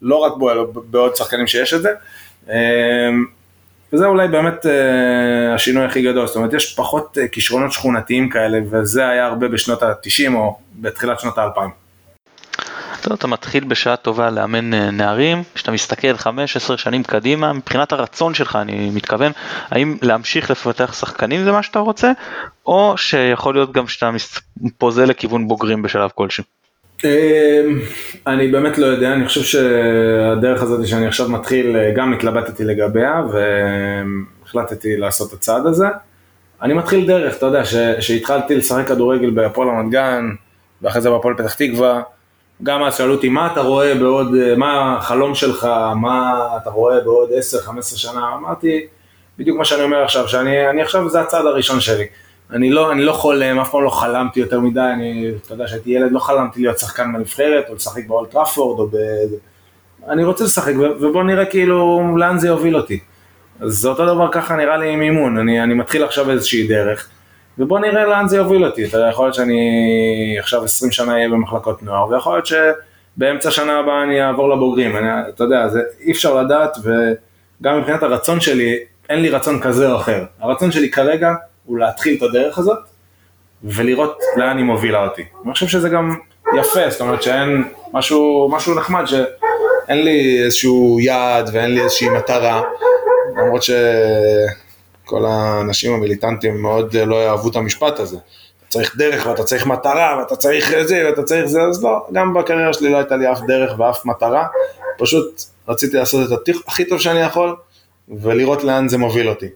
לא 0.02 0.16
רק 0.16 0.34
בו, 0.38 0.52
אלא 0.52 0.68
בעוד 0.74 1.16
שחקנים 1.16 1.48
שיש 1.48 1.74
את 1.74 1.82
זה. 1.82 1.90
אה, 2.50 3.10
וזה 3.94 4.06
אולי 4.06 4.28
באמת 4.28 4.66
השינוי 5.56 5.86
הכי 5.86 6.02
גדול, 6.02 6.28
זאת 6.28 6.36
אומרת 6.36 6.54
יש 6.54 6.76
פחות 6.76 7.18
כישרונות 7.32 7.72
שכונתיים 7.72 8.30
כאלה 8.30 8.60
וזה 8.72 9.08
היה 9.08 9.26
הרבה 9.26 9.48
בשנות 9.48 9.84
ה-90 9.84 10.34
או 10.34 10.58
בתחילת 10.80 11.20
שנות 11.20 11.38
ה-2000. 11.38 11.70
טוב, 13.02 13.14
אתה 13.14 13.28
מתחיל 13.28 13.64
בשעה 13.64 13.96
טובה 13.96 14.30
לאמן 14.30 14.74
אה, 14.74 14.92
נערים, 14.92 15.44
כשאתה 15.54 15.72
מסתכל 15.72 16.14
5-10 16.16 16.26
שנים 16.78 17.04
קדימה, 17.04 17.54
מבחינת 17.54 17.92
הרצון 17.92 18.34
שלך 18.34 18.56
אני 18.56 18.90
מתכוון, 18.94 19.32
האם 19.70 19.98
להמשיך 20.02 20.52
לפתח 20.52 20.94
שחקנים 20.94 21.44
זה 21.44 21.52
מה 21.52 21.64
שאתה 21.64 21.80
רוצה, 21.80 22.12
או 22.66 22.94
שיכול 22.98 23.54
להיות 23.54 23.72
גם 23.72 23.88
שאתה 23.88 24.12
פוזל 24.78 25.06
לכיוון 25.06 25.48
בוגרים 25.48 25.82
בשלב 25.82 26.10
כלשהו? 26.16 26.44
אמ, 27.04 27.80
אני 28.28 28.48
באמת 28.48 28.78
לא 28.78 28.86
יודע, 28.86 29.14
אני 29.14 29.28
חושב 29.28 29.44
שהדרך 29.44 30.62
הזאת 30.62 30.88
שאני 30.88 31.08
עכשיו 31.08 31.30
מתחיל, 31.30 31.78
אה, 31.78 31.92
גם 31.96 32.14
התלבטתי 32.14 32.64
לגביה 32.64 33.22
והחלטתי 33.32 34.98
לעשות 34.98 35.30
את 35.30 35.34
הצעד 35.34 35.66
הזה. 35.66 35.88
אני 36.62 36.74
מתחיל 36.74 37.08
דרך, 37.08 37.38
אתה 37.38 37.46
יודע, 37.46 37.62
שהתחלתי 38.00 38.56
לשחק 38.56 38.88
כדורגל 38.88 39.30
בהפועל 39.30 39.70
רמת 39.70 39.92
גן, 39.92 40.30
ואחרי 40.82 41.02
זה 41.02 41.10
בהפועל 41.10 41.36
פתח 41.38 41.54
תקווה, 41.54 42.02
גם 42.64 42.84
אז 42.84 42.98
שאלו 42.98 43.14
אותי, 43.14 43.30
מה 43.30 43.52
אתה 43.52 43.62
רואה 43.62 43.96
בעוד, 43.96 44.56
מה 44.58 44.98
החלום 44.98 45.36
שלך, 45.36 45.68
מה 45.96 46.48
אתה 46.62 46.70
רואה 46.70 47.00
בעוד 47.00 47.30
10-15 47.68 47.82
שנה? 47.82 48.34
אמרתי, 48.34 48.88
בדיוק 49.40 49.58
מה 49.58 49.66
שאני 49.66 49.84
אומר 49.84 50.04
עכשיו, 50.04 50.28
שאני 50.28 50.82
עכשיו, 50.82 51.10
זה 51.10 51.22
הצעד 51.22 51.46
הראשון 51.46 51.80
שלי. 51.80 52.06
אני 52.52 52.70
לא, 52.70 52.92
אני 52.92 53.04
לא 53.04 53.14
חולם, 53.14 53.60
אף 53.60 53.72
פעם 53.72 53.84
לא 53.84 53.90
חלמתי 53.90 54.40
יותר 54.40 54.60
מדי, 54.60 54.80
אני, 54.94 55.32
אתה 55.46 55.54
יודע, 55.54 55.66
כשהייתי 55.66 55.90
ילד 55.90 56.12
לא 56.12 56.20
חלמתי 56.20 56.62
להיות 56.62 56.80
שחקן 56.80 57.14
בנבחרת, 57.14 57.70
או 57.70 57.76
לשחק 57.76 58.08
באולט 58.08 58.32
טראפורד, 58.32 58.80
או 58.80 58.88
ב... 58.88 58.96
אני 60.08 60.24
רוצה 60.24 60.44
לשחק, 60.44 60.74
ובוא 60.78 61.24
נראה 61.24 61.46
כאילו 61.46 62.02
לאן 62.18 62.40
זה 62.40 62.48
יוביל 62.48 62.78
אותי. 62.78 63.00
אז 63.60 63.72
זה 63.72 63.90
אותו 63.90 64.06
דבר 64.06 64.32
ככה 64.32 64.56
נראה 64.56 64.78
לי 64.78 64.94
עם 64.94 65.02
אימון, 65.02 65.38
אני, 65.38 65.64
אני 65.64 65.74
מתחיל 65.74 66.04
עכשיו 66.04 66.32
איזושהי 66.32 66.68
דרך. 66.68 67.10
ובוא 67.58 67.80
נראה 67.80 68.06
לאן 68.06 68.28
זה 68.28 68.38
יוביל 68.38 68.66
אותי, 68.66 68.86
אתה 68.86 68.98
יודע, 68.98 69.10
יכול 69.10 69.26
להיות 69.26 69.36
שאני 69.36 70.36
עכשיו 70.40 70.64
20 70.64 70.92
שנה 70.92 71.14
אהיה 71.14 71.30
במחלקות 71.30 71.84
נוער, 71.84 72.10
ויכול 72.10 72.34
להיות 72.34 72.46
שבאמצע 72.46 73.52
שנה 73.52 73.80
הבאה 73.80 74.04
אני 74.04 74.24
אעבור 74.24 74.50
לבוגרים, 74.50 74.98
אני, 74.98 75.08
אתה 75.30 75.44
יודע, 75.44 75.68
זה 75.68 75.82
אי 76.00 76.12
אפשר 76.12 76.42
לדעת, 76.42 76.78
וגם 76.84 77.78
מבחינת 77.80 78.04
הרצון 78.04 78.40
שלי, 78.40 78.78
אין 79.10 79.22
לי 79.22 79.30
רצון 79.30 79.60
כזה 79.60 79.92
או 79.92 79.96
אחר. 79.96 80.24
הרצון 80.40 80.72
שלי 80.72 80.92
כרגע 80.92 81.34
הוא 81.66 81.78
להתחיל 81.78 82.18
את 82.18 82.24
הדרך 82.24 82.58
הזאת, 82.58 82.80
ולראות 83.64 84.20
לאן 84.38 84.58
היא 84.58 84.66
מובילה 84.66 85.04
אותי. 85.04 85.24
אני 85.46 85.54
חושב 85.54 85.68
שזה 85.68 85.90
גם 85.90 86.16
יפה, 86.58 86.90
זאת 86.90 87.02
אומרת 87.02 87.24
שאין 87.24 87.64
משהו, 87.94 88.50
משהו 88.52 88.76
נחמד, 88.76 89.06
שאין 89.06 90.04
לי 90.04 90.44
איזשהו 90.44 91.00
יעד 91.00 91.50
ואין 91.54 91.72
לי 91.72 91.82
איזושהי 91.82 92.10
מטרה, 92.10 92.62
למרות 93.38 93.64
ש... 93.64 93.72
כל 95.12 95.26
האנשים 95.26 95.94
המיליטנטים 95.94 96.62
מאוד 96.62 96.96
אה, 96.96 97.06
לא 97.06 97.16
יאהבו 97.16 97.50
את 97.50 97.56
המשפט 97.56 98.00
הזה. 98.00 98.18
אתה 98.18 98.68
צריך 98.70 98.98
דרך 98.98 99.26
ואתה 99.26 99.44
צריך 99.44 99.66
מטרה 99.66 100.18
ואתה 100.20 100.36
צריך 100.36 100.74
זה 100.84 101.04
ואתה 101.06 101.24
צריך 101.24 101.46
זה, 101.46 101.62
אז 101.62 101.84
לא, 101.84 102.08
גם 102.14 102.34
בקריירה 102.34 102.74
שלי 102.74 102.92
לא 102.92 102.98
הייתה 102.98 103.16
לי 103.16 103.32
אף 103.32 103.40
דרך 103.48 103.80
ואף 103.80 104.06
מטרה, 104.06 104.48
פשוט 104.98 105.42
רציתי 105.68 105.98
לעשות 105.98 106.32
את 106.34 106.50
הכי 106.68 106.86
טוב 106.86 107.00
שאני 107.00 107.20
יכול 107.20 107.56
ולראות 108.22 108.64
לאן 108.64 108.88
זה 108.88 108.98
מוביל 108.98 109.30
אותי. 109.30 109.48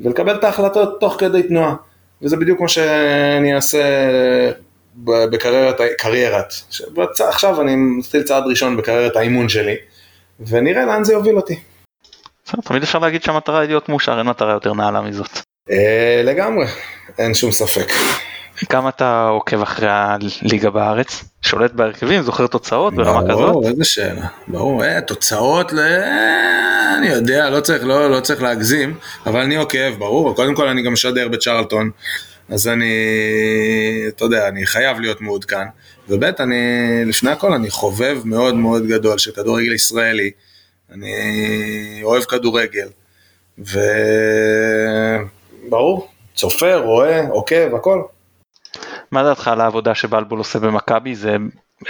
ולקבל 0.00 0.34
את 0.34 0.44
ההחלטות 0.44 1.00
תוך 1.00 1.16
כדי 1.18 1.42
תנועה. 1.42 1.74
וזה 2.22 2.36
בדיוק 2.36 2.60
מה 2.60 2.68
שאני 2.68 3.54
אעשה 3.54 3.82
בקריירת, 4.96 5.80
קריירת. 5.98 6.54
עכשיו 7.18 7.60
אני 7.60 7.76
מתחיל 7.76 8.22
צעד 8.22 8.42
ראשון 8.46 8.76
בקריירת 8.76 9.16
האימון 9.16 9.48
שלי, 9.48 9.76
ונראה 10.48 10.84
לאן 10.84 11.04
זה 11.04 11.12
יוביל 11.12 11.36
אותי. 11.36 11.60
תמיד 12.64 12.82
אפשר 12.82 12.98
להגיד 12.98 13.22
שהמטרה 13.22 13.60
היא 13.60 13.68
להיות 13.68 13.88
מאושר, 13.88 14.18
אין 14.18 14.26
מטרה 14.26 14.52
יותר 14.52 14.72
נעלה 14.72 15.00
מזאת. 15.00 15.38
אה, 15.70 16.22
לגמרי, 16.24 16.66
אין 17.18 17.34
שום 17.34 17.50
ספק. 17.50 17.92
כמה 18.68 18.88
אתה 18.88 19.26
עוקב 19.28 19.62
אחרי 19.62 19.88
הליגה 19.90 20.70
בארץ? 20.70 21.24
שולט 21.42 21.72
בהרכבים, 21.72 22.22
זוכר 22.22 22.46
תוצאות 22.46 22.94
ברמה 22.94 23.22
כזאת? 23.22 23.50
ברור, 23.50 23.68
איזה 23.68 23.84
שאלה. 23.84 24.26
ברור, 24.48 24.84
אה, 24.84 25.00
תוצאות, 25.00 25.72
אני 26.98 27.06
יודע, 27.08 27.50
לא 27.50 27.60
צריך, 27.60 27.84
לא, 27.84 28.10
לא 28.10 28.20
צריך 28.20 28.42
להגזים, 28.42 28.94
אבל 29.26 29.40
אני 29.40 29.56
עוקב, 29.56 29.94
ברור. 29.98 30.36
קודם 30.36 30.54
כל 30.54 30.68
אני 30.68 30.82
גם 30.82 30.92
משדר 30.92 31.28
בצ'רלטון, 31.28 31.90
אז 32.48 32.68
אני, 32.68 32.94
אתה 34.08 34.24
יודע, 34.24 34.48
אני 34.48 34.66
חייב 34.66 35.00
להיות 35.00 35.20
מעודכן. 35.20 35.64
וב' 36.08 36.24
אני, 36.24 36.56
לפני 37.06 37.30
הכל, 37.30 37.52
אני 37.52 37.70
חובב 37.70 38.20
מאוד 38.24 38.54
מאוד 38.54 38.86
גדול 38.86 39.18
של 39.18 39.30
כדורגל 39.30 39.72
ישראלי. 39.72 40.30
אני 40.94 42.00
אוהב 42.02 42.22
כדורגל, 42.22 42.88
וברור, 45.68 46.08
צופה, 46.34 46.76
רואה, 46.76 47.26
עוקב, 47.28 47.74
הכל. 47.74 48.02
מה 49.10 49.22
דעתך 49.22 49.48
על 49.48 49.60
העבודה 49.60 49.94
שבלבול 49.94 50.38
עושה 50.38 50.58
במכבי? 50.58 51.14
זה 51.14 51.36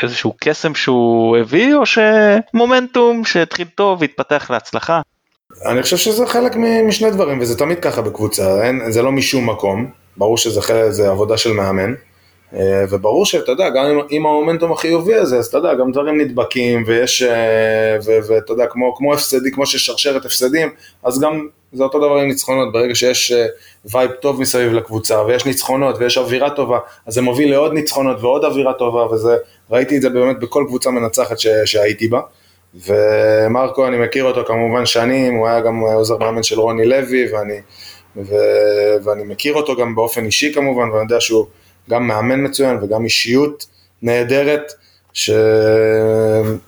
איזשהו 0.02 0.34
קסם 0.40 0.74
שהוא 0.74 1.36
הביא, 1.36 1.74
או 1.74 1.82
שמומנטום 1.86 3.24
שהתחיל 3.24 3.66
טוב 3.74 4.00
והתפתח 4.00 4.50
להצלחה? 4.50 5.00
אני 5.66 5.82
חושב 5.82 5.96
שזה 5.96 6.26
חלק 6.26 6.56
משני 6.88 7.10
דברים, 7.10 7.40
וזה 7.40 7.58
תמיד 7.58 7.80
ככה 7.80 8.02
בקבוצה, 8.02 8.64
אין, 8.64 8.90
זה 8.90 9.02
לא 9.02 9.12
משום 9.12 9.50
מקום, 9.50 9.90
ברור 10.16 10.38
שזה 10.38 10.62
חלק, 10.62 10.90
זה 10.90 11.10
עבודה 11.10 11.36
של 11.36 11.52
מאמן. 11.52 11.94
אה, 12.56 12.84
וברור 12.90 13.26
שאתה 13.26 13.52
יודע, 13.52 13.68
גם 13.68 13.84
עם, 13.84 13.98
עם 14.10 14.26
המומנטום 14.26 14.72
החיובי 14.72 15.14
הזה, 15.14 15.38
אז 15.38 15.46
אתה 15.46 15.56
יודע, 15.56 15.74
גם 15.74 15.92
דברים 15.92 16.20
נדבקים, 16.20 16.84
ויש, 16.86 17.22
אה, 17.22 17.96
ואתה 18.04 18.52
יודע, 18.52 18.66
כמו, 18.66 18.94
כמו 18.96 19.14
הפסדי, 19.14 19.50
כמו 19.50 19.66
ששרשרת 19.66 20.24
הפסדים, 20.24 20.68
אז 21.02 21.20
גם 21.20 21.46
זה 21.72 21.84
אותו 21.84 21.98
דבר 21.98 22.16
עם 22.16 22.28
ניצחונות, 22.28 22.72
ברגע 22.72 22.94
שיש 22.94 23.32
vibe 23.84 24.10
אה, 24.10 24.16
טוב 24.16 24.40
מסביב 24.40 24.72
לקבוצה, 24.72 25.22
ויש 25.22 25.46
ניצחונות, 25.46 25.96
ויש 25.98 26.18
אווירה 26.18 26.50
טובה, 26.50 26.78
אז 27.06 27.14
זה 27.14 27.22
מוביל 27.22 27.50
לעוד 27.50 27.72
ניצחונות 27.72 28.16
ועוד 28.20 28.44
אווירה 28.44 28.72
טובה, 28.72 29.14
וזה, 29.14 29.36
ראיתי 29.70 29.96
את 29.96 30.02
זה 30.02 30.10
באמת 30.10 30.38
בכל 30.38 30.64
קבוצה 30.68 30.90
מנצחת 30.90 31.38
ש, 31.38 31.46
שהייתי 31.64 32.08
בה. 32.08 32.20
ומרקו, 32.86 33.86
אני 33.86 33.98
מכיר 33.98 34.24
אותו 34.24 34.44
כמובן 34.44 34.86
שנים, 34.86 35.34
הוא 35.34 35.48
היה 35.48 35.60
גם 35.60 35.80
עוזר 35.80 36.16
מאמן 36.16 36.42
של 36.42 36.60
רוני 36.60 36.86
לוי, 36.86 37.32
ואני, 37.32 37.60
ו, 38.16 38.34
ואני 39.04 39.24
מכיר 39.24 39.54
אותו 39.54 39.76
גם 39.76 39.94
באופן 39.94 40.24
אישי 40.24 40.54
כמובן, 40.54 40.90
ואני 40.90 41.02
יודע 41.02 41.20
שהוא... 41.20 41.46
גם 41.90 42.06
מאמן 42.06 42.44
מצוין 42.44 42.78
וגם 42.82 43.04
אישיות 43.04 43.66
נהדרת 44.02 44.72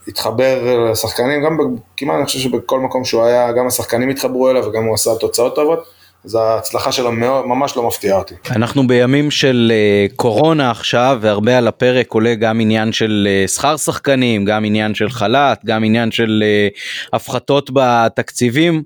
שהתחבר 0.07 0.59
לשחקנים, 0.91 1.45
גם 1.45 1.59
כמעט 1.97 2.17
אני 2.17 2.27
חושב 2.27 2.39
שבכל 2.39 2.81
מקום 2.81 3.05
שהוא 3.05 3.25
היה, 3.25 3.53
גם 3.53 3.67
השחקנים 3.67 4.09
התחברו 4.09 4.51
אליו 4.51 4.64
וגם 4.67 4.85
הוא 4.85 4.95
עשה 4.95 5.11
תוצאות 5.21 5.55
טובות. 5.55 5.97
אז 6.25 6.35
ההצלחה 6.35 6.93
שלו 6.93 7.12
ממש 7.47 7.77
לא 7.77 7.89
מפתיעה 7.89 8.19
אותי. 8.19 8.35
אנחנו 8.51 8.87
בימים 8.87 9.31
של 9.31 9.73
אה, 9.75 10.07
קורונה 10.17 10.71
עכשיו 10.71 11.19
והרבה 11.21 11.59
על 11.59 11.69
הפרק 11.69 12.12
עולה 12.12 12.35
גם 12.35 12.61
עניין 12.61 12.93
של 12.93 13.29
אה, 13.31 13.49
שכר 13.49 13.77
שחקנים, 13.77 14.45
גם 14.45 14.64
עניין 14.64 14.95
של 14.95 15.11
חל"ת, 15.11 15.61
גם 15.64 15.85
עניין 15.85 16.11
של 16.11 16.43
אה, 16.47 16.69
הפחתות 17.12 17.71
בתקציבים. 17.73 18.83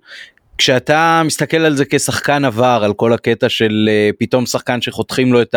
כשאתה 0.61 1.23
מסתכל 1.25 1.57
על 1.57 1.77
זה 1.77 1.85
כשחקן 1.91 2.45
עבר, 2.45 2.81
על 2.85 2.93
כל 2.95 3.13
הקטע 3.13 3.49
של 3.49 3.89
אה, 3.91 4.11
פתאום 4.19 4.47
שחקן 4.47 4.81
שחותכים 4.81 5.33
לו 5.33 5.43
את 5.43 5.55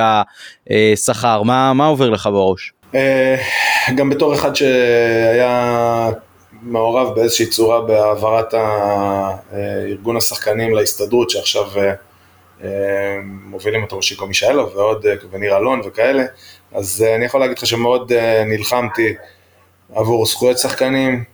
השכר, 0.70 1.43
מה, 1.43 1.74
מה 1.74 1.86
עובר 1.86 2.10
לך 2.10 2.30
בראש? 2.32 2.74
אה, 2.95 3.36
גם 3.95 4.10
בתור 4.10 4.34
אחד 4.34 4.56
שהיה 4.56 6.10
מעורב 6.62 7.16
באיזושהי 7.16 7.45
צורה 7.45 7.82
בהעברת 7.82 8.54
ארגון 9.88 10.18
השחקנים 10.18 10.74
להסתדרות, 10.74 11.30
שעכשיו 11.30 11.66
מובילים 13.24 13.84
אותו 13.84 14.01
שיקו 14.01 14.28
מישאלוב 14.28 14.76
ועוד, 14.76 15.06
וניר 15.32 15.58
אלון 15.58 15.82
וכאלה, 15.86 16.24
אז 16.74 17.06
אני 17.16 17.26
יכול 17.26 17.39
להגיד 17.39 17.58
לך 17.58 17.66
שמאוד 17.66 18.12
נלחמתי 18.45 19.14
עבור 19.95 20.26
זכויות 20.26 20.58
שחקנים, 20.58 21.14
אה, 21.14 21.32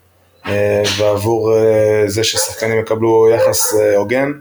ועבור 0.98 1.54
אה, 1.54 2.04
זה 2.08 2.24
ששחקנים 2.24 2.80
יקבלו 2.80 3.30
יחס 3.30 3.76
אה, 3.76 3.98
הוגן. 3.98 4.32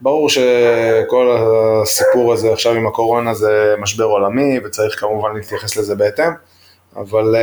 ברור 0.00 0.28
שכל 0.28 1.36
הסיפור 1.36 2.32
הזה 2.32 2.52
עכשיו 2.52 2.72
עם 2.72 2.86
הקורונה 2.86 3.34
זה 3.34 3.74
משבר 3.78 4.04
עולמי 4.04 4.58
וצריך 4.64 5.00
כמובן 5.00 5.34
להתייחס 5.34 5.76
לזה 5.76 5.94
בהתאם, 5.94 6.32
אבל 6.96 7.34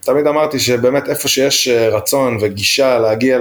תמיד 0.00 0.26
אמרתי 0.26 0.58
שבאמת 0.58 1.08
איפה 1.08 1.28
שיש 1.28 1.68
רצון 1.68 2.38
וגישה 2.40 2.98
להגיע, 2.98 3.38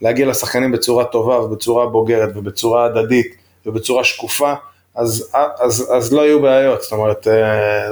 להגיע 0.00 0.26
לשחקנים 0.26 0.72
בצורה 0.72 1.04
טובה 1.04 1.40
ובצורה 1.40 1.86
בוגרת 1.86 2.36
ובצורה 2.36 2.84
הדדית 2.84 3.34
ובצורה 3.66 4.04
שקופה, 4.04 4.52
אז, 4.94 5.36
אז, 5.58 5.92
אז 5.96 6.12
לא 6.12 6.22
יהיו 6.22 6.42
בעיות, 6.42 6.82
זאת 6.82 6.92
אומרת 6.92 7.26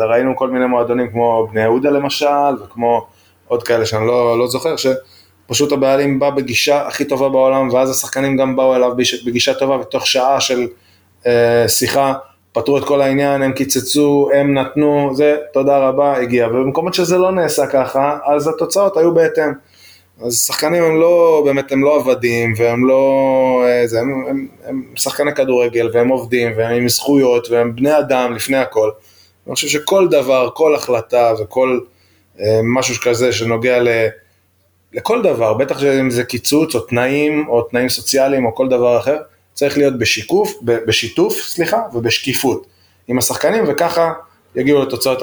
ראינו 0.09 0.37
כל 0.37 0.51
מיני 0.51 0.67
מועדונים 0.67 1.11
כמו 1.11 1.49
בני 1.53 1.61
יהודה 1.61 1.91
למשל 1.91 2.63
וכמו 2.65 3.07
עוד 3.49 3.63
כאלה 3.63 3.87
שאני 3.87 4.07
לא, 4.07 4.39
לא 4.39 4.49
זוכר, 4.49 4.75
שפשוט 4.77 5.73
הבעלים 5.73 6.19
בא 6.19 6.31
בגישה 6.31 6.87
הכי 6.87 7.05
טובה 7.05 7.29
בעולם, 7.29 7.69
ואז 7.73 7.91
השחקנים 7.91 8.37
גם 8.37 8.57
באו 8.57 8.77
אליו 8.77 8.93
בגישה 9.27 9.55
טובה, 9.55 9.77
ותוך 9.77 10.07
שעה 10.07 10.41
של 10.41 10.67
אה, 11.27 11.69
שיחה 11.69 12.15
פתרו 12.53 12.79
את 12.79 12.85
כל 12.85 13.01
העניין, 13.01 13.43
הם 13.43 13.53
קיצצו, 13.53 14.31
הם 14.35 14.59
נתנו, 14.59 15.11
זה, 15.15 15.37
תודה 15.53 15.79
רבה, 15.79 16.17
הגיע. 16.17 16.47
ובמקומות 16.47 16.95
שזה 16.95 17.19
לא 17.19 17.33
נעשה 17.33 17.67
ככה, 17.67 18.19
אז 18.27 18.49
התוצאות 18.49 18.97
היו 18.97 19.15
בהתאם. 19.15 19.53
אז 20.25 20.39
שחקנים 20.47 20.83
הם 20.83 21.01
לא, 21.01 21.43
באמת 21.45 21.73
הם 21.73 21.85
לא 21.85 21.97
עבדים, 21.97 22.55
והם 22.57 22.87
לא, 22.87 23.65
אה, 23.67 23.87
זה, 23.87 24.01
הם, 24.01 24.25
הם, 24.29 24.49
הם 24.65 24.83
שחקני 24.95 25.35
כדורגל, 25.35 25.91
והם 25.93 26.09
עובדים, 26.09 26.53
והם 26.57 26.77
עם 26.77 26.89
זכויות, 26.89 27.51
והם 27.51 27.77
בני 27.77 27.99
אדם 27.99 28.35
לפני 28.35 28.57
הכל. 28.57 28.91
אני 29.47 29.55
חושב 29.55 29.69
שכל 29.69 30.09
דבר, 30.09 30.51
כל 30.55 30.75
החלטה 30.75 31.33
וכל... 31.41 31.81
אה, 32.41 32.61
משהו 32.63 32.95
כזה 33.05 33.33
שנוגע 33.33 33.83
ל, 33.83 33.89
לכל 34.93 35.23
דבר, 35.23 35.55
בטח 35.55 35.83
אם 35.83 36.11
זה 36.11 36.25
קיצוץ 36.25 36.75
או 36.75 36.81
תנאים 36.81 37.49
או 37.49 37.63
תנאים 37.63 37.89
סוציאליים 37.89 38.47
או 38.47 38.55
כל 38.55 38.69
דבר 38.69 38.99
אחר, 38.99 39.17
צריך 39.55 39.79
להיות 39.79 39.99
בשיקוף, 39.99 40.55
בשיתוף, 40.63 41.35
סליחה, 41.35 41.83
ובשקיפות 41.95 42.67
עם 43.09 43.19
השחקנים 43.19 43.65
וככה 43.69 44.13
יגיעו 44.55 44.83
לתוצאות 44.83 45.23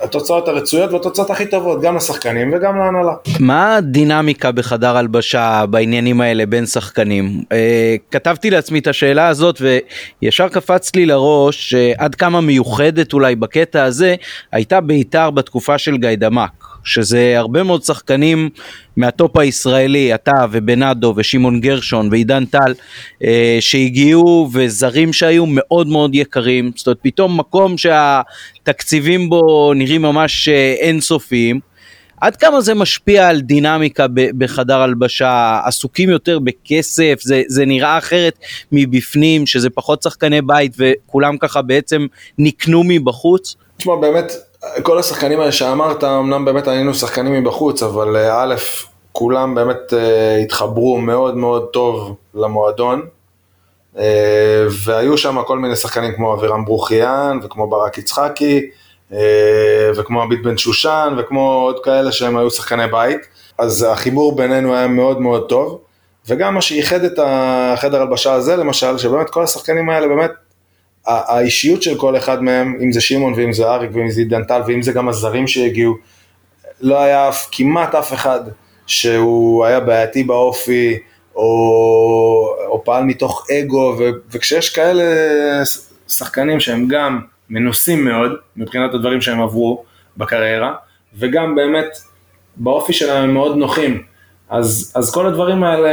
התוצאות 0.00 0.48
הרצויות 0.48 0.92
והתוצאות 0.92 1.30
הכי 1.30 1.46
טובות 1.46 1.82
גם 1.82 1.96
לשחקנים 1.96 2.52
וגם 2.54 2.78
להנהלה. 2.78 3.12
מה 3.40 3.76
הדינמיקה 3.76 4.52
בחדר 4.52 4.96
הלבשה 4.96 5.64
בעניינים 5.70 6.20
האלה 6.20 6.46
בין 6.46 6.66
שחקנים? 6.66 7.42
אה, 7.52 7.96
כתבתי 8.10 8.50
לעצמי 8.50 8.78
את 8.78 8.86
השאלה 8.86 9.28
הזאת 9.28 9.62
וישר 10.22 10.48
קפץ 10.48 10.94
לי 10.94 11.06
לראש 11.06 11.74
אה, 11.74 11.92
עד 11.98 12.14
כמה 12.14 12.40
מיוחדת 12.40 13.12
אולי 13.12 13.36
בקטע 13.36 13.84
הזה 13.84 14.14
הייתה 14.52 14.80
בית"ר 14.80 15.30
בתקופה 15.30 15.78
של 15.78 15.96
גיידמק. 15.96 16.57
שזה 16.88 17.34
הרבה 17.36 17.62
מאוד 17.62 17.82
שחקנים 17.82 18.48
מהטופ 18.96 19.36
הישראלי, 19.36 20.14
אתה 20.14 20.32
ובנאדו 20.50 21.14
ושמעון 21.16 21.60
גרשון 21.60 22.08
ועידן 22.10 22.44
טל, 22.44 22.74
אה, 23.24 23.56
שהגיעו 23.60 24.48
וזרים 24.52 25.12
שהיו 25.12 25.44
מאוד 25.46 25.88
מאוד 25.88 26.14
יקרים, 26.14 26.70
זאת 26.76 26.86
אומרת 26.86 26.98
פתאום 27.02 27.40
מקום 27.40 27.74
שהתקציבים 27.78 29.28
בו 29.28 29.72
נראים 29.74 30.02
ממש 30.02 30.48
אה, 30.48 30.74
אינסופיים. 30.80 31.60
עד 32.20 32.36
כמה 32.36 32.60
זה 32.60 32.74
משפיע 32.74 33.28
על 33.28 33.40
דינמיקה 33.40 34.06
בחדר 34.38 34.80
הלבשה, 34.80 35.60
עסוקים 35.64 36.10
יותר 36.10 36.38
בכסף, 36.38 37.18
זה, 37.22 37.42
זה 37.48 37.66
נראה 37.66 37.98
אחרת 37.98 38.38
מבפנים, 38.72 39.46
שזה 39.46 39.70
פחות 39.70 40.02
שחקני 40.02 40.42
בית 40.42 40.76
וכולם 40.78 41.38
ככה 41.38 41.62
בעצם 41.62 42.06
נקנו 42.38 42.82
מבחוץ? 42.84 43.56
תשמע, 43.76 43.96
באמת, 43.96 44.32
כל 44.82 44.98
השחקנים 44.98 45.40
האלה 45.40 45.52
שאמרת, 45.52 46.04
אמנם 46.04 46.44
באמת 46.44 46.68
היינו 46.68 46.94
שחקנים 46.94 47.32
מבחוץ, 47.32 47.82
אבל 47.82 48.16
אה, 48.16 48.42
א', 48.42 48.54
כולם 49.12 49.54
באמת 49.54 49.92
אה, 49.92 50.36
התחברו 50.36 50.98
מאוד 50.98 51.36
מאוד 51.36 51.66
טוב 51.72 52.16
למועדון, 52.34 53.02
אה, 53.98 54.66
והיו 54.84 55.18
שם 55.18 55.42
כל 55.46 55.58
מיני 55.58 55.76
שחקנים 55.76 56.12
כמו 56.14 56.34
אבירם 56.34 56.64
ברוכיאן, 56.64 57.38
וכמו 57.42 57.70
ברק 57.70 57.98
יצחקי, 57.98 58.70
וכמו 59.96 60.22
עמית 60.22 60.42
בן 60.42 60.58
שושן, 60.58 61.14
וכמו 61.18 61.52
עוד 61.52 61.84
כאלה 61.84 62.12
שהם 62.12 62.36
היו 62.36 62.50
שחקני 62.50 62.86
בית, 62.86 63.20
אז 63.58 63.86
החיבור 63.90 64.36
בינינו 64.36 64.74
היה 64.74 64.86
מאוד 64.86 65.20
מאוד 65.20 65.48
טוב, 65.48 65.80
וגם 66.28 66.54
מה 66.54 66.60
שייחד 66.60 67.04
את 67.04 67.18
החדר 67.22 68.00
הלבשה 68.00 68.32
הזה 68.32 68.56
למשל, 68.56 68.98
שבאמת 68.98 69.30
כל 69.30 69.44
השחקנים 69.44 69.90
האלה 69.90 70.08
באמת 70.08 70.30
האישיות 71.08 71.82
של 71.82 71.98
כל 71.98 72.16
אחד 72.16 72.42
מהם, 72.42 72.78
אם 72.82 72.92
זה 72.92 73.00
שמעון 73.00 73.32
ואם 73.36 73.52
זה 73.52 73.70
אריק 73.70 73.90
ואם 73.94 74.10
זה 74.10 74.20
עידן 74.20 74.44
טל 74.44 74.60
ואם 74.66 74.82
זה 74.82 74.92
גם 74.92 75.08
הזרים 75.08 75.46
שהגיעו, 75.46 75.94
לא 76.80 77.02
היה 77.02 77.28
אף, 77.28 77.48
כמעט 77.52 77.94
אף 77.94 78.12
אחד 78.12 78.40
שהוא 78.86 79.64
היה 79.64 79.80
בעייתי 79.80 80.24
באופי 80.24 80.98
או, 81.36 81.44
או 82.66 82.84
פעל 82.84 83.04
מתוך 83.04 83.46
אגו 83.50 83.94
ו, 83.98 84.10
וכשיש 84.30 84.70
כאלה 84.70 85.04
שחקנים 86.08 86.60
שהם 86.60 86.88
גם 86.88 87.20
מנוסים 87.50 88.04
מאוד 88.04 88.32
מבחינת 88.56 88.94
הדברים 88.94 89.20
שהם 89.20 89.40
עברו 89.40 89.84
בקריירה 90.16 90.74
וגם 91.18 91.54
באמת 91.54 91.98
באופי 92.56 92.92
שלהם 92.92 93.22
הם 93.22 93.34
מאוד 93.34 93.56
נוחים 93.56 94.02
אז, 94.48 94.92
אז 94.96 95.14
כל 95.14 95.26
הדברים 95.26 95.64
האלה 95.64 95.90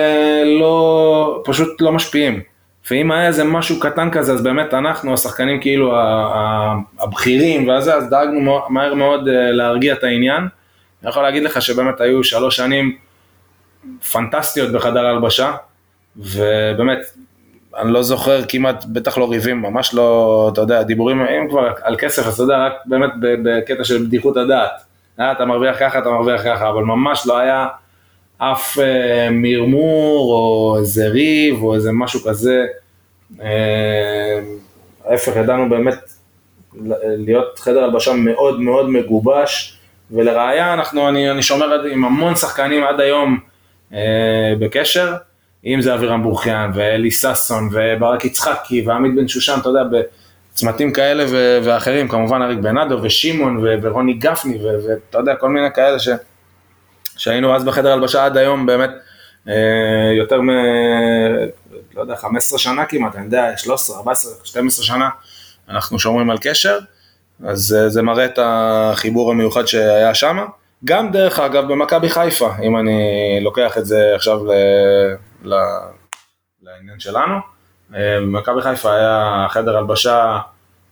לא, 0.59 1.41
פשוט 1.45 1.81
לא 1.81 1.91
משפיעים 1.91 2.41
ואם 2.91 3.11
היה 3.11 3.27
איזה 3.27 3.43
משהו 3.43 3.79
קטן 3.79 4.11
כזה, 4.11 4.33
אז 4.33 4.43
באמת 4.43 4.73
אנחנו, 4.73 5.13
השחקנים 5.13 5.61
כאילו 5.61 5.93
הבכירים 6.99 7.67
והזה, 7.67 7.95
אז 7.95 8.09
דאגנו 8.09 8.61
מהר 8.69 8.93
מאוד 8.93 9.27
אה, 9.27 9.51
להרגיע 9.51 9.93
את 9.93 10.03
העניין. 10.03 10.47
אני 11.01 11.09
יכול 11.09 11.23
להגיד 11.23 11.43
לך 11.43 11.61
שבאמת 11.61 12.01
היו 12.01 12.23
שלוש 12.23 12.55
שנים 12.55 12.97
פנטסטיות 14.11 14.71
בחדר 14.71 15.05
הלבשה, 15.05 15.53
ובאמת, 16.17 16.99
אני 17.77 17.93
לא 17.93 18.03
זוכר 18.03 18.45
כמעט, 18.47 18.85
בטח 18.85 19.17
לא 19.17 19.31
ריבים, 19.31 19.61
ממש 19.61 19.93
לא, 19.93 20.49
אתה 20.53 20.61
יודע, 20.61 20.83
דיבורים, 20.83 21.21
אם 21.21 21.49
כבר 21.49 21.69
על 21.83 21.95
כסף, 21.99 22.27
אז 22.27 22.33
אתה 22.33 22.43
יודע, 22.43 22.57
רק 22.57 22.73
באמת 22.85 23.09
בקטע 23.19 23.83
של 23.83 24.05
בדיחות 24.05 24.37
הדעת. 24.37 24.71
אה, 25.19 25.31
אתה 25.31 25.45
מרוויח 25.45 25.75
ככה, 25.79 25.99
אתה 25.99 26.09
מרוויח 26.09 26.43
ככה, 26.43 26.69
אבל 26.69 26.83
ממש 26.83 27.27
לא 27.27 27.37
היה... 27.37 27.67
אף 28.37 28.79
אה, 28.79 29.29
מרמור 29.31 30.33
או 30.33 30.77
איזה 30.79 31.07
ריב 31.07 31.63
או 31.63 31.75
איזה 31.75 31.91
משהו 31.91 32.19
כזה. 32.19 32.65
אה, 33.41 34.39
ההפך, 35.05 35.35
ידענו 35.35 35.69
באמת 35.69 35.97
להיות 37.03 37.59
חדר 37.59 37.83
הלבשה 37.83 38.13
מאוד 38.13 38.61
מאוד 38.61 38.89
מגובש, 38.89 39.79
ולראיה 40.11 40.73
אנחנו, 40.73 41.09
אני, 41.09 41.31
אני 41.31 41.41
שומר 41.41 41.83
עם 41.91 42.05
המון 42.05 42.35
שחקנים 42.35 42.83
עד 42.83 42.99
היום 42.99 43.39
אה, 43.93 44.53
בקשר, 44.59 45.13
אם 45.65 45.81
זה 45.81 45.93
אבירם 45.93 46.23
בורחיאן 46.23 46.71
ואלי 46.73 47.11
ששון 47.11 47.69
וברק 47.71 48.25
יצחקי 48.25 48.83
ועמית 48.87 49.15
בן 49.15 49.27
שושן, 49.27 49.57
אתה 49.61 49.69
יודע, 49.69 49.83
בצמתים 50.53 50.93
כאלה 50.93 51.25
ואחרים, 51.63 52.07
כמובן 52.07 52.41
אריק 52.41 52.59
בנאדו 52.59 53.03
ושמעון 53.03 53.65
ורוני 53.81 54.13
גפני 54.13 54.57
ואתה 54.63 55.17
יודע, 55.17 55.35
כל 55.35 55.49
מיני 55.49 55.67
כאלה 55.75 55.99
ש... 55.99 56.09
שהיינו 57.17 57.55
אז 57.55 57.63
בחדר 57.63 57.91
הלבשה 57.91 58.25
עד 58.25 58.37
היום 58.37 58.65
באמת 58.65 58.91
אה, 59.47 60.13
יותר 60.17 60.41
מ... 60.41 60.49
לא 61.95 62.01
יודע, 62.01 62.15
15 62.15 62.59
שנה 62.59 62.85
כמעט, 62.85 63.15
אני 63.15 63.25
יודע, 63.25 63.57
13, 63.57 63.97
14, 63.97 64.31
12 64.43 64.85
שנה, 64.85 65.09
אנחנו 65.69 65.99
שומרים 65.99 66.29
על 66.29 66.37
קשר, 66.41 66.79
אז 67.45 67.77
אה, 67.79 67.89
זה 67.89 68.01
מראה 68.01 68.25
את 68.25 68.39
החיבור 68.41 69.31
המיוחד 69.31 69.65
שהיה 69.65 70.13
שם. 70.13 70.45
גם 70.85 71.11
דרך 71.11 71.39
אגב 71.39 71.71
במכבי 71.71 72.09
חיפה, 72.09 72.49
אם 72.63 72.77
אני 72.77 72.99
לוקח 73.41 73.77
את 73.77 73.85
זה 73.85 74.11
עכשיו 74.15 74.45
ל... 74.45 74.51
ל... 75.43 75.53
לעניין 76.63 76.99
שלנו, 76.99 77.35
אה, 77.95 78.19
במכבי 78.21 78.61
חיפה 78.61 78.95
היה 78.95 79.45
חדר 79.49 79.77
הלבשה 79.77 80.37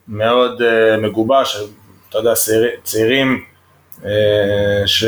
מאוד 0.08 0.62
מגובש, 0.98 1.58
אתה 2.10 2.18
יודע, 2.18 2.34
צעירים 2.84 3.44
ש... 4.86 5.06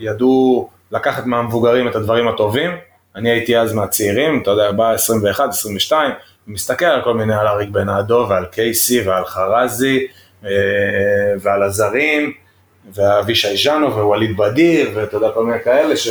ידעו 0.00 0.68
לקחת 0.92 1.26
מהמבוגרים 1.26 1.88
את 1.88 1.96
הדברים 1.96 2.28
הטובים. 2.28 2.70
אני 3.16 3.30
הייתי 3.30 3.58
אז 3.58 3.72
מהצעירים, 3.72 4.42
אתה 4.42 4.50
יודע, 4.50 4.72
בא 4.72 4.90
21, 4.90 5.48
22, 5.48 6.12
מסתכל 6.46 6.84
על 6.84 7.02
כל 7.04 7.14
מיני, 7.14 7.34
על 7.34 7.46
אריק 7.48 7.68
בנאדו 7.70 8.26
ועל 8.28 8.44
קייסי 8.44 9.08
ועל 9.08 9.24
חרזי 9.24 10.06
אה, 10.44 10.50
ועל 11.40 11.62
הזרים 11.62 12.32
ואבישי 12.94 13.56
ז'אנו 13.56 13.94
ווליד 13.96 14.36
בדיר 14.36 14.90
ואתה 14.94 15.16
יודע, 15.16 15.30
כל 15.34 15.44
מיני 15.44 15.60
כאלה 15.64 15.96
ש... 15.96 16.08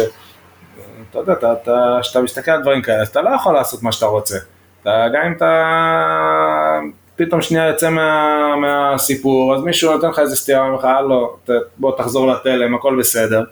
אתה 1.09 1.19
יודע, 1.19 1.33
אתה- 1.33 1.53
אתה- 1.53 1.97
כשאתה 2.01 2.21
מסתכל 2.21 2.51
על 2.51 2.61
דברים 2.61 2.81
כאלה, 2.81 3.01
אז 3.01 3.07
אתה 3.07 3.21
לא 3.21 3.29
יכול 3.29 3.53
לעשות 3.53 3.83
מה 3.83 3.91
שאתה 3.91 4.05
רוצה. 4.05 4.37
אתה, 4.81 5.05
גם 5.13 5.21
אם 5.25 5.33
אתה 5.37 6.79
פתאום 7.15 7.41
שנייה 7.41 7.67
יוצא 7.67 7.89
מה, 7.89 8.37
מהסיפור, 8.55 9.55
אז 9.55 9.61
מישהו 9.61 9.91
נותן 9.91 10.09
לך 10.09 10.19
איזה 10.19 10.35
סטירה, 10.35 10.65
אומר 10.65 10.75
לך, 10.77 10.85
הלו, 10.85 11.37
בוא 11.77 11.97
תחזור 11.97 12.27
לתלם, 12.27 12.75
הכל 12.75 12.95
בסדר. 12.99 13.43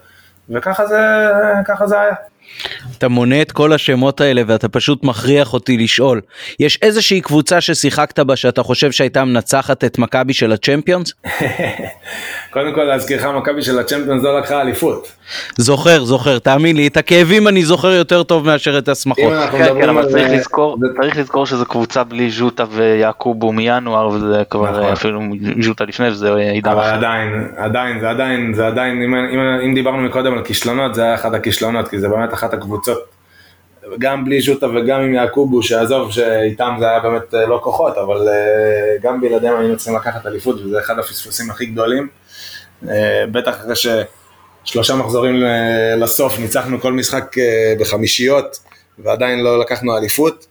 וככה 0.49 0.85
זה, 0.87 0.97
זה 1.87 2.01
היה. 2.01 2.13
אתה 2.97 3.07
מונה 3.07 3.41
את 3.41 3.51
כל 3.51 3.73
השמות 3.73 4.21
האלה 4.21 4.41
ואתה 4.47 4.69
פשוט 4.69 5.03
מכריח 5.03 5.53
אותי 5.53 5.77
לשאול, 5.77 6.21
יש 6.59 6.79
איזושהי 6.81 7.21
קבוצה 7.21 7.61
ששיחקת 7.61 8.19
בה 8.19 8.35
שאתה 8.35 8.63
חושב 8.63 8.91
שהייתה 8.91 9.25
מנצחת 9.25 9.83
את 9.83 9.97
מכבי 9.97 10.33
של 10.33 10.51
הצ'מפיונס? 10.51 11.13
קודם 12.53 12.73
כל 12.75 12.83
להזכירך, 12.83 13.25
מכבי 13.25 13.61
של 13.61 13.79
הצ'מפיונס 13.79 14.23
לא 14.23 14.39
לקחה 14.39 14.61
אליפות. 14.61 15.11
זוכר, 15.57 16.03
זוכר, 16.05 16.39
תאמין 16.39 16.75
לי, 16.75 16.87
את 16.87 16.97
הכאבים 16.97 17.47
אני 17.47 17.65
זוכר 17.65 17.87
יותר 17.91 18.23
טוב 18.23 18.45
מאשר 18.45 18.77
את 18.77 18.89
השמחות. 18.89 19.33
כן, 19.51 19.81
כן, 19.81 19.89
אבל 19.89 20.05
צריך 20.11 20.31
לזכור, 20.31 20.77
זה- 20.79 20.87
צריך 21.01 21.17
לזכור 21.17 21.45
שזו 21.45 21.65
קבוצה 21.65 22.03
בלי 22.03 22.29
ז'וטה 22.29 22.63
ויעקובו 22.71 23.51
מינואר 23.53 24.07
וזה 24.07 24.43
כבר 24.49 24.71
נכון. 24.71 24.83
אה, 24.83 24.93
אפילו 24.93 25.21
ז'וטה 25.61 25.83
לפני 25.85 26.07
וזה 26.09 26.33
עידן 26.35 26.71
אבל 26.71 26.79
אחר. 26.81 26.93
עדיין, 26.93 27.47
עדיין, 27.57 27.99
זה 27.99 28.09
עדיין, 28.09 28.53
זה 28.53 28.67
עדיין, 28.67 29.01
אם, 29.01 29.15
אם, 29.15 29.39
אם 29.65 29.73
דיברנו 29.75 29.97
מקודם 29.97 30.33
על 30.33 30.43
כישלונות, 30.43 30.95
זה 30.95 31.03
היה 31.03 31.15
אחד 31.15 31.33
הכישלונות, 31.33 31.87
כי 31.87 31.99
זה 31.99 32.09
באמת 32.09 32.33
אחת 32.37 32.53
הקבוצות, 32.53 33.17
גם 33.99 34.25
בלי 34.25 34.41
ז'וטה 34.41 34.67
וגם 34.69 35.01
עם 35.01 35.13
יעקובו, 35.13 35.63
שעזוב 35.63 36.11
שאיתם 36.11 36.75
זה 36.79 36.89
היה 36.89 36.99
באמת 36.99 37.33
אה, 37.33 37.45
לא 37.45 37.59
כוחות, 37.63 37.97
אבל 37.97 38.27
אה, 38.27 38.97
גם 39.01 39.21
בלעדיהם 39.21 39.59
היינו 39.59 39.77
צריכים 39.77 39.95
לקחת 39.95 40.25
אליפות, 40.25 40.55
וזה 40.55 40.79
אחד 40.79 40.99
הפספוסים 40.99 41.51
הכי 41.51 41.65
גדולים. 41.65 42.07
אה, 42.89 43.25
בטח 43.31 43.55
אחרי 43.55 43.73
ששלושה 44.65 44.95
מחזורים 44.95 45.43
לסוף, 45.97 46.39
ניצחנו 46.39 46.81
כל 46.81 46.93
משחק 46.93 47.35
בחמישיות, 47.79 48.59
ועדיין 48.99 49.39
לא 49.39 49.59
לקחנו 49.59 49.97
אליפות. 49.97 50.47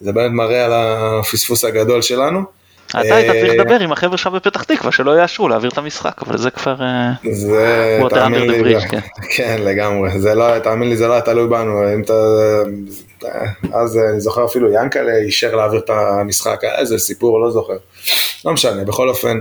זה 0.00 0.12
באמת 0.12 0.30
מראה 0.30 0.64
על 0.64 0.72
הפספוס 0.72 1.64
הגדול 1.64 2.02
שלנו. 2.02 2.57
אתה 2.90 3.14
היית 3.14 3.30
צריך 3.30 3.50
אה, 3.50 3.54
לדבר 3.54 3.80
עם 3.80 3.92
החבר'ה 3.92 4.16
שם 4.16 4.32
בפתח 4.32 4.62
תקווה 4.62 4.92
שלא 4.92 5.20
יאשרו 5.20 5.48
להעביר 5.48 5.70
את 5.70 5.78
המשחק 5.78 6.22
אבל 6.26 6.38
זה 6.38 6.50
כבר 6.50 6.76
אה, 6.80 7.32
זה, 7.32 8.00
תאמין 8.10 8.50
לי, 8.50 8.80
כן. 8.80 8.98
כן, 9.36 9.56
לגמרי, 9.64 10.20
זה 10.20 10.34
לא, 10.34 10.58
תאמין 10.58 10.88
לי, 10.88 10.96
זה 10.96 11.08
לא 11.08 11.12
היה 11.12 11.22
תלוי 11.22 11.48
בנו, 11.48 11.94
אם 11.94 12.02
אתה, 12.02 12.14
אז 13.72 13.98
אני 14.12 14.20
זוכר 14.20 14.44
אפילו 14.44 14.72
ינקלה 14.72 15.16
אישר 15.16 15.56
להעביר 15.56 15.80
את 15.80 15.90
המשחק, 15.90 16.58
היה 16.64 16.78
איזה 16.78 16.98
סיפור, 16.98 17.40
לא 17.40 17.50
זוכר, 17.50 17.76
לא 18.44 18.52
משנה, 18.52 18.84
בכל 18.84 19.08
אופן, 19.08 19.40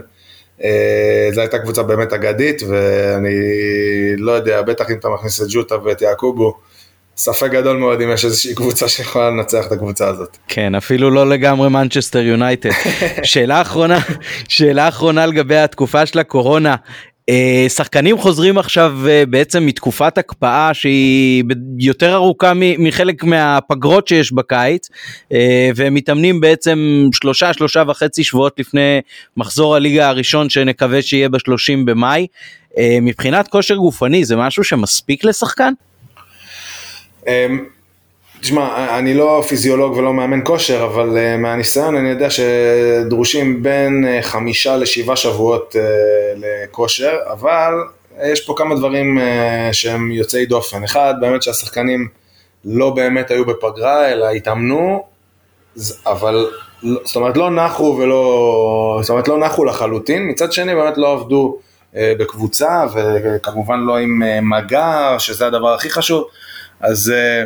אה, 0.64 1.30
זו 1.34 1.42
הייתה 1.42 1.60
קבוצה 1.60 1.84
באמת 1.84 2.14
אגדית, 2.14 2.62
ואני 2.68 3.38
לא 4.18 4.32
יודע, 4.32 4.62
בטח 4.62 4.90
אם 4.92 4.96
אתה 4.96 5.10
מכניס 5.10 5.42
את 5.42 5.48
ג'וטה 5.50 5.76
ואת 5.84 6.02
יעקובו, 6.02 6.58
ספק 7.18 7.52
גדול 7.52 7.78
מאוד 7.78 8.02
אם 8.02 8.12
יש 8.12 8.26
איזושהי 8.26 8.56
קבוצה 8.56 8.88
שיכולה 8.88 9.30
לנצח 9.30 9.68
את 9.68 9.72
הקבוצה 9.72 10.08
הזאת. 10.08 10.38
כן, 10.48 10.76
אפילו 10.76 11.10
לא 11.10 11.30
לגמרי 11.30 11.70
מנצ'סטר 11.70 12.20
יונייטד. 12.20 12.70
שאלה 13.24 13.62
אחרונה, 13.62 14.00
שאלה 14.48 14.88
אחרונה 14.88 15.26
לגבי 15.26 15.58
התקופה 15.58 16.06
של 16.06 16.20
הקורונה. 16.20 16.76
אה, 17.30 17.66
שחקנים 17.70 18.18
חוזרים 18.18 18.58
עכשיו 18.58 18.98
אה, 19.08 19.24
בעצם 19.30 19.66
מתקופת 19.66 20.18
הקפאה 20.18 20.74
שהיא 20.74 21.44
יותר 21.80 22.14
ארוכה 22.14 22.54
מחלק 22.56 23.24
מהפגרות 23.24 24.08
שיש 24.08 24.34
בקיץ 24.34 24.90
אה, 25.34 25.70
והם 25.76 25.94
מתאמנים 25.94 26.42
בעצם 26.42 27.08
שלושה 27.14 27.54
שלושה 27.54 27.84
וחצי 27.88 28.24
שבועות 28.24 28.60
לפני 28.60 29.02
מחזור 29.38 29.76
הליגה 29.76 30.10
הראשון 30.10 30.50
שנקווה 30.50 31.02
שיהיה 31.02 31.30
ב-30 31.30 31.86
במאי. 31.86 32.28
מבחינת 33.02 33.48
כושר 33.48 33.76
גופני 33.76 34.26
זה 34.26 34.36
משהו 34.36 34.64
שמספיק 34.64 35.24
לשחקן? 35.24 35.74
אמ, 37.28 37.66
תשמע, 38.42 38.98
אני 39.00 39.14
לא 39.14 39.44
פיזיולוג 39.48 39.98
ולא 39.98 40.14
מאמן 40.14 40.40
כושר, 40.44 40.84
אבל 40.86 41.18
אה, 41.18 41.38
מהניסיון 41.38 41.96
אני 41.96 42.10
יודע 42.10 42.28
שדרושים 42.30 43.64
בין 43.64 44.06
אה, 44.08 44.22
חמישה 44.22 44.78
לשבעה 44.78 45.16
שבועות 45.16 45.76
אה, 45.76 45.82
לכושר, 46.38 47.18
אבל 47.32 47.74
יש 48.24 48.46
פה 48.46 48.54
כמה 48.58 48.76
דברים 48.76 49.20
שהם 49.72 50.12
יוצאי 50.12 50.46
דופן. 50.46 50.84
אחד, 50.84 51.14
באמת 51.22 51.44
שהשחקנים 51.44 52.08
לא 52.66 52.90
באמת 52.90 53.32
היו 53.32 53.46
בפגרה, 53.46 54.12
אלא 54.12 54.30
התאמנו, 54.30 55.04
אבל, 56.06 56.48
לא- 56.84 57.02
זאת 57.06 57.16
אומרת, 57.16 57.38
לא 57.38 57.52
נחו 57.52 57.98
ולא, 58.00 59.00
זאת 59.02 59.10
אומרת, 59.10 59.28
לא 59.28 59.40
נחו 59.40 59.66
לחלוטין. 59.66 60.28
מצד 60.30 60.52
שני, 60.52 60.76
באמת 60.76 60.98
לא 60.98 61.14
עבדו 61.14 61.58
בקבוצה, 61.94 62.86
וכמובן 62.94 63.80
לא 63.80 63.98
עם 63.98 64.22
מגע, 64.50 65.16
שזה 65.20 65.48
הדבר 65.48 65.74
הכי 65.74 65.90
חשוב. 65.90 66.28
אז 66.82 67.14
אה, 67.16 67.46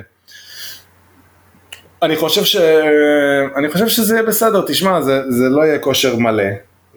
אני 2.03 2.15
חושב, 2.15 2.43
ש... 2.43 2.55
אני 3.55 3.69
חושב 3.71 3.87
שזה 3.87 4.13
יהיה 4.13 4.23
בסדר, 4.23 4.63
תשמע, 4.67 5.01
זה, 5.01 5.31
זה 5.31 5.49
לא 5.49 5.61
יהיה 5.61 5.79
כושר 5.79 6.15
מלא, 6.15 6.43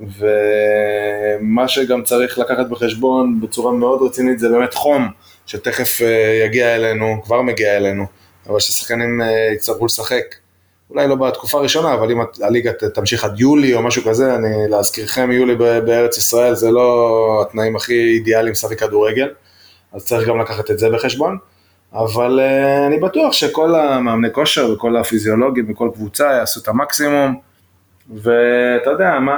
ומה 0.00 1.68
שגם 1.68 2.02
צריך 2.02 2.38
לקחת 2.38 2.66
בחשבון 2.70 3.40
בצורה 3.40 3.72
מאוד 3.72 4.02
רצינית 4.02 4.38
זה 4.38 4.48
באמת 4.48 4.74
חום, 4.74 5.08
שתכף 5.46 6.02
אה, 6.02 6.40
יגיע 6.46 6.74
אלינו, 6.74 7.22
כבר 7.24 7.42
מגיע 7.42 7.76
אלינו, 7.76 8.04
אבל 8.48 8.60
ששחקנים 8.60 9.22
אה, 9.22 9.52
יצטרכו 9.54 9.86
לשחק, 9.86 10.34
אולי 10.90 11.08
לא 11.08 11.14
בתקופה 11.14 11.58
הראשונה, 11.58 11.94
אבל 11.94 12.10
אם 12.10 12.20
הליגה 12.42 12.72
תמשיך 12.94 13.24
עד 13.24 13.40
יולי 13.40 13.74
או 13.74 13.82
משהו 13.82 14.02
כזה, 14.02 14.34
אני 14.34 14.48
להזכירכם, 14.70 15.30
יולי 15.32 15.56
בארץ 15.56 16.18
ישראל 16.18 16.54
זה 16.54 16.70
לא 16.70 17.42
התנאים 17.42 17.76
הכי 17.76 18.14
אידיאליים 18.14 18.52
לשחק 18.52 18.78
כדורגל, 18.78 19.28
אז 19.92 20.04
צריך 20.04 20.28
גם 20.28 20.40
לקחת 20.40 20.70
את 20.70 20.78
זה 20.78 20.90
בחשבון. 20.90 21.38
אבל 21.94 22.40
uh, 22.40 22.86
אני 22.86 22.98
בטוח 22.98 23.32
שכל 23.32 23.74
המאמני 23.74 24.32
כושר 24.32 24.70
וכל 24.70 24.96
הפיזיולוגים 24.96 25.66
וכל 25.68 25.90
קבוצה 25.94 26.24
יעשו 26.24 26.60
את 26.60 26.68
המקסימום, 26.68 27.40
ואתה 28.10 28.90
יודע, 28.90 29.18
מה, 29.20 29.36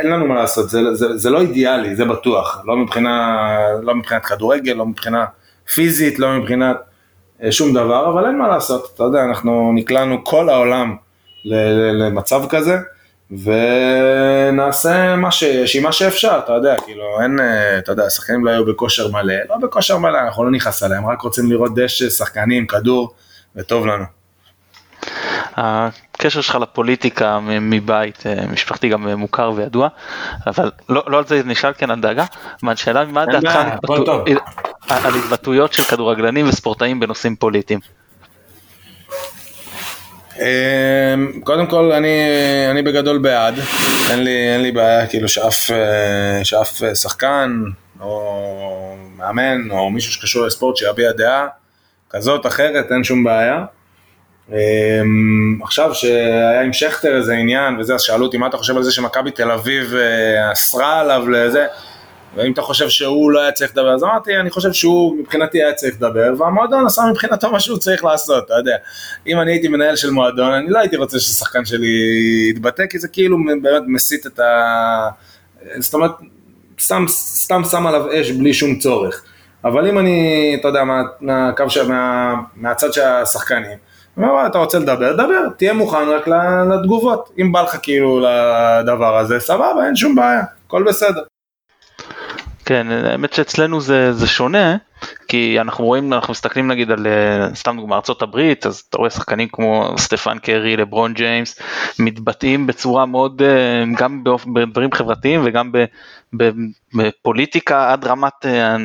אין 0.00 0.10
לנו 0.10 0.26
מה 0.26 0.34
לעשות, 0.34 0.70
זה, 0.70 0.94
זה, 0.94 1.16
זה 1.16 1.30
לא 1.30 1.40
אידיאלי, 1.40 1.96
זה 1.96 2.04
בטוח, 2.04 2.62
לא, 2.64 2.76
מבחינה, 2.76 3.46
לא 3.82 3.94
מבחינת 3.94 4.24
כדורגל, 4.26 4.72
לא 4.72 4.86
מבחינה 4.86 5.24
פיזית, 5.74 6.18
לא 6.18 6.38
מבחינת 6.38 6.76
אה, 7.42 7.52
שום 7.52 7.74
דבר, 7.74 8.10
אבל 8.10 8.26
אין 8.26 8.38
מה 8.38 8.48
לעשות, 8.48 8.90
אתה 8.94 9.02
יודע, 9.02 9.24
אנחנו 9.24 9.72
נקלענו 9.74 10.24
כל 10.24 10.48
העולם 10.48 10.96
למצב 11.44 12.48
כזה, 12.48 12.78
ונעשה 13.30 15.16
מה 15.16 15.30
שיש 15.30 15.76
עם 15.76 15.82
מה 15.82 15.92
שאפשר, 15.92 16.40
אתה 16.44 16.52
יודע, 16.52 16.74
כאילו, 16.84 17.04
אין, 17.22 17.40
אה, 17.40 17.78
אתה 17.78 17.92
יודע, 17.92 18.04
השחקנים 18.04 18.44
לא 18.44 18.50
היו 18.50 18.66
בכושר 18.66 19.08
מלא, 19.08 19.34
לא 19.48 19.56
בכושר 19.56 19.98
מלא, 19.98 20.18
אנחנו 20.18 20.44
לא 20.44 20.50
נכנס 20.50 20.82
עליהם, 20.82 21.06
רק 21.06 21.22
רוצים 21.22 21.50
לראות 21.52 21.74
דשא, 21.74 22.10
שחקנים, 22.10 22.66
כדור, 22.66 23.14
וטוב 23.56 23.86
לנו. 23.86 24.04
הקשר 25.56 26.40
שלך 26.40 26.54
לפוליטיקה 26.54 27.38
מבית 27.60 28.26
אה, 28.26 28.46
משפחתי 28.52 28.88
גם 28.88 29.08
מוכר 29.08 29.52
וידוע 29.56 29.88
אבל 30.46 30.70
לא, 30.88 31.02
לא 31.06 31.18
על 31.18 31.26
זה 31.26 31.42
נשאל 31.44 31.72
כן 31.78 31.90
על 31.90 32.00
דאגה 32.00 32.24
מה 32.62 32.72
השאלה 32.72 33.04
מה 33.04 33.26
דעתך 33.26 33.56
על 34.88 35.14
התבטאויות 35.14 35.72
של 35.72 35.82
כדורגלנים 35.82 36.48
וספורטאים 36.48 37.00
בנושאים 37.00 37.36
פוליטיים. 37.36 37.80
אמ, 40.38 41.40
קודם 41.44 41.66
כל 41.66 41.92
אני, 41.92 42.18
אני 42.70 42.82
בגדול 42.82 43.18
בעד, 43.18 43.54
אין 44.10 44.24
לי, 44.24 44.52
אין 44.52 44.62
לי 44.62 44.72
בעיה 44.72 45.06
כאילו 45.06 45.28
שאף, 45.28 45.70
אה, 45.70 46.44
שאף 46.44 46.82
אה, 46.82 46.94
שחקן 46.94 47.62
או 48.00 48.96
מאמן 49.16 49.70
או 49.70 49.90
מישהו 49.90 50.12
שקשור 50.12 50.46
לספורט 50.46 50.76
שיביע 50.76 51.12
דעה 51.12 51.46
כזאת 52.10 52.46
אחרת, 52.46 52.92
אין 52.92 53.04
שום 53.04 53.24
בעיה. 53.24 53.64
אמ, 54.52 55.58
עכשיו 55.62 55.94
שהיה 55.94 56.62
עם 56.62 56.72
שכטר 56.72 57.16
איזה 57.16 57.34
עניין 57.34 57.80
וזה, 57.80 57.94
אז 57.94 58.00
שאלו 58.00 58.26
אותי 58.26 58.36
מה 58.36 58.46
אתה 58.46 58.56
חושב 58.56 58.76
על 58.76 58.82
זה 58.82 58.92
שמכבי 58.92 59.30
תל 59.30 59.50
אביב 59.50 59.94
אה, 59.94 60.52
אסרה 60.52 61.00
עליו 61.00 61.28
לזה, 61.30 61.66
ואם 62.36 62.52
אתה 62.52 62.62
חושב 62.62 62.88
שהוא 62.88 63.30
לא 63.30 63.40
היה 63.40 63.52
צריך 63.52 63.70
לדבר, 63.70 63.94
אז 63.94 64.04
אמרתי, 64.04 64.36
אני 64.36 64.50
חושב 64.50 64.72
שהוא 64.72 65.16
מבחינתי 65.16 65.62
היה 65.62 65.74
צריך 65.74 65.94
לדבר, 65.96 66.32
והמועדון 66.38 66.86
עשה 66.86 67.02
מבחינתו 67.10 67.50
מה 67.50 67.60
שהוא 67.60 67.78
צריך 67.78 68.04
לעשות, 68.04 68.44
אתה 68.44 68.54
יודע. 68.54 68.76
אם 69.26 69.40
אני 69.40 69.52
הייתי 69.52 69.68
מנהל 69.68 69.96
של 69.96 70.10
מועדון, 70.10 70.52
אני 70.52 70.70
לא 70.70 70.78
הייתי 70.78 70.96
רוצה 70.96 71.18
ששחקן 71.18 71.64
שלי 71.64 71.88
יתבטא, 72.50 72.86
כי 72.86 72.98
זה 72.98 73.08
כאילו 73.08 73.36
באמת 73.62 73.82
מסיט 73.86 74.26
את 74.26 74.38
ה... 74.38 75.08
זאת 75.78 75.94
אומרת, 75.94 76.10
סתם, 76.80 77.04
סתם 77.08 77.62
שם 77.70 77.86
עליו 77.86 78.20
אש 78.20 78.30
בלי 78.30 78.54
שום 78.54 78.78
צורך. 78.78 79.22
אבל 79.64 79.88
אם 79.88 79.98
אני, 79.98 80.56
אתה 80.60 80.68
יודע, 80.68 80.84
מה, 80.84 81.02
מהקו 81.20 81.70
של, 81.70 81.88
מה, 81.88 82.34
מהצד 82.56 82.92
של 82.92 83.02
השחקנים, 83.02 83.78
אומר, 84.16 84.28
"וואלה, 84.32 84.46
אתה 84.46 84.58
רוצה 84.58 84.78
לדבר, 84.78 85.12
דבר, 85.12 85.48
תהיה 85.56 85.72
מוכן 85.72 86.08
רק 86.08 86.28
לתגובות. 86.72 87.30
אם 87.40 87.52
בא 87.52 87.62
לך 87.62 87.76
כאילו 87.82 88.20
לדבר 88.20 89.18
הזה, 89.18 89.40
סבבה, 89.40 89.86
אין 89.86 89.96
שום 89.96 90.14
בעיה, 90.14 90.42
הכל 90.66 90.82
בסדר. 90.82 91.22
כן 92.68 92.86
האמת 92.90 93.32
שאצלנו 93.32 93.80
זה, 93.80 94.12
זה 94.12 94.26
שונה 94.26 94.76
כי 95.28 95.60
אנחנו 95.60 95.84
רואים, 95.84 96.12
אנחנו 96.12 96.30
מסתכלים 96.32 96.68
נגיד 96.68 96.90
על 96.90 97.06
אה, 97.06 97.54
סתם 97.54 97.76
דוגמא 97.76 97.94
ארצות 97.94 98.22
הברית, 98.22 98.66
אז 98.66 98.82
אתה 98.88 98.98
רואה 98.98 99.10
שחקנים 99.10 99.48
כמו 99.52 99.94
סטפן 99.98 100.38
קרי, 100.38 100.76
לברון 100.76 101.14
ג'יימס, 101.14 101.60
מתבטאים 101.98 102.66
בצורה 102.66 103.06
מאוד, 103.06 103.42
אה, 103.42 103.84
גם 103.96 104.24
בדברים 104.54 104.92
חברתיים 104.92 105.40
וגם 105.44 105.72
בפוליטיקה 106.94 107.92
עד 107.92 108.04
רמת 108.04 108.46
אה, 108.46 108.76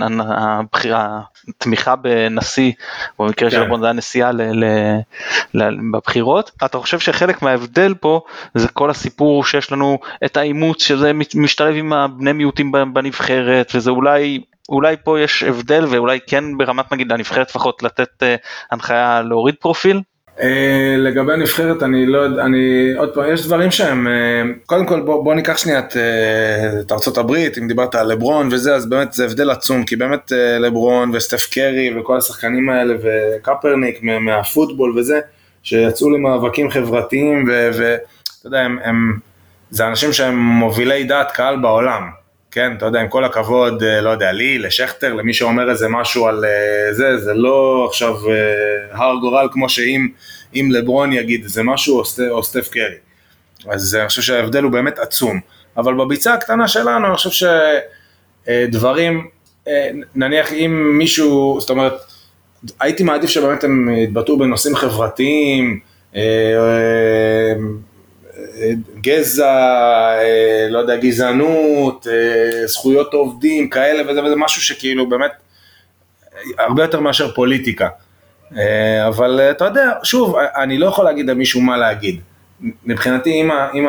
הבחירה, 0.59 1.21
תמיכה 1.57 1.95
בנשיא, 1.95 2.71
במקרה 3.19 3.51
של 3.51 3.61
לברון 3.61 3.79
כן. 3.79 3.81
זה 3.81 3.85
היה 3.85 3.93
נשיאה 3.93 4.31
בבחירות. 5.93 6.51
אתה 6.65 6.77
חושב 6.77 6.99
שחלק 6.99 7.41
מההבדל 7.41 7.93
פה 7.93 8.21
זה 8.55 8.67
כל 8.67 8.89
הסיפור 8.89 9.45
שיש 9.45 9.71
לנו 9.71 9.99
את 10.25 10.37
האימוץ 10.37 10.83
שזה 10.83 11.11
משתלב 11.35 11.75
עם 11.75 11.93
הבני 11.93 12.33
מיעוטים 12.33 12.71
בנבחרת 12.71 13.71
וזה 13.75 13.91
אולי 13.91 14.39
אולי 14.69 14.95
פה 15.03 15.19
יש 15.19 15.43
הבדל 15.43 15.85
ואולי 15.89 16.19
כן 16.27 16.57
ברמת 16.57 16.91
נגיד 16.91 17.11
הנבחרת 17.11 17.49
לפחות 17.49 17.83
לתת 17.83 18.23
uh, 18.23 18.25
הנחיה 18.71 19.21
להוריד 19.21 19.55
פרופיל? 19.59 20.01
Uh, 20.37 20.41
לגבי 20.97 21.33
הנבחרת 21.33 21.83
אני 21.83 22.05
לא 22.05 22.17
יודע, 22.17 22.43
אני 22.43 22.93
עוד 22.97 23.13
פעם, 23.13 23.33
יש 23.33 23.45
דברים 23.45 23.71
שהם, 23.71 24.07
uh, 24.07 24.65
קודם 24.65 24.85
כל 24.85 25.01
בוא, 25.01 25.23
בוא 25.23 25.35
ניקח 25.35 25.57
שנייה 25.57 25.79
את, 25.79 25.97
את 26.81 26.91
ארצות 26.91 27.17
הברית, 27.17 27.57
אם 27.57 27.67
דיברת 27.67 27.95
על 27.95 28.13
לברון 28.13 28.49
וזה, 28.51 28.75
אז 28.75 28.89
באמת 28.89 29.13
זה 29.13 29.25
הבדל 29.25 29.49
עצום, 29.49 29.85
כי 29.85 29.95
באמת 29.95 30.31
לברון 30.59 31.11
וסטף 31.13 31.47
קרי 31.51 31.99
וכל 31.99 32.17
השחקנים 32.17 32.69
האלה 32.69 32.93
וקפרניק 33.03 33.99
מהפוטבול 34.03 34.99
וזה, 34.99 35.19
שיצאו 35.63 36.09
למאבקים 36.09 36.69
חברתיים 36.69 37.45
ואתה 37.49 38.47
יודע, 38.47 38.59
הם, 38.59 38.77
הם, 38.83 39.19
זה 39.69 39.87
אנשים 39.87 40.13
שהם 40.13 40.39
מובילי 40.39 41.03
דעת 41.03 41.31
קהל 41.31 41.55
בעולם. 41.61 42.22
כן, 42.53 42.73
אתה 42.77 42.85
יודע, 42.85 43.01
עם 43.01 43.07
כל 43.07 43.25
הכבוד, 43.25 43.83
אה, 43.83 44.01
לא 44.01 44.09
יודע, 44.09 44.31
לי, 44.31 44.57
לשכטר, 44.57 45.13
למי 45.13 45.33
שאומר 45.33 45.69
איזה 45.69 45.87
משהו 45.87 46.27
על 46.27 46.45
אה, 46.45 46.93
זה, 46.93 47.17
זה 47.17 47.33
לא 47.33 47.85
עכשיו 47.89 48.29
אה, 48.29 48.33
הר 48.91 49.15
גורל 49.15 49.47
כמו 49.51 49.69
שאם 49.69 50.69
לברון 50.71 51.13
יגיד 51.13 51.43
איזה 51.43 51.63
משהו 51.63 52.03
או 52.29 52.43
סטף 52.43 52.69
קרי. 52.69 52.95
אז 53.69 53.95
אני 53.95 54.07
חושב 54.07 54.21
שההבדל 54.21 54.63
הוא 54.63 54.71
באמת 54.71 54.99
עצום. 54.99 55.39
אבל 55.77 55.93
בביצה 55.93 56.33
הקטנה 56.33 56.67
שלנו, 56.67 57.07
אני 57.07 57.15
חושב 57.15 57.47
שדברים, 58.47 59.27
נניח 60.15 60.53
אם 60.53 60.97
מישהו, 60.97 61.57
זאת 61.59 61.69
אומרת, 61.69 61.93
הייתי 62.79 63.03
מעדיף 63.03 63.29
שבאמת 63.29 63.63
הם 63.63 63.89
יתבטאו 63.89 64.37
בנושאים 64.37 64.75
חברתיים, 64.75 65.79
גזע, 69.01 69.53
אה, 70.21 70.67
לא 70.69 70.79
יודע, 70.79 70.95
גזענות, 70.95 72.07
אה, 72.07 72.67
זכויות 72.67 73.13
עובדים, 73.13 73.69
כאלה 73.69 74.11
וזה 74.11 74.23
וזה 74.23 74.35
משהו 74.35 74.61
שכאילו 74.61 75.09
באמת 75.09 75.31
הרבה 76.59 76.83
יותר 76.83 76.99
מאשר 76.99 77.31
פוליטיקה. 77.31 77.87
אה, 78.57 79.07
אבל 79.07 79.41
אתה 79.51 79.65
יודע, 79.65 79.91
שוב, 80.03 80.35
אני 80.55 80.77
לא 80.77 80.87
יכול 80.87 81.05
להגיד 81.05 81.29
למישהו 81.29 81.61
מה 81.61 81.77
להגיד. 81.77 82.21
מבחינתי 82.85 83.41
אם 83.73 83.87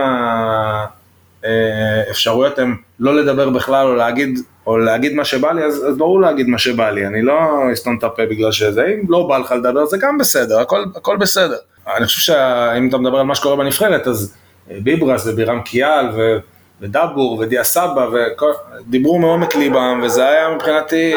האפשרויות 2.08 2.58
הן 2.58 2.74
לא 3.00 3.16
לדבר 3.16 3.50
בכלל 3.50 3.86
או 3.86 3.94
להגיד, 3.94 4.38
או 4.66 4.78
להגיד 4.78 5.14
מה 5.14 5.24
שבא 5.24 5.52
לי, 5.52 5.64
אז, 5.64 5.86
אז 5.88 5.96
ברור 5.96 6.20
להגיד 6.20 6.48
מה 6.48 6.58
שבא 6.58 6.90
לי, 6.90 7.06
אני 7.06 7.22
לא 7.22 7.34
אסתום 7.72 7.96
את 7.98 8.04
הפה 8.04 8.22
בגלל 8.26 8.52
שזה, 8.52 8.84
אם 8.86 9.02
לא 9.08 9.26
בא 9.28 9.38
לך 9.38 9.52
לדבר 9.52 9.86
זה 9.86 9.96
גם 10.00 10.18
בסדר, 10.18 10.60
הכל, 10.60 10.84
הכל 10.96 11.16
בסדר. 11.16 11.56
אני 11.96 12.06
חושב 12.06 12.20
שאם 12.20 12.88
אתה 12.88 12.98
מדבר 12.98 13.18
על 13.18 13.26
מה 13.26 13.34
שקורה 13.34 13.56
בנבחרת, 13.56 14.06
אז 14.06 14.34
ביברס 14.68 15.26
ובירם 15.26 15.60
קיאל 15.60 16.06
ו... 16.16 16.38
ודבור 16.80 17.38
ודיה 17.38 17.64
סבא, 17.64 18.08
ודיברו 18.12 19.18
מעומק 19.18 19.54
ליבם, 19.54 20.00
וזה 20.04 20.28
היה 20.28 20.54
מבחינתי 20.54 21.14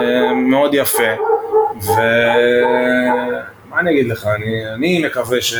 אה, 0.00 0.34
מאוד 0.34 0.74
יפה. 0.74 1.12
ומה 1.82 3.80
אני 3.80 3.90
אגיד 3.90 4.08
לך, 4.08 4.26
אני, 4.26 4.74
אני 4.74 5.06
מקווה 5.06 5.40
ש, 5.40 5.54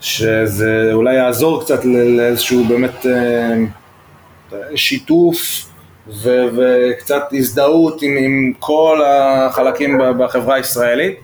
שזה 0.00 0.90
אולי 0.92 1.14
יעזור 1.14 1.64
קצת 1.64 1.84
לאיזשהו 1.84 2.64
באמת 2.64 3.06
אה, 3.06 3.54
שיתוף 4.74 5.38
ו, 6.08 6.30
וקצת 6.56 7.22
הזדהות 7.32 8.02
עם, 8.02 8.16
עם 8.16 8.52
כל 8.58 9.00
החלקים 9.06 9.98
בחברה 10.18 10.54
הישראלית. 10.54 11.20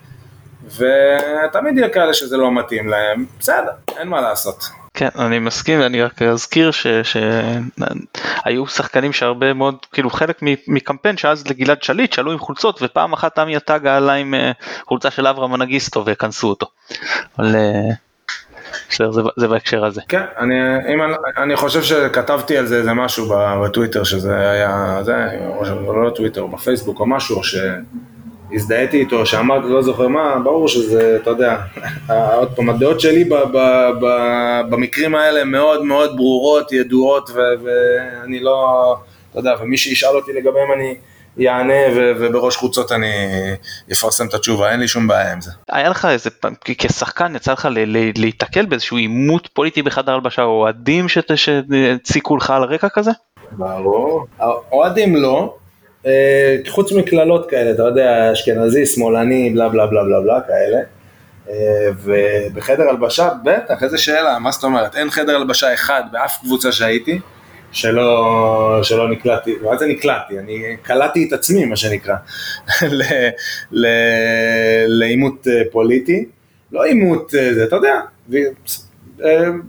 ותמיד 0.67 1.79
יהיה 1.79 1.89
כאלה 1.89 2.15
שזה 2.15 2.37
לא 2.37 2.55
מתאים 2.55 2.89
להם, 2.89 3.27
בסדר, 3.41 3.71
אין 3.99 4.09
מה 4.09 4.21
לעשות. 4.21 4.65
כן, 4.95 5.09
אני 5.19 5.39
מסכים, 5.39 5.81
ואני 5.81 6.03
רק 6.03 6.23
אזכיר 6.23 6.71
שהיו 7.03 8.67
שחקנים 8.67 9.13
שהרבה 9.13 9.53
מאוד, 9.53 9.75
כאילו 9.93 10.11
חלק 10.11 10.41
מקמפיין 10.69 11.17
שאז 11.17 11.49
לגלעד 11.49 11.83
שליט 11.83 12.13
שעלו 12.13 12.33
עם 12.33 12.39
חולצות, 12.39 12.83
ופעם 12.83 13.13
אחת 13.13 13.39
עמי 13.39 13.57
עטגה 13.57 13.97
עלה 13.97 14.13
עם 14.13 14.35
אה, 14.35 14.53
חולצה 14.85 15.11
של 15.11 15.27
אברהם 15.27 15.51
מנגיסטו 15.51 16.03
וכנסו 16.07 16.49
אותו. 16.49 16.67
אבל 17.39 17.57
אה, 17.57 17.95
בסדר, 18.91 19.13
זה, 19.13 19.23
זה 19.37 19.49
בהקשר 19.49 19.85
הזה. 19.85 20.01
כן, 20.09 20.25
אני, 20.39 20.55
אם, 20.95 21.01
אני 21.37 21.57
חושב 21.57 21.83
שכתבתי 21.83 22.57
על 22.57 22.67
זה 22.67 22.77
איזה 22.77 22.93
משהו 22.93 23.35
בטוויטר, 23.65 24.05
שזה 24.05 24.51
היה, 24.51 25.01
זה, 25.03 25.15
או 25.87 26.05
לא 26.05 26.11
טוויטר, 26.11 26.41
או 26.41 26.49
בפייסבוק 26.49 27.01
או 27.01 27.07
משהו, 27.07 27.45
ש... 27.45 27.57
הזדהיתי 28.53 29.01
איתו, 29.01 29.27
שאמרתי, 29.27 29.69
לא 29.69 29.83
זוכר 29.83 30.09
מה, 30.09 30.37
ברור 30.45 30.69
שזה, 30.69 31.19
אתה 31.23 31.31
יודע, 31.31 31.57
עוד 32.39 32.53
פעם, 32.57 32.71
הדעות 32.71 33.01
שלי 33.01 33.25
ב, 33.25 33.35
ב, 33.35 33.59
ב, 34.01 34.07
במקרים 34.71 35.15
האלה 35.15 35.45
מאוד 35.45 35.85
מאוד 35.85 36.17
ברורות, 36.17 36.73
ידועות, 36.73 37.31
ו, 37.31 37.39
ואני 37.65 38.41
לא, 38.41 38.97
אתה 39.31 39.39
יודע, 39.39 39.55
ומי 39.61 39.77
שישאל 39.77 40.17
אותי 40.17 40.33
לגביהם 40.33 40.73
אני 40.77 40.95
יענה, 41.37 41.97
ו, 41.97 42.13
ובראש 42.19 42.57
חוצות 42.57 42.93
אני 42.93 43.13
אפרסם 43.93 44.27
את 44.27 44.35
התשובה, 44.35 44.71
אין 44.71 44.81
לי 44.81 44.89
שום 44.89 45.09
בעיה 45.09 45.33
עם 45.33 45.41
זה. 45.41 45.51
היה 45.69 45.89
לך 45.89 46.05
איזה 46.05 46.31
פעם, 46.31 46.55
כשחקן 46.65 47.37
יצא 47.37 47.53
לך 47.53 47.69
להיתקל 48.17 48.67
באיזשהו 48.67 48.97
עימות 48.97 49.49
פוליטי 49.53 49.83
בחדר 49.83 50.15
הלבשה, 50.15 50.43
או 50.43 50.61
אוהדים 50.61 51.07
שהציקו 51.09 52.37
לך 52.37 52.51
על 52.51 52.63
רקע 52.63 52.89
כזה? 52.89 53.11
ברור, 53.53 54.27
אוהדים 54.73 55.17
לא. 55.17 55.57
אה, 56.07 56.57
חוץ 56.69 56.93
מקללות 56.93 57.51
כאלה, 57.51 57.71
אתה 57.71 57.83
יודע, 57.83 58.33
אשכנזי, 58.33 58.87
שמאלני, 58.87 59.51
בלה 59.51 59.69
בלה 59.69 59.87
בלה 59.87 60.05
בלה 60.05 60.21
בלה 60.21 60.41
כאלה. 60.41 60.79
אה, 61.51 61.89
ובחדר 62.05 62.89
הלבשה, 62.89 63.29
בטח, 63.45 63.83
איזה 63.83 63.99
שאלה, 63.99 64.39
מה 64.39 64.51
זאת 64.51 64.65
אומרת? 64.65 64.97
אין 64.97 65.11
חדר 65.11 65.37
הלבשה 65.37 65.75
אחד 65.75 66.03
באף 66.13 66.39
קבוצה 66.41 66.73
שהייתי, 66.73 67.19
שלא, 67.73 68.81
שלא 68.83 69.09
נקלטתי, 69.11 69.55
מה 69.63 69.77
זה 69.77 69.87
נקלטתי? 69.87 70.39
אני 70.39 70.77
קלטתי 70.83 71.25
את 71.29 71.33
עצמי, 71.33 71.65
מה 71.65 71.77
שנקרא, 71.77 72.15
לעימות 74.87 75.47
אה, 75.49 75.63
פוליטי. 75.71 76.25
לא 76.73 76.85
עימות, 76.85 77.35
אתה 77.65 77.77
יודע, 77.77 78.01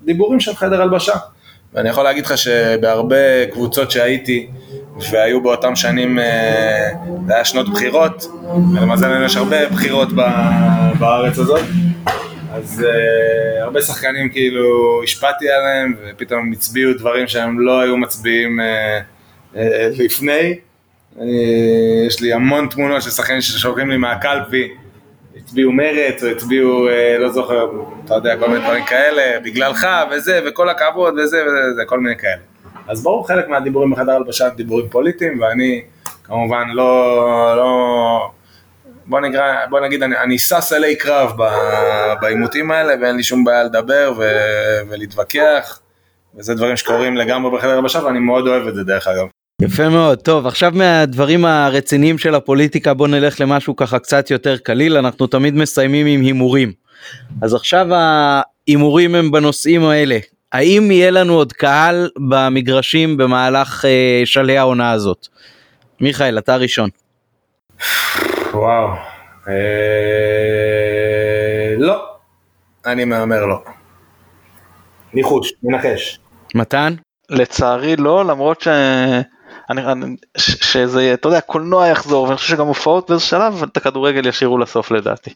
דיבורים 0.05 0.39
של 0.39 0.55
חדר 0.55 0.81
הלבשה. 0.81 1.13
ואני 1.73 1.89
יכול 1.89 2.03
להגיד 2.03 2.25
לך 2.25 2.37
שבהרבה 2.37 3.45
קבוצות 3.51 3.91
שהייתי, 3.91 4.47
והיו 5.11 5.41
באותם 5.41 5.75
שנים, 5.75 6.19
אה, 6.19 6.89
זה 7.27 7.33
היה 7.35 7.45
שנות 7.45 7.69
בחירות, 7.69 8.25
ולמזלנו 8.73 9.25
יש 9.25 9.35
הרבה 9.35 9.69
בחירות 9.69 10.09
בארץ 10.99 11.39
הזאת, 11.39 11.65
אז 12.53 12.85
uh, 12.85 13.63
הרבה 13.63 13.81
שחקנים 13.81 14.29
כאילו 14.29 15.01
השפעתי 15.03 15.49
עליהם, 15.49 15.95
ופתאום 16.09 16.51
הצביעו 16.51 16.93
דברים 16.93 17.27
שהם 17.27 17.59
לא 17.59 17.81
היו 17.81 17.97
מצביעים 17.97 18.59
uh, 18.59 19.57
לפני. 19.99 20.59
יש 22.07 22.21
לי 22.21 22.33
המון 22.33 22.67
תמונות 22.67 23.01
של 23.01 23.09
שחקנים 23.09 23.41
ששולחים 23.41 23.89
לי 23.89 23.97
מהקלפי, 23.97 24.73
הצביעו 25.37 25.71
מרץ, 25.71 26.23
או 26.23 26.27
הצביעו, 26.27 26.87
לא 27.19 27.29
זוכר, 27.29 27.67
אתה 28.05 28.13
יודע, 28.13 28.37
כל 28.37 28.47
מיני 28.49 28.59
דברים 28.59 28.85
כאלה, 28.85 29.39
בגללך 29.39 29.87
וזה, 30.11 30.39
וכל 30.45 30.69
הכבוד 30.69 31.13
וזה 31.17 31.43
וזה, 31.45 31.85
כל 31.85 31.99
מיני 31.99 32.17
כאלה. 32.17 32.48
אז 32.89 33.03
ברור, 33.03 33.27
חלק 33.27 33.47
מהדיבורים 33.47 33.91
בחדר 33.91 34.11
הלבשה 34.11 34.47
הם 34.47 34.55
דיבורים 34.55 34.89
פוליטיים, 34.89 35.41
ואני 35.41 35.81
כמובן 36.23 36.63
לא, 36.73 37.53
לא, 37.57 38.29
בוא, 39.05 39.19
נגרע, 39.19 39.55
בוא 39.69 39.79
נגיד, 39.79 40.03
אני, 40.03 40.17
אני 40.17 40.37
שש 40.37 40.73
אלי 40.73 40.95
קרב 40.95 41.31
בעימותים 42.21 42.71
האלה, 42.71 42.93
ואין 43.01 43.17
לי 43.17 43.23
שום 43.23 43.43
בעיה 43.43 43.63
לדבר 43.63 44.13
ו, 44.17 44.23
ולהתווכח, 44.89 45.79
וזה 46.35 46.55
דברים 46.55 46.77
שקורים 46.77 47.17
לגמרי 47.17 47.57
בחדר 47.57 47.69
הלבשה, 47.69 48.05
ואני 48.05 48.19
מאוד 48.19 48.47
אוהב 48.47 48.67
את 48.67 48.75
זה 48.75 48.83
דרך 48.83 49.07
אגב. 49.07 49.27
יפה 49.61 49.89
מאוד. 49.89 50.19
טוב 50.19 50.47
עכשיו 50.47 50.71
מהדברים 50.75 51.45
הרציניים 51.45 52.17
של 52.17 52.35
הפוליטיקה 52.35 52.93
בוא 52.93 53.07
נלך 53.07 53.41
למשהו 53.41 53.75
ככה 53.75 53.99
קצת 53.99 54.31
יותר 54.31 54.57
קליל 54.57 54.97
אנחנו 54.97 55.27
תמיד 55.27 55.55
מסיימים 55.55 56.07
עם 56.07 56.21
הימורים. 56.21 56.71
אז 57.41 57.53
עכשיו 57.53 57.87
ההימורים 57.91 59.15
הם 59.15 59.31
בנושאים 59.31 59.83
האלה 59.83 60.17
האם 60.51 60.91
יהיה 60.91 61.11
לנו 61.11 61.33
עוד 61.33 61.53
קהל 61.53 62.09
במגרשים 62.29 63.17
במהלך 63.17 63.85
אה, 63.85 64.21
שלהי 64.25 64.57
העונה 64.57 64.91
הזאת? 64.91 65.27
מיכאל, 66.01 66.37
אתה 66.37 66.55
ראשון. 66.55 66.89
וואו. 68.53 68.87
אה, 69.47 69.53
לא. 71.77 72.05
אני 72.85 73.05
מהמר 73.05 73.45
לא. 73.45 73.63
ניחוש, 75.13 75.53
מנחש. 75.63 76.19
מתן? 76.55 76.93
לצערי 77.29 77.95
לא, 77.95 78.25
למרות 78.25 78.61
ש... 78.61 78.67
אני, 79.69 79.85
אני, 79.85 80.15
ש, 80.37 80.51
שזה, 80.51 81.13
אתה 81.13 81.27
יודע, 81.27 81.41
קולנוע 81.41 81.87
יחזור, 81.87 82.23
ואני 82.23 82.37
חושב 82.37 82.55
שגם 82.55 82.67
הופעות 82.67 83.09
באיזה 83.09 83.23
שלב, 83.25 83.63
את 83.63 83.77
הכדורגל 83.77 84.27
ישאירו 84.27 84.57
לסוף 84.57 84.91
לדעתי. 84.91 85.33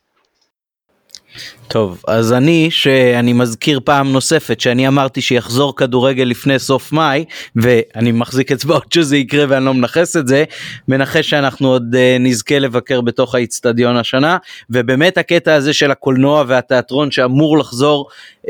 טוב, 1.68 2.02
אז 2.08 2.34
אני, 2.34 2.68
שאני 2.72 3.34
מזכיר 3.34 3.80
פעם 3.84 4.12
נוספת 4.12 4.60
שאני 4.60 4.88
אמרתי 4.88 5.22
שיחזור 5.22 5.76
כדורגל 5.76 6.24
לפני 6.24 6.60
סוף 6.60 6.92
מאי, 6.92 7.26
ואני 7.56 8.12
מחזיק 8.12 8.52
אצבעות 8.52 8.92
שזה 8.92 9.18
יקרה 9.18 9.46
ואני 9.50 9.66
לא 9.66 9.74
מנכס 9.74 10.18
את 10.18 10.28
זה, 10.28 10.44
מנחש 10.88 11.30
שאנחנו 11.30 11.68
עוד 11.68 11.84
uh, 11.94 11.98
נזכה 12.20 12.60
לבקר 12.60 13.02
בתוך 13.02 13.36
האיצטדיון 13.36 13.98
השנה, 13.98 14.38
ובאמת 14.70 15.18
הקטע 15.18 15.54
הזה 15.54 15.74
של 15.74 15.92
הקולנוע 15.92 16.44
והתיאטרון 16.48 17.12
שאמור 17.12 17.58
לחזור 17.58 18.08
uh, 18.46 18.50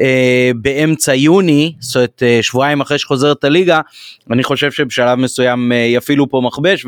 באמצע 0.56 1.16
יוני, 1.16 1.74
זאת 1.80 1.96
אומרת 1.96 2.24
uh, 2.24 2.44
שבועיים 2.44 2.82
אחרי 2.82 3.00
שחוזרת 3.00 3.44
הליגה, 3.44 3.80
אני 4.32 4.44
חושב 4.44 4.72
שבשלב 4.72 5.20
מסוים 5.20 5.72
uh, 5.72 5.76
יפעילו 5.76 6.30
פה 6.30 6.42
מכבש 6.44 6.86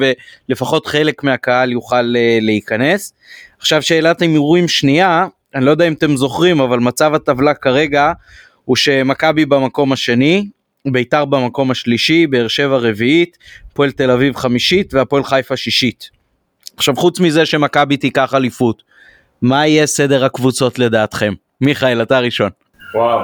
ולפחות 0.49 0.87
חלק 0.87 1.23
מהקהל 1.23 1.71
יוכל 1.71 1.95
uh, 2.15 2.43
להיכנס. 2.43 3.13
עכשיו 3.59 3.81
שאלת 3.81 4.21
הימורים 4.21 4.67
שנייה, 4.67 5.25
אני 5.55 5.65
לא 5.65 5.71
יודע 5.71 5.87
אם 5.87 5.93
אתם 5.93 6.17
זוכרים, 6.17 6.59
אבל 6.59 6.79
מצב 6.79 7.13
הטבלה 7.13 7.53
כרגע 7.53 8.11
הוא 8.65 8.75
שמכבי 8.75 9.45
במקום 9.45 9.91
השני, 9.91 10.49
ביתר 10.85 11.25
במקום 11.25 11.71
השלישי, 11.71 12.27
באר 12.27 12.47
שבע 12.47 12.77
רביעית, 12.77 13.37
הפועל 13.71 13.91
תל 13.91 14.11
אביב 14.11 14.35
חמישית 14.35 14.93
והפועל 14.93 15.23
חיפה 15.23 15.57
שישית. 15.57 16.09
עכשיו 16.77 16.95
חוץ 16.95 17.19
מזה 17.19 17.45
שמכבי 17.45 17.97
תיקח 17.97 18.33
אליפות, 18.33 18.83
מה 19.41 19.67
יהיה 19.67 19.85
סדר 19.85 20.25
הקבוצות 20.25 20.79
לדעתכם? 20.79 21.33
מיכאל, 21.61 22.01
אתה 22.01 22.19
ראשון. 22.19 22.49
וואו. 22.95 23.19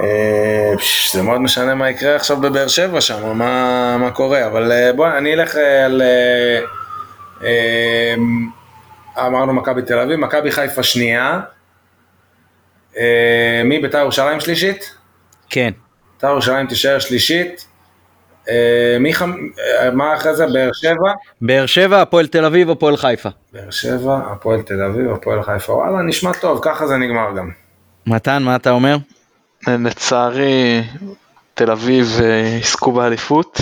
אה, 0.00 0.72
זה 1.12 1.22
מאוד 1.22 1.40
משנה 1.40 1.74
מה 1.74 1.90
יקרה 1.90 2.16
עכשיו 2.16 2.36
בבאר 2.36 2.68
שבע 2.68 3.00
שם, 3.00 3.38
מה, 3.38 3.96
מה 3.98 4.10
קורה, 4.10 4.46
אבל 4.46 4.72
אה, 4.72 4.92
בוא, 4.92 5.08
אני 5.18 5.34
אלך 5.34 5.56
אה, 5.56 5.84
על... 5.84 6.02
אמרנו 9.18 9.52
מכבי 9.52 9.82
תל 9.82 9.98
אביב, 9.98 10.16
מכבי 10.20 10.50
חיפה 10.50 10.82
שנייה. 10.82 11.40
אה, 12.96 13.62
מי 13.64 13.78
בית"ר 13.78 13.98
ירושלים 13.98 14.40
שלישית? 14.40 14.94
כן. 15.50 15.70
בית"ר 16.14 16.28
ירושלים 16.28 16.66
תישאר 16.66 16.98
שלישית. 16.98 17.66
אה, 18.48 18.96
מי 19.00 19.14
חמ... 19.14 19.32
אה, 19.80 19.90
מה 19.90 20.14
אחרי 20.14 20.34
זה? 20.36 20.46
באר 20.46 20.70
שבע? 20.72 21.12
באר 21.40 21.66
שבע, 21.66 22.02
הפועל 22.02 22.26
תל 22.26 22.44
אביב, 22.44 22.70
הפועל 22.70 22.96
חיפה. 22.96 23.28
באר 23.52 23.70
שבע, 23.70 24.16
הפועל 24.32 24.62
תל 24.62 24.82
אביב, 24.82 25.10
הפועל 25.10 25.42
חיפה. 25.42 25.72
וואלה, 25.72 26.02
נשמע 26.02 26.32
טוב, 26.32 26.58
ככה 26.62 26.86
זה 26.86 26.96
נגמר 26.96 27.36
גם. 27.36 27.50
מתן, 28.06 28.42
מה 28.42 28.56
אתה 28.56 28.70
אומר? 28.70 28.96
לצערי, 29.68 30.82
תל 31.54 31.70
אביב 31.70 32.20
יזכו 32.60 32.92
באליפות. 32.92 33.60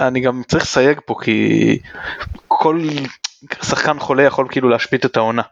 אני 0.00 0.20
גם 0.20 0.42
צריך 0.48 0.62
לסייג 0.62 1.00
פה 1.06 1.14
כי 1.22 1.78
כל 2.64 2.80
שחקן 3.62 3.98
חולה 3.98 4.22
יכול 4.22 4.46
כאילו 4.50 4.68
להשפיט 4.68 5.06
את 5.06 5.16
העונה. 5.16 5.42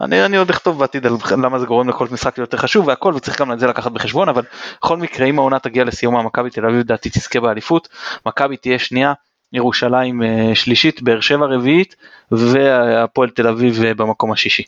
אני, 0.00 0.24
אני 0.24 0.36
עוד 0.36 0.50
אכתוב 0.50 0.78
בעתיד 0.78 1.06
על 1.06 1.12
למה 1.30 1.58
זה 1.58 1.66
גורם 1.66 1.88
לכל 1.88 2.08
משחק 2.10 2.38
יותר 2.38 2.56
חשוב 2.56 2.88
והכל 2.88 3.14
וצריך 3.14 3.40
גם 3.40 3.52
את 3.52 3.60
זה 3.60 3.66
לקחת 3.66 3.92
בחשבון 3.92 4.28
אבל 4.28 4.42
בכל 4.78 4.96
מקרה 4.96 5.26
אם 5.26 5.38
העונה 5.38 5.58
תגיע 5.58 5.84
לסיומה 5.84 6.22
מכבי 6.22 6.50
תל 6.50 6.66
אביב 6.66 6.78
לדעתי 6.78 7.10
תזכה 7.10 7.40
באליפות 7.40 7.88
מכבי 8.26 8.56
תהיה 8.56 8.78
שנייה 8.78 9.12
ירושלים 9.52 10.22
אה, 10.22 10.50
שלישית 10.54 11.02
באר 11.02 11.20
שבע 11.20 11.46
רביעית 11.46 11.96
והפועל 12.30 13.30
תל 13.30 13.46
אביב 13.48 13.82
אה, 13.84 13.94
במקום 13.94 14.32
השישי. 14.32 14.62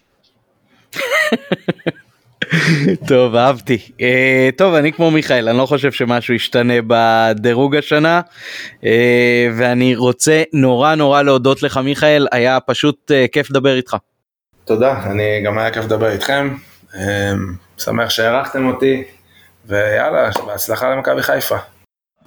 טוב 3.09 3.35
אהבתי 3.35 3.79
uh, 3.89 4.57
טוב 4.57 4.75
אני 4.75 4.93
כמו 4.93 5.11
מיכאל 5.11 5.49
אני 5.49 5.59
לא 5.59 5.67
חושב 5.67 5.93
שמשהו 5.93 6.35
ישתנה 6.35 6.75
בדירוג 6.87 7.77
השנה 7.77 8.21
uh, 8.81 8.85
ואני 9.57 9.97
רוצה 9.97 10.43
נורא 10.53 10.95
נורא 10.95 11.23
להודות 11.23 11.63
לך 11.63 11.77
מיכאל 11.77 12.27
היה 12.33 12.61
פשוט 12.61 13.11
uh, 13.11 13.29
כיף 13.33 13.51
לדבר 13.51 13.77
איתך. 13.77 13.97
תודה 14.65 15.03
אני 15.11 15.43
גם 15.45 15.59
היה 15.59 15.71
כיף 15.71 15.85
לדבר 15.85 16.11
איתכם 16.11 16.55
uh, 16.93 16.97
שמח 17.79 18.11
שהערכתם 18.11 18.67
אותי 18.67 19.05
ויאללה 19.67 20.31
בהצלחה 20.47 20.91
למכבי 20.91 21.23
חיפה. 21.23 21.57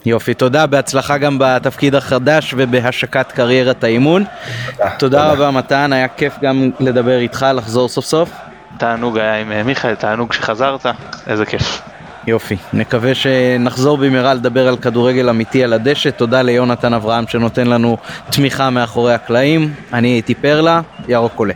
יופי 0.06 0.34
תודה 0.34 0.66
בהצלחה 0.66 1.18
גם 1.18 1.38
בתפקיד 1.40 1.96
החדש 1.96 2.54
ובהשקת 2.58 3.32
קריירת 3.32 3.84
האימון. 3.84 4.24
תודה, 4.24 4.76
תודה, 4.78 4.96
תודה 4.98 5.32
רבה 5.32 5.52
מתן 5.52 5.94
היה 5.94 6.08
כיף 6.08 6.34
גם 6.42 6.72
לדבר 6.80 7.20
איתך 7.20 7.46
לחזור 7.56 7.90
סוף 7.90 8.06
סוף. 8.06 8.51
תענוג 8.78 9.18
היה 9.18 9.42
עם 9.42 9.52
אה, 9.52 9.64
מיכאל, 9.64 9.96
תענוג 9.96 10.34
שחזרת, 10.34 10.86
איזה 11.28 11.46
כיף. 11.46 11.82
יופי, 12.28 12.58
נקווה 12.74 13.16
שנחזור 13.16 13.98
במהרה 13.98 14.34
לדבר 14.34 14.68
על 14.68 14.78
כדורגל 14.78 15.30
אמיתי 15.30 15.64
על 15.64 15.74
הדשא. 15.74 16.10
תודה 16.10 16.42
ליונתן 16.42 16.94
אברהם 16.94 17.28
שנותן 17.28 17.68
לנו 17.68 17.98
תמיכה 18.30 18.70
מאחורי 18.70 19.14
הקלעים. 19.14 19.74
אני 19.94 20.08
הייתי 20.08 20.36
פרלה, 20.36 20.82
ירוק 21.08 21.34
עולה. 21.36 21.54